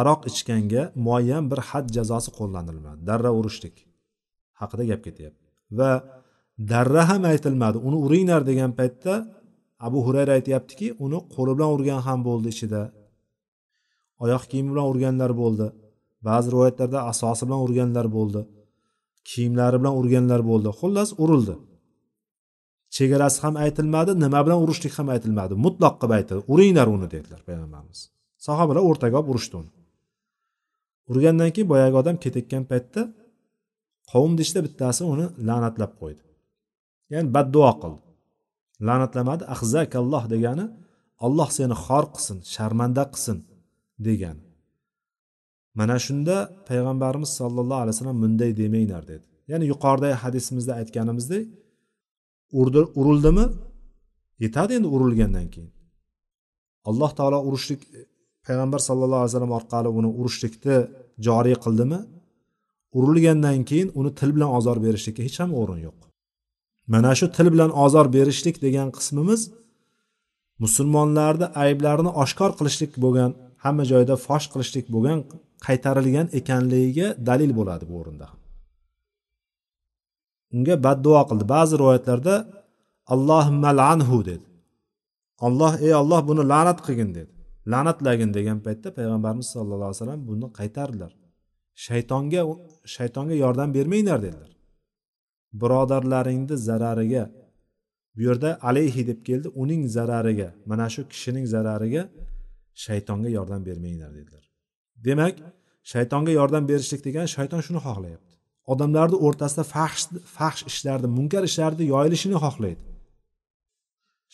aroq 0.00 0.20
ichganga 0.30 0.82
muayyan 1.06 1.44
bir 1.50 1.60
had 1.70 1.86
jazosi 1.96 2.30
qo'llanilmadi. 2.38 3.00
Darra 3.10 3.30
urishlik 3.38 3.76
haqida 4.60 4.84
gap 4.90 5.00
ketyapti. 5.06 5.46
Va 5.78 5.90
darra 6.72 7.02
ham 7.10 7.22
aytilmadi. 7.32 7.76
Uni 7.88 7.98
uringlar 8.06 8.42
degan 8.50 8.70
paytda 8.78 9.14
abu 9.86 9.98
hurayra 10.06 10.32
aytyaptiki 10.38 10.86
uni 11.04 11.18
qo'li 11.34 11.52
bilan 11.56 11.70
urgan 11.76 12.00
ham 12.06 12.20
bo'ldi 12.28 12.48
ichida. 12.54 12.82
Oyoq 14.24 14.42
kiyimi 14.50 14.70
bilan 14.72 14.86
urganlar 14.92 15.32
bo'ldi. 15.42 15.66
Ba'zi 16.28 16.48
rivoyatlarda 16.54 16.98
asosi 17.10 17.42
bilan 17.48 17.60
urganlar 17.66 18.06
bo'ldi. 18.16 18.40
Kiyimlari 19.30 19.76
bilan 19.80 19.94
urganlar 20.00 20.40
bo'ldi. 20.50 20.68
Xullas 20.80 21.10
urildi. 21.22 21.54
Chegarasi 22.96 23.38
ham 23.44 23.54
aytilmadi 23.64 24.12
nima 24.24 24.40
bilan 24.46 24.58
urishlik 24.64 24.94
ham 24.98 25.08
aytilmadi. 25.14 25.54
Mutloq 25.64 25.94
qilib 26.00 26.12
aytildi. 26.18 26.42
Uringlar 26.52 26.86
uni 26.96 27.06
dedilar 27.14 27.40
payg'ambarimiz. 27.48 28.00
Sahobalar 28.46 28.82
o'rtaga 28.88 29.16
olib 29.20 29.30
urishdi 29.32 29.54
uni. 29.62 29.70
Urgandan 31.10 31.50
keyin 31.54 31.68
boyagi 31.72 31.96
odam 32.02 32.16
ketayotgan 32.24 32.64
paytda 32.70 33.02
qavmni 34.12 34.40
ichida 34.44 34.60
bittasi 34.66 35.02
uni 35.12 35.26
la'natlab 35.48 35.92
qo'ydi. 36.00 36.22
Ya'ni 37.12 37.28
badduo 37.36 37.72
qildi. 37.82 38.03
La'natlamadi. 38.88 39.44
Ahzakalloh 39.54 40.24
degani 40.34 40.66
olloh 41.26 41.48
seni 41.58 41.76
xor 41.84 42.04
qilsin 42.14 42.38
sharmanda 42.54 43.04
qilsin 43.12 43.38
degani. 44.06 44.42
Mana 45.78 45.96
shunda 46.06 46.36
payg'ambarimiz 46.68 47.30
sollallohu 47.40 47.80
alayhi 47.82 47.94
vasallam 47.96 48.18
bunday 48.24 48.50
demanglar 48.62 49.02
dedi. 49.12 49.24
Ya'ni 49.50 49.64
yuqoridagi 49.72 50.16
hadisimizda 50.24 50.72
aytganimizdek 50.80 51.44
urildimi? 53.00 53.46
Yetadi 54.44 54.72
endi 54.78 54.88
urilgandan 54.96 55.46
keyin. 55.54 55.72
Alloh 56.90 57.10
taolo 57.18 57.38
urushlik 57.48 57.80
payg'ambar 58.46 58.80
sallallohu 58.88 59.20
alayhi 59.22 59.32
vasallam 59.32 59.54
orqali 59.58 59.88
uni 59.98 60.10
urushlikni 60.20 60.76
joriy 61.26 61.56
qildimi? 61.64 62.00
Urilgandan 62.98 63.58
keyin 63.70 63.88
uni 63.98 64.10
til 64.18 64.30
bilan 64.36 64.50
ozor 64.58 64.76
berishlikka 64.84 65.22
hech 65.26 65.38
ham 65.42 65.50
o'rin 65.60 65.80
yo'q. 65.86 65.98
Mana 66.92 67.12
shu 67.18 67.26
til 67.36 67.48
bilan 67.54 67.70
ozor 67.84 68.06
berishlik 68.16 68.56
degan 68.66 68.88
qismimiz 68.96 69.40
musulmonlarni 70.64 71.46
ayblarini 71.64 72.10
oshkor 72.22 72.50
qilishlik 72.58 72.92
bo'lgan 73.04 73.30
hamma 73.64 73.84
joyda 73.92 74.14
fosh 74.26 74.46
qilishlik 74.52 74.86
bo'lgan 74.94 75.18
qaytarilgan 75.66 76.26
ekanligiga 76.38 77.08
dalil 77.28 77.50
bo'ladi 77.58 77.84
bu 77.90 77.94
o'rinda. 78.00 78.26
Unga 80.54 80.74
badduo 80.86 81.22
qildi. 81.30 81.44
Ba'zi 81.54 81.74
rivoyatlarda 81.80 82.34
allohimma 83.14 83.70
lanhu 83.82 84.18
dedi. 84.30 84.46
Olloh 85.46 85.72
ey 85.86 85.94
olloh 86.02 86.20
buni 86.30 86.42
la'nat 86.52 86.78
qilgin 86.86 87.10
dedi. 87.18 87.32
La'natlagin 87.72 88.30
degan 88.38 88.58
paytda 88.66 88.88
payg'ambarimiz 88.98 89.46
sallallohu 89.54 89.90
alayhi 89.90 90.00
vasallam 90.00 90.22
buni 90.30 90.46
qaytardilar. 90.58 91.12
Shaytonga 91.86 92.42
shaytonga 92.94 93.34
yordam 93.44 93.68
bermanglar 93.76 94.18
dedilar. 94.26 94.50
Birodarlaringni 95.60 96.56
zarariga. 96.68 97.24
Bu 98.16 98.22
yerda 98.28 98.50
alayhi 98.68 99.02
deb 99.10 99.20
keldi 99.28 99.48
uning 99.62 99.82
zarariga 99.96 100.48
mana 100.70 100.86
shu 100.94 101.02
kishining 101.12 101.46
zarariga 101.54 102.02
shaytonga 102.84 103.30
yordam 103.38 103.60
bermanglar 103.68 104.10
dedilar. 104.18 104.44
Demak 105.06 105.34
shaytonga 105.92 106.32
yordam 106.40 106.64
berishlik 106.70 107.00
degani 107.06 107.28
shayton 107.36 107.60
shuni 107.66 107.80
xohlayapti. 107.86 108.32
Odamlarni 108.72 109.16
o'rtasida 109.26 109.64
fahsh 109.74 110.02
fahsh 110.36 110.60
ishlarni 110.70 111.08
munkar 111.18 111.42
ishlarni 111.50 111.84
yoyilishini 111.94 112.38
xohlaydi. 112.44 112.82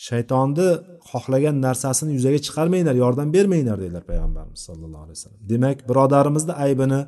Shaytonni 0.08 0.68
xohlagan 1.10 1.56
narsasini 1.66 2.10
yuzaga 2.16 2.38
chiqarmanglar 2.46 2.96
yordam 3.04 3.28
bermanglar 3.36 3.78
dedilar 3.84 4.04
payg'ambarimiz 4.10 4.60
sallallohu 4.68 5.04
alayhi 5.06 5.18
vasallam. 5.18 5.40
Demak 5.52 5.78
birodarimizni 5.88 6.54
aybini 6.64 7.00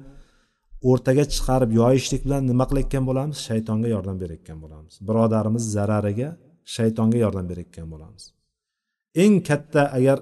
o'rtaga 0.91 1.25
chiqarib 1.35 1.71
yoyishlik 1.81 2.23
bilan 2.27 2.43
nima 2.51 2.65
qilayotgan 2.71 3.05
bo'lamiz? 3.09 3.37
Shaytonga 3.49 3.89
yordam 3.95 4.17
berayotgan 4.23 4.59
bo'lamiz. 4.65 4.95
Birodarimiz 5.09 5.65
zarariga 5.77 6.29
shaytonga 6.77 7.19
yordam 7.25 7.47
berayotgan 7.51 7.87
bo'lamiz. 7.93 8.23
Eng 9.25 9.35
katta 9.49 9.83
agar 9.99 10.19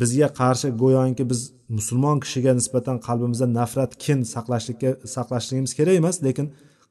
bizga 0.00 0.28
qarshi 0.40 0.68
go'yoki 0.82 1.24
biz 1.32 1.40
musulmon 1.78 2.18
kishiga 2.24 2.52
nisbatan 2.60 2.96
qalbimizda 3.06 3.46
nafrat 3.58 3.92
kin 4.04 4.18
saqlashlikka 4.34 4.90
saqlashligimiz 5.14 5.72
kerak 5.78 5.94
emas 6.02 6.16
lekin 6.26 6.46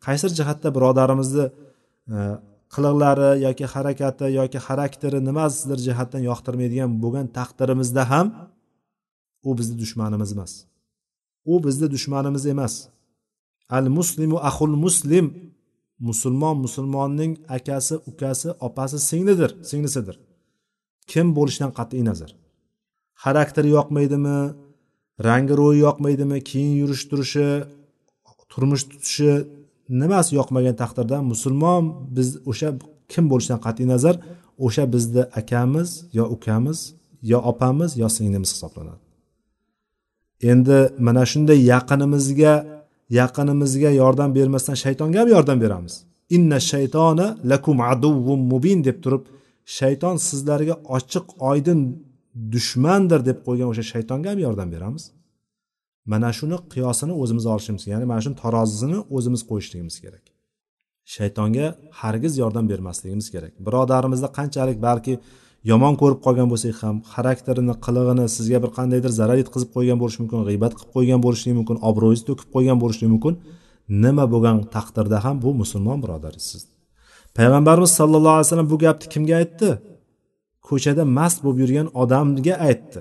qaysidir 0.05 0.33
jihatda 0.39 0.69
birodarimizni 0.77 1.45
e, 2.15 2.17
qiliqlari 2.73 3.29
yoki 3.45 3.65
harakati 3.73 4.25
yoki 4.39 4.59
xarakteri 4.67 5.19
nimasidir 5.29 5.79
jihatdan 5.87 6.21
yoqtirmaydigan 6.29 6.91
bo'lgan 7.03 7.27
taqdirimizda 7.39 8.03
ham 8.11 8.27
u 9.47 9.49
bizni 9.57 9.75
dushmanimiz 9.81 10.31
emas. 10.35 10.53
U 11.45 11.63
bizni 11.63 11.87
dushmanimiz 11.91 12.45
emas. 12.45 12.87
Al 13.69 13.89
muslimu 13.89 14.37
ahul 14.49 14.75
muslim. 14.85 15.53
Musulmon 15.99 16.57
musulmonning 16.57 17.37
akasi 17.47 17.95
ukasi 17.95 18.49
opasi 18.67 18.99
singlidir 18.99 19.51
singlisidir. 19.69 20.15
Kim 21.11 21.27
bo'lishidan 21.35 21.71
qat'iy 21.79 22.03
nazar? 22.09 22.31
Xarakteri 23.23 23.69
yoqmaydimi? 23.77 24.39
Rangi 25.27 25.53
ro'yi 25.61 25.79
yoqmaydimi? 25.87 26.37
Kiyim 26.49 26.73
yurish 26.81 27.03
turishi 27.09 27.47
turmush 28.51 28.83
tutishi 28.89 29.31
nimasi 30.01 30.31
yoqmagan 30.39 30.75
taqdirda 30.81 31.17
musulmon 31.31 31.83
biz 32.15 32.27
o'sha 32.51 32.69
kim 33.11 33.25
bo'lishidan 33.31 33.61
qat'iy 33.65 33.87
nazar? 33.93 34.15
O'sha 34.65 34.83
bizni 34.93 35.23
akamiz 35.41 35.89
yo 36.17 36.23
ukamiz 36.35 36.79
yo 37.31 37.39
opamiz 37.51 37.91
yo 38.01 38.07
singlimiz 38.15 38.49
hisoblanadi. 38.55 39.02
Endi 40.51 40.77
mana 41.07 41.23
shunday 41.31 41.59
yaqinimizga 41.73 42.53
yaqinimizga 43.19 43.89
yordam 44.01 44.29
bermasdan 44.37 44.75
shaytonga 44.83 45.17
ham 45.21 45.29
yordam 45.35 45.57
beramiz. 45.65 45.93
Inna 46.35 46.59
shaytona 46.71 47.27
lakum 47.51 47.77
aduvvum 47.91 48.41
mubin 48.51 48.79
deb 48.87 48.97
turib 49.03 49.23
shayton 49.77 50.15
sizlarga 50.27 50.75
ochiq 50.97 51.25
oydin 51.49 51.79
dushmandir 52.53 53.19
deb 53.29 53.37
qo'ygan 53.47 53.67
o'sha 53.71 53.83
shaytonga 53.93 54.27
ham 54.31 54.39
yordam 54.45 54.69
beramiz. 54.75 55.03
Mana 56.11 56.29
shuni 56.39 56.57
qiyosini 56.73 57.13
o'zimiz 57.21 57.45
olishimiz 57.53 57.83
ya'ni 57.93 58.05
mana 58.11 58.21
shuni 58.25 58.37
tarozisini 58.43 58.99
o'zimiz 59.15 59.41
qo'yishligimiz 59.49 59.95
kerak. 60.03 60.25
Shaytonga 61.15 61.65
hargiz 62.01 62.33
yordam 62.43 62.65
bermasligimiz 62.71 63.27
kerak. 63.33 63.53
Birodarimizda 63.65 64.27
qanchalik 64.37 64.77
balki 64.87 65.13
yomon 65.71 65.93
ko'rib 66.01 66.19
qolgan 66.25 66.47
bo'lsak 66.51 66.75
ham 66.83 66.95
xarakterini 67.13 67.75
qilig'ini 67.85 68.25
sizga 68.35 68.59
bir 68.63 68.71
qandaydir 68.77 69.11
zarar 69.19 69.37
yetkazib 69.41 69.69
qo'ygan 69.75 69.97
bo'lishi 70.01 70.19
mumkin 70.23 70.39
g'iybat 70.47 70.73
qilib 70.77 70.91
qo'ygan 70.95 71.19
bo'lishligi 71.25 71.55
mumkin 71.59 71.77
obro'yingizni 71.89 72.27
to'kib 72.29 72.49
qo'ygan 72.55 72.77
bo'lishligi 72.83 73.11
mumkin. 73.15 73.33
Nima 74.03 74.25
bo'lgan 74.33 74.57
taqdirda 74.75 75.17
ham 75.25 75.35
bu 75.45 75.49
musulmon 75.61 75.97
birodaringiz 76.03 76.63
payg'ambarimiz 77.37 77.91
sallallohu 77.99 78.35
alayhi 78.37 78.47
vasallam 78.47 78.69
bu 78.73 78.77
gapni 78.85 79.07
kimga 79.13 79.35
aytdi? 79.41 79.69
Ko'chada 80.69 81.03
mast 81.17 81.39
bo'lib 81.43 81.59
yurgan 81.63 81.87
odamga 82.01 82.55
aytdi. 82.69 82.99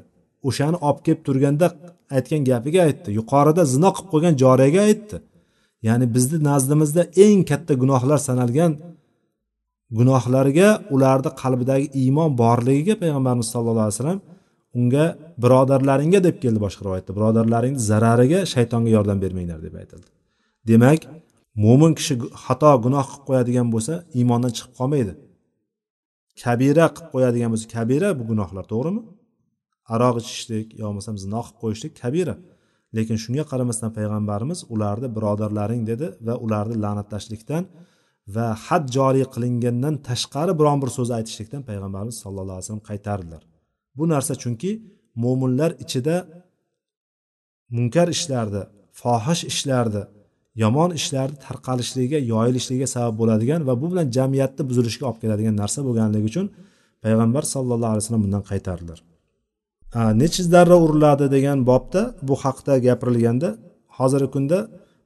O'shani 0.49 0.79
olib 0.87 1.01
kelib 1.07 1.21
turganda 1.27 1.67
aytgan 2.17 2.43
gapiga 2.51 2.81
aytdi. 2.89 3.09
Yuqorida 3.19 3.63
zino 3.75 3.91
qilib 3.97 4.11
qo'ygan 4.15 4.35
joriyaga 4.43 4.81
aytdi. 4.89 5.17
Ya'ni 5.89 6.07
bizni 6.15 6.39
nazdimizda 6.51 7.03
eng 7.25 7.41
katta 7.51 7.73
gunohlar 7.83 8.19
sanalgan 8.29 8.73
gunohlarga 9.99 10.69
ularni 10.95 11.31
qalbidagi 11.43 11.87
iymon 12.03 12.31
borligiga 12.43 12.95
payg'ambarimiz 13.03 13.49
sallallohu 13.55 13.87
alayhi 13.87 13.99
vasallam 13.99 14.21
unga 14.79 15.05
birodarlaringga 15.43 16.21
deb 16.27 16.37
keldi 16.43 16.61
boshqa 16.67 16.83
rivoyatda. 16.87 17.11
Birodarlaringni 17.19 17.81
zarariga 17.91 18.41
shaytonga 18.55 18.91
yordam 18.97 19.19
bermanglar 19.25 19.59
deb 19.67 19.75
aytildi. 19.81 20.09
Demak 20.71 21.01
mo'min 21.65 21.93
kishi 21.99 22.15
xato 22.45 22.73
gunoh 22.85 23.07
qilib 23.11 23.25
qo'yadigan 23.29 23.69
bo'lsa 23.75 23.95
iymondan 24.19 24.53
chiqib 24.57 24.75
qolmaydi. 24.79 25.13
Kabira 26.43 26.87
qilib 26.95 27.09
qo'yadigan 27.15 27.51
bo'lsa 27.53 27.67
kabira 27.77 28.09
bu 28.19 28.23
gunohlar 28.31 28.65
to'g'rimi? 28.73 29.03
Aroq 29.95 30.17
ichishlik 30.23 30.67
yo 30.81 30.85
bo'lmasam 30.89 31.17
zino 31.25 31.41
qilib 31.47 31.59
qo'yishlik 31.63 31.93
kabira. 32.03 32.35
Lekin 32.97 33.17
shunga 33.25 33.45
qaramasdan 33.51 33.91
payg'ambarimiz 33.99 34.59
ularni 34.75 35.09
birodarlaring 35.17 35.83
dedi 35.91 36.07
va 36.27 36.35
ularni 36.45 36.77
la'natlashlikdan 36.85 37.65
va 38.35 38.47
had 38.67 38.85
joriy 38.97 39.27
qilingandan 39.35 39.95
tashqari 40.09 40.53
biron 40.61 40.79
bir 40.83 40.91
so'z 40.97 41.11
aytishlikdan 41.19 41.63
payg'ambarimiz 41.69 42.17
sallallohu 42.25 42.57
alayhi 42.57 42.67
vasallam 42.67 42.87
qaytardilar. 42.91 43.43
Bu 43.99 44.05
narsa 44.13 44.35
chunki 44.43 44.71
mo'minlar 45.25 45.71
ichida 45.85 46.17
munkar 47.77 48.09
ishlarni 48.17 48.63
fohish 49.01 49.43
ishlarni 49.53 50.03
yomon 50.63 50.91
ishlarni 51.01 51.37
tarqalishligiga 51.47 52.19
yoyilishligiga 52.33 52.89
sabab 52.95 53.15
bo'ladigan 53.21 53.61
va 53.69 53.75
bu 53.83 53.87
bilan 53.93 54.07
jamiyatni 54.17 54.63
buzilishiga 54.71 55.05
olib 55.11 55.21
keladigan 55.25 55.55
narsa 55.63 55.79
bo'lganligi 55.87 56.27
uchun 56.33 56.47
payg'ambar 57.05 57.45
sallallohu 57.55 57.93
alayhi 57.93 58.05
vasallam 58.05 58.23
bundan 58.27 58.43
qaytardilar. 58.51 58.99
Nechi 60.23 60.43
darra 60.55 60.77
uriladi 60.85 61.27
degan 61.37 61.59
bobda 61.71 62.03
bu 62.29 62.35
haqda 62.45 62.73
gapirilganda 62.87 63.49
hozirgi 63.99 64.29
kunda 64.35 64.59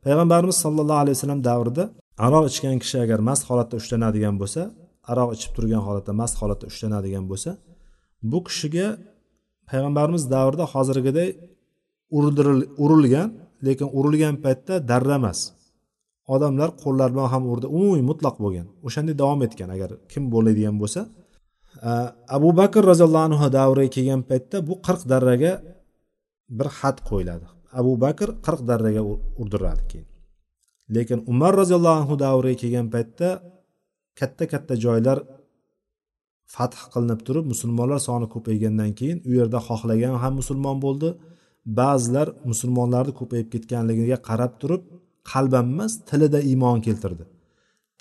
payg'ambarimiz 0.05 0.57
sallallohu 0.65 1.01
alayhi 1.03 1.17
vasallam 1.17 1.41
davrida 1.51 1.85
aroq 2.25 2.45
ichgan 2.51 2.77
kishi 2.83 2.97
agar 3.05 3.19
mast 3.29 3.43
holatda 3.49 3.75
ushlanadigan 3.81 4.35
bo'lsa 4.43 4.63
aroq 5.13 5.31
ichib 5.37 5.53
turgan 5.57 5.83
holatda 5.87 6.13
mast 6.21 6.35
holatda 6.41 6.65
ushlanadigan 6.73 7.25
bo'lsa 7.31 7.51
bu 8.31 8.39
kishiga 8.49 8.87
payg'ambarimiz 9.71 10.23
davrida 10.35 10.65
hozirgiday 10.75 11.29
urilgan 12.85 13.29
lekin 13.67 13.89
urilgan 13.99 14.35
paytda 14.45 14.75
darra 14.91 15.15
emas. 15.21 15.41
Odamlar 16.35 16.71
qo'llar 16.83 17.09
bilan 17.15 17.29
ham 17.35 17.43
urdi. 17.53 17.67
Umumiy 17.77 18.05
mutlaq 18.11 18.37
bo'lgan. 18.45 18.67
O'shanday 18.87 19.15
davom 19.23 19.41
etgan 19.47 19.69
agar 19.77 19.91
kim 20.13 20.23
bo'ladigan 20.35 20.77
bo'lsa. 20.83 21.01
Abu 22.37 22.51
bakr 22.61 22.83
roziyallohu 22.91 23.27
anhu 23.29 23.47
davriga 23.59 23.91
kelgan 23.97 24.23
paytda 24.31 24.57
bu 24.69 24.75
qirq 24.87 25.03
darraga 25.13 25.53
bir 26.59 26.69
xat 26.79 26.97
qo'yiladi. 27.09 27.47
Abu 27.81 27.93
bakr 28.05 28.29
qirq 28.47 28.61
darraga 28.71 29.03
urdiradi 29.43 29.83
keyin. 29.91 30.09
Lekin 30.95 31.19
umar 31.33 31.53
roziyallohu 31.61 31.97
anhu 32.01 32.15
davriga 32.25 32.57
kelgan 32.63 32.87
paytda 32.95 33.29
katta 34.19 34.45
katta 34.53 34.75
joylar 34.85 35.19
fath 36.55 36.77
qilinib 36.93 37.21
turib 37.27 37.45
musulmonlar 37.53 38.01
soni 38.09 38.27
ko'paygandan 38.35 38.91
keyin 38.99 39.19
u 39.29 39.31
yerda 39.39 39.59
xohlagan 39.69 40.15
ham 40.23 40.33
musulmon 40.41 40.77
bo'ldi. 40.85 41.09
Ba'zilar 41.79 42.29
musulmonlarni 42.51 43.13
ko'payib 43.21 43.49
ketganligiga 43.55 44.19
qarab 44.29 44.53
turib 44.61 44.83
qalban 45.31 45.67
emas 45.73 45.93
tilida 46.09 46.41
iymon 46.51 46.79
keltirdi. 46.87 47.25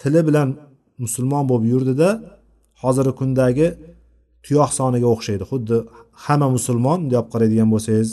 Tili 0.01 0.21
bilan 0.27 0.49
musulmon 1.03 1.43
bo'lib 1.49 1.65
yurdida 1.73 2.09
hozirgi 2.83 3.13
kundagi 3.19 3.67
tuyoq 4.45 4.71
soniga 4.79 5.07
o'xshaydi. 5.15 5.43
Xuddi 5.51 5.77
hamma 6.25 6.47
musulmon 6.57 6.97
bunday 7.01 7.17
olib 7.21 7.29
qaraydigan 7.33 7.69
bo'lsangiz 7.73 8.09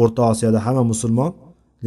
o'rta 0.00 0.20
osiyoda 0.32 0.58
hamma 0.66 0.84
musulmon 0.92 1.30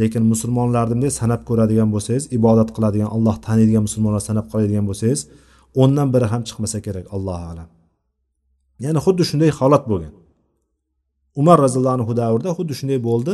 lekin 0.00 0.22
musulmonlarni 0.32 0.94
bunday 0.94 1.12
sanab 1.20 1.40
ko'radigan 1.48 1.88
bo'lsangiz 1.94 2.24
ibodat 2.38 2.68
qiladigan 2.76 3.10
alloh 3.16 3.36
taniydigan 3.46 3.82
musulmonlar 3.88 4.22
sanab 4.30 4.46
qoladigan 4.52 4.84
bo'lsangiz 4.90 5.20
o'ndan 5.82 6.08
biri 6.14 6.26
ham 6.32 6.42
chiqmasa 6.48 6.78
kerak 6.86 7.06
allohu 7.16 7.44
alam. 7.52 7.68
Ya'ni 8.84 9.00
xuddi 9.06 9.22
shunday 9.30 9.50
holat 9.58 9.84
bo'lgan. 9.90 10.14
Umar 11.40 11.56
roziyallohu 11.64 11.96
anhu 11.98 12.12
davrida 12.20 12.50
xuddi 12.58 12.74
shunday 12.78 12.98
bo'ldi. 13.08 13.32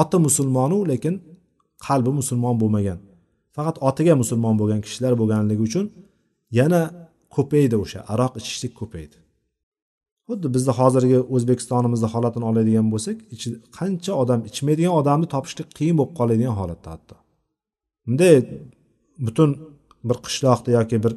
Oti 0.00 0.18
musulmonu 0.26 0.78
lekin 0.90 1.14
qalbi 1.86 2.10
musulmon 2.20 2.54
bo'lmagan. 2.62 2.98
Faqat 3.56 3.76
otiga 3.88 4.14
musulmon 4.22 4.54
bo'lgan 4.60 4.80
kishilar 4.86 5.12
bo'lganligi 5.20 5.62
uchun 5.68 5.84
yana 6.58 6.80
ko'paydi 7.36 7.76
o'sha 7.84 8.00
aroq 8.12 8.32
ichishlik 8.40 8.72
ko'paydi. 8.80 9.16
Xuddi 10.28 10.48
bizni 10.56 10.72
hozirgi 10.80 11.18
o'zbekistonimizni 11.34 12.08
holatini 12.14 12.44
oladigan 12.50 12.86
bo'lsak 12.94 13.16
qancha 13.78 14.12
odam 14.22 14.40
ichmaydigan 14.50 14.94
odamni 15.00 15.26
topishlik 15.34 15.68
qiyin 15.78 15.96
bo'lib 15.98 16.14
qoladigan 16.18 16.54
holatda 16.60 16.88
hatto. 16.94 17.16
Bunday 18.06 18.34
butun 19.26 19.50
bir 20.08 20.16
qishloqni 20.26 20.70
yoki 20.78 20.96
bir 21.04 21.12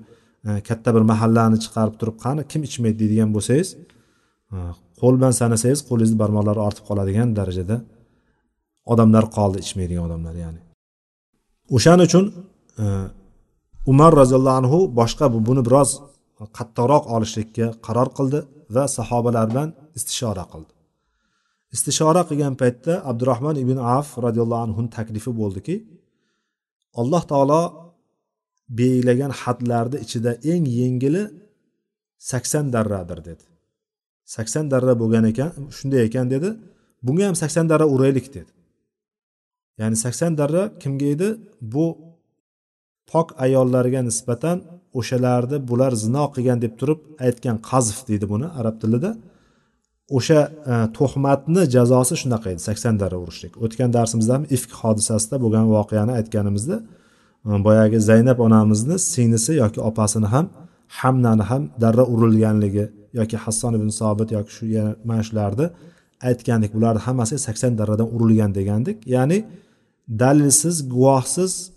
e, 0.48 0.50
katta 0.68 0.90
bir 0.96 1.04
mahallani 1.12 1.58
chiqarib 1.64 1.96
turib 2.00 2.18
qani 2.26 2.42
kim 2.52 2.62
ichmaydi 2.70 2.98
deydigan 3.02 3.30
bo'lsangiz 3.36 3.70
e, 4.56 4.58
qo'l 5.02 5.14
bilan 5.20 5.34
sanasangiz 5.42 5.80
qo'lingizni 5.90 6.18
barmoqlari 6.24 6.62
ortib 6.68 6.86
qoladigan 6.90 7.30
darajada 7.40 7.78
odamlar 8.94 9.26
qoldi 9.38 9.58
ichmaydigan 9.66 10.04
odamlar 10.08 10.36
ya'ni. 10.44 10.62
O'shaning 11.76 12.06
uchun 12.10 12.26
e, 12.84 12.86
umar 13.92 14.12
roziyallohu 14.22 14.58
anhu 14.62 14.80
boshqa 15.00 15.26
buni 15.50 15.62
biroz 15.68 15.90
qattiqroq 16.58 17.04
olishlikka 17.16 17.66
qaror 17.88 18.10
qildi. 18.18 18.40
Va 18.76 18.84
sahobalar 18.98 19.46
bilan 19.52 19.70
istishora 19.98 20.46
qildi. 20.52 20.74
Istishora 21.76 22.22
qilgan 22.30 22.54
paytda 22.62 22.94
abdurahmon 23.10 23.56
ibn 23.64 23.78
af 23.98 24.08
roziyallohu 24.26 24.64
anhu 24.68 24.82
taklifi 24.98 25.32
bo'ldiki 25.42 25.76
alloh 27.02 27.24
taolo 27.32 27.62
belgilagan 28.80 29.32
hadlarni 29.42 29.98
ichida 30.06 30.32
eng 30.52 30.64
yengili 30.80 31.24
sakson 32.30 32.66
darradir 32.76 33.20
dedi. 33.30 33.46
Sakson 34.36 34.66
darra 34.72 34.94
bo'lgan 35.02 35.26
ekan 35.32 35.50
shunday 35.78 36.02
ekan 36.08 36.28
dedi 36.34 36.50
bunga 37.06 37.24
ham 37.30 37.36
sakson 37.44 37.66
darra 37.72 37.86
uraylik 37.96 38.28
dedi. 38.36 38.52
Ya'ni 39.80 39.98
sakson 40.06 40.32
darra 40.40 40.64
kimga 40.82 41.08
edi? 41.16 41.30
Bu 41.74 41.86
pok 43.10 43.28
ayollarga 43.46 44.00
nisbatan 44.10 44.58
o'shalarni 45.00 45.58
bular 45.70 45.94
zino 46.04 46.26
qilgan 46.36 46.60
deb 46.66 46.74
turib 46.80 47.00
aytgan 47.26 47.58
qazf 47.70 47.98
deydi 48.10 48.26
buni 48.34 48.48
arab 48.60 48.76
tilida. 48.82 49.12
O'sha 50.18 50.40
e, 50.72 50.74
tuhmatni 50.98 51.64
jazosi 51.76 52.16
shunaqa 52.22 52.48
edi 52.54 52.62
sakson 52.70 52.96
darra 53.02 53.18
urishlik 53.24 53.54
o'tgan 53.66 53.90
darsimizda 53.98 54.34
ham 54.38 54.46
ifk 54.56 54.72
hodisasida 54.82 55.36
bo'lgan 55.44 55.66
voqeani 55.76 56.14
aytganimizda 56.20 56.78
e, 57.50 57.50
boyagi 57.68 57.98
zaynab 58.10 58.40
onamizni 58.48 58.96
singlisi 59.14 59.52
yoki 59.64 59.80
opasini 59.90 60.28
ham 60.34 60.46
hamnani 61.00 61.44
ham 61.52 61.64
darra 61.84 62.04
urilganligi 62.14 62.86
yoki 63.20 63.38
hasson 63.44 63.74
ibn 63.80 63.90
sobit 64.00 64.30
yoki 64.38 64.52
shu 64.58 64.66
mana 65.10 65.24
shularni 65.28 65.68
aytgandik. 66.30 66.74
Bularni 66.74 67.02
hammasi 67.08 67.36
sakson 67.48 67.78
darradan 67.80 68.10
urilgan 68.16 68.52
degandik. 68.60 68.98
Ya'ni 69.16 69.40
dalilsiz 70.22 70.76
guvohsiz 70.94 71.72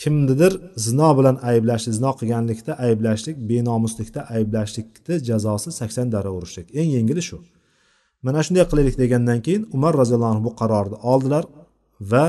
kimnidir 0.00 0.52
zino 0.86 1.10
bilan 1.18 1.36
ayblashlik 1.50 1.94
zino 1.98 2.10
qilganlikda 2.20 2.72
ayblashlik 2.86 3.36
benomuslikda 3.50 4.20
ayblashlikni 4.36 5.14
jazosi 5.28 5.70
sakson 5.80 6.06
darra 6.14 6.30
urishlik. 6.38 6.66
Eng 6.80 6.90
yengili 6.96 7.22
shu. 7.28 7.38
Mana 8.26 8.40
shunday 8.46 8.64
qilaylik 8.70 8.96
degandan 9.02 9.38
keyin 9.46 9.62
umar 9.76 9.92
roziyallohu 10.00 10.32
anhu 10.34 10.44
bu 10.48 10.52
qarorni 10.60 10.96
oldilar 11.12 11.44
va 12.12 12.26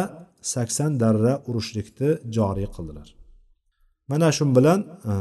sakson 0.53 0.91
darra 1.03 1.33
urishlikni 1.49 2.09
joriy 2.35 2.67
qildilar. 2.75 3.07
Mana 4.11 4.27
shu 4.37 4.43
bilan 4.57 4.79
e, 5.11 5.13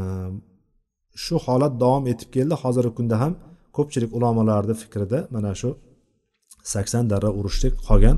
shu 1.23 1.35
holat 1.45 1.73
davom 1.83 2.03
etib 2.11 2.29
keldi. 2.35 2.55
Hozirgi 2.63 2.93
kunda 2.97 3.15
ham 3.23 3.33
ko'pchilik 3.77 4.11
ulamolarni 4.17 4.75
fikrida 4.81 5.19
mana 5.35 5.51
shu 5.61 5.69
sakson 6.73 7.03
darra 7.11 7.29
urishlik 7.39 7.73
qolgan. 7.87 8.17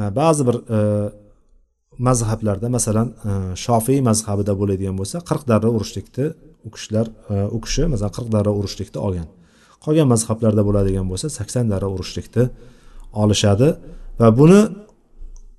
E, 0.00 0.02
ba'zi 0.20 0.42
bir 0.48 0.56
e, 0.76 0.78
mazhablarda 2.08 2.68
masalan 2.76 3.08
e, 3.28 3.32
shofiy 3.64 3.98
mazhabida 4.08 4.52
bo'ladigan 4.60 4.96
bo'lsa 5.00 5.16
qirq 5.28 5.42
darra 5.50 5.68
urishlikni 5.76 6.26
u 6.66 6.68
kishilar 6.74 7.06
e, 7.32 7.34
u 7.56 7.58
kishi 7.64 7.82
masalan 7.92 8.12
qirq 8.16 8.28
darra 8.36 8.52
urishlikni 8.60 8.98
olgan. 9.06 9.28
Qolgan 9.84 10.08
mazhablarda 10.14 10.62
bo'ladigan 10.68 11.06
bo'lsa 11.10 11.26
sakson 11.38 11.64
darra 11.72 11.88
urishlikni 11.94 12.44
olishadi 13.22 13.68
va 14.20 14.28
buni 14.40 14.60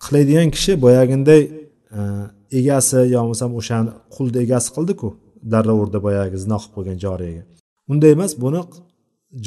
qiladigan 0.05 0.49
kishi 0.55 0.71
boyaginday 0.85 1.41
e, 1.97 1.99
egasi 2.59 2.99
yo 3.13 3.19
bo'lmasam 3.23 3.51
o'shani 3.59 3.91
qulni 4.15 4.37
egasi 4.45 4.69
qildiku 4.75 5.09
darra 5.53 5.73
urdi 5.81 5.99
boyagi 6.05 6.37
zino 6.43 6.57
qilib 6.61 6.73
qo'ygan 6.75 6.97
joriyaga. 7.05 7.43
Unday 7.91 8.11
emas 8.17 8.31
buni 8.43 8.61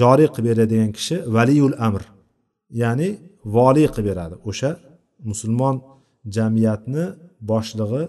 joriy 0.01 0.29
qilib 0.35 0.47
beradigan 0.51 0.91
kishi 0.99 1.17
valiyul 1.37 1.75
amr 1.87 2.03
ya'ni 2.83 3.09
voliy 3.57 3.89
qilib 3.95 4.07
beradi. 4.11 4.35
O'sha 4.51 4.71
musulmon 5.31 5.77
jamiyatni 6.37 7.05
boshlig'i 7.51 8.03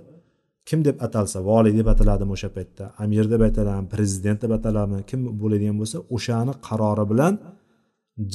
kim 0.70 0.80
deb 0.88 0.97
atalsa 1.05 1.38
voliy 1.49 1.74
deb 1.80 1.88
ataladimi 1.93 2.32
o'sha 2.38 2.49
paytda? 2.57 2.84
Amir 3.03 3.26
deb 3.34 3.41
aytiladimi 3.47 3.89
prezident 3.95 4.39
deb 4.43 4.51
ataladimi 4.57 4.99
kim 5.09 5.20
bo'ladigan 5.41 5.78
bo'lsa 5.82 5.97
o'shani 6.16 6.53
qarori 6.68 7.05
bilan 7.11 7.34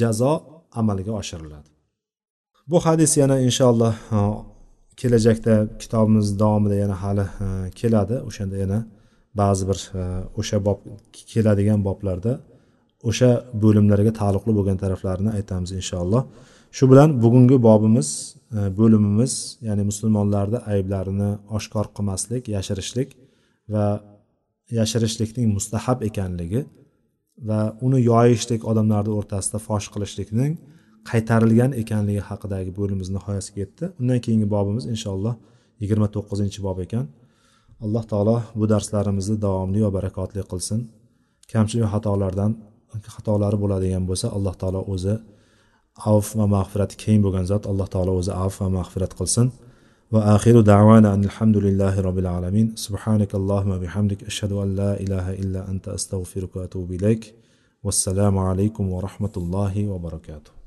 jazo 0.00 0.32
amalga 0.80 1.12
oshiriladi. 1.20 1.68
Bu 2.70 2.78
hadis 2.86 3.10
yana 3.22 3.36
inshaalloh 3.48 3.94
kelajakda 5.00 5.54
kitobimiz 5.82 6.26
davomida 6.42 6.76
yana 6.84 6.96
hali 7.02 7.26
keladi. 7.80 8.16
O'shanda 8.28 8.56
yana 8.64 8.78
ba'zi 9.40 9.64
bir 9.70 9.78
o'sha 10.40 10.56
bob 10.66 10.78
keladigan 11.32 11.80
boblarda 11.88 12.32
o'sha 13.08 13.30
bo'limlarga 13.62 14.12
taalluqli 14.20 14.52
bo'lgan 14.58 14.76
taraflarini 14.82 15.30
aytamiz 15.38 15.70
inshaalloh. 15.80 16.22
Shu 16.76 16.84
bilan 16.90 17.08
bugungi 17.22 17.56
bobimiz 17.68 18.08
E, 18.50 18.58
bo'limimiz 18.78 19.34
ya'ni 19.66 19.82
musulmonlarni 19.90 20.58
ayblarini 20.72 21.30
oshkor 21.58 21.86
qilmaslik 21.96 22.48
yashirishlik 22.56 23.08
va 23.74 23.86
yashirishlikning 24.78 25.46
mustahab 25.56 26.02
ekanligi 26.08 26.62
va 27.48 27.60
uni 27.86 28.00
yoyishlik 28.10 28.66
odamlarni 28.70 29.12
o'rtasida 29.18 29.58
fosh 29.68 29.86
qilishlikning 29.94 30.52
qaytarilgan 31.10 31.72
ekanligi 31.82 32.22
haqidagi 32.30 32.70
bo'limimiz 32.78 33.08
nihoyasiga 33.16 33.58
yetdi. 33.64 33.84
Undan 34.00 34.18
keyingi 34.24 34.48
bobimiz 34.54 34.84
inshaalloh 34.94 35.34
yigirma 35.82 36.08
to'qqizinchi 36.14 36.60
bob 36.66 36.78
ekan. 36.86 37.04
Alloh 37.84 38.04
taolo 38.12 38.36
bu 38.58 38.64
darslarimizni 38.72 39.36
davomli 39.46 39.80
va 39.86 39.90
barakotli 39.98 40.42
qilsin. 40.50 40.80
Kamchilik 41.52 41.88
xatolardan 41.94 42.52
xatolari 43.14 43.56
bo'ladigan 43.62 44.04
bo'lsa 44.10 44.26
alloh 44.36 44.54
taolo 44.62 44.80
o'zi 44.94 45.14
عفو 46.06 46.38
ما 46.38 46.46
مغفرت 46.46 46.92
كين 46.92 47.22
بغنزات 47.22 47.66
الله 47.66 47.86
تعالى 47.86 48.10
وزا 48.10 48.50
ما 48.60 48.68
مغفرت 48.68 49.12
قلسن. 49.12 49.50
وآخر 50.12 50.60
دعوانا 50.60 51.14
أن 51.14 51.24
الحمد 51.24 51.56
لله 51.56 52.00
رب 52.00 52.18
العالمين 52.18 52.72
سبحانك 52.76 53.34
اللهم 53.34 53.78
بحمدك 53.78 54.24
أشهد 54.24 54.52
أن 54.52 54.76
لا 54.76 55.00
إله 55.00 55.32
إلا 55.32 55.70
أنت 55.70 55.88
أستغفرك 55.88 56.56
وأتوب 56.56 56.92
إليك 56.92 57.34
والسلام 57.84 58.38
عليكم 58.38 58.88
ورحمة 58.92 59.32
الله 59.36 59.88
وبركاته 59.88 60.59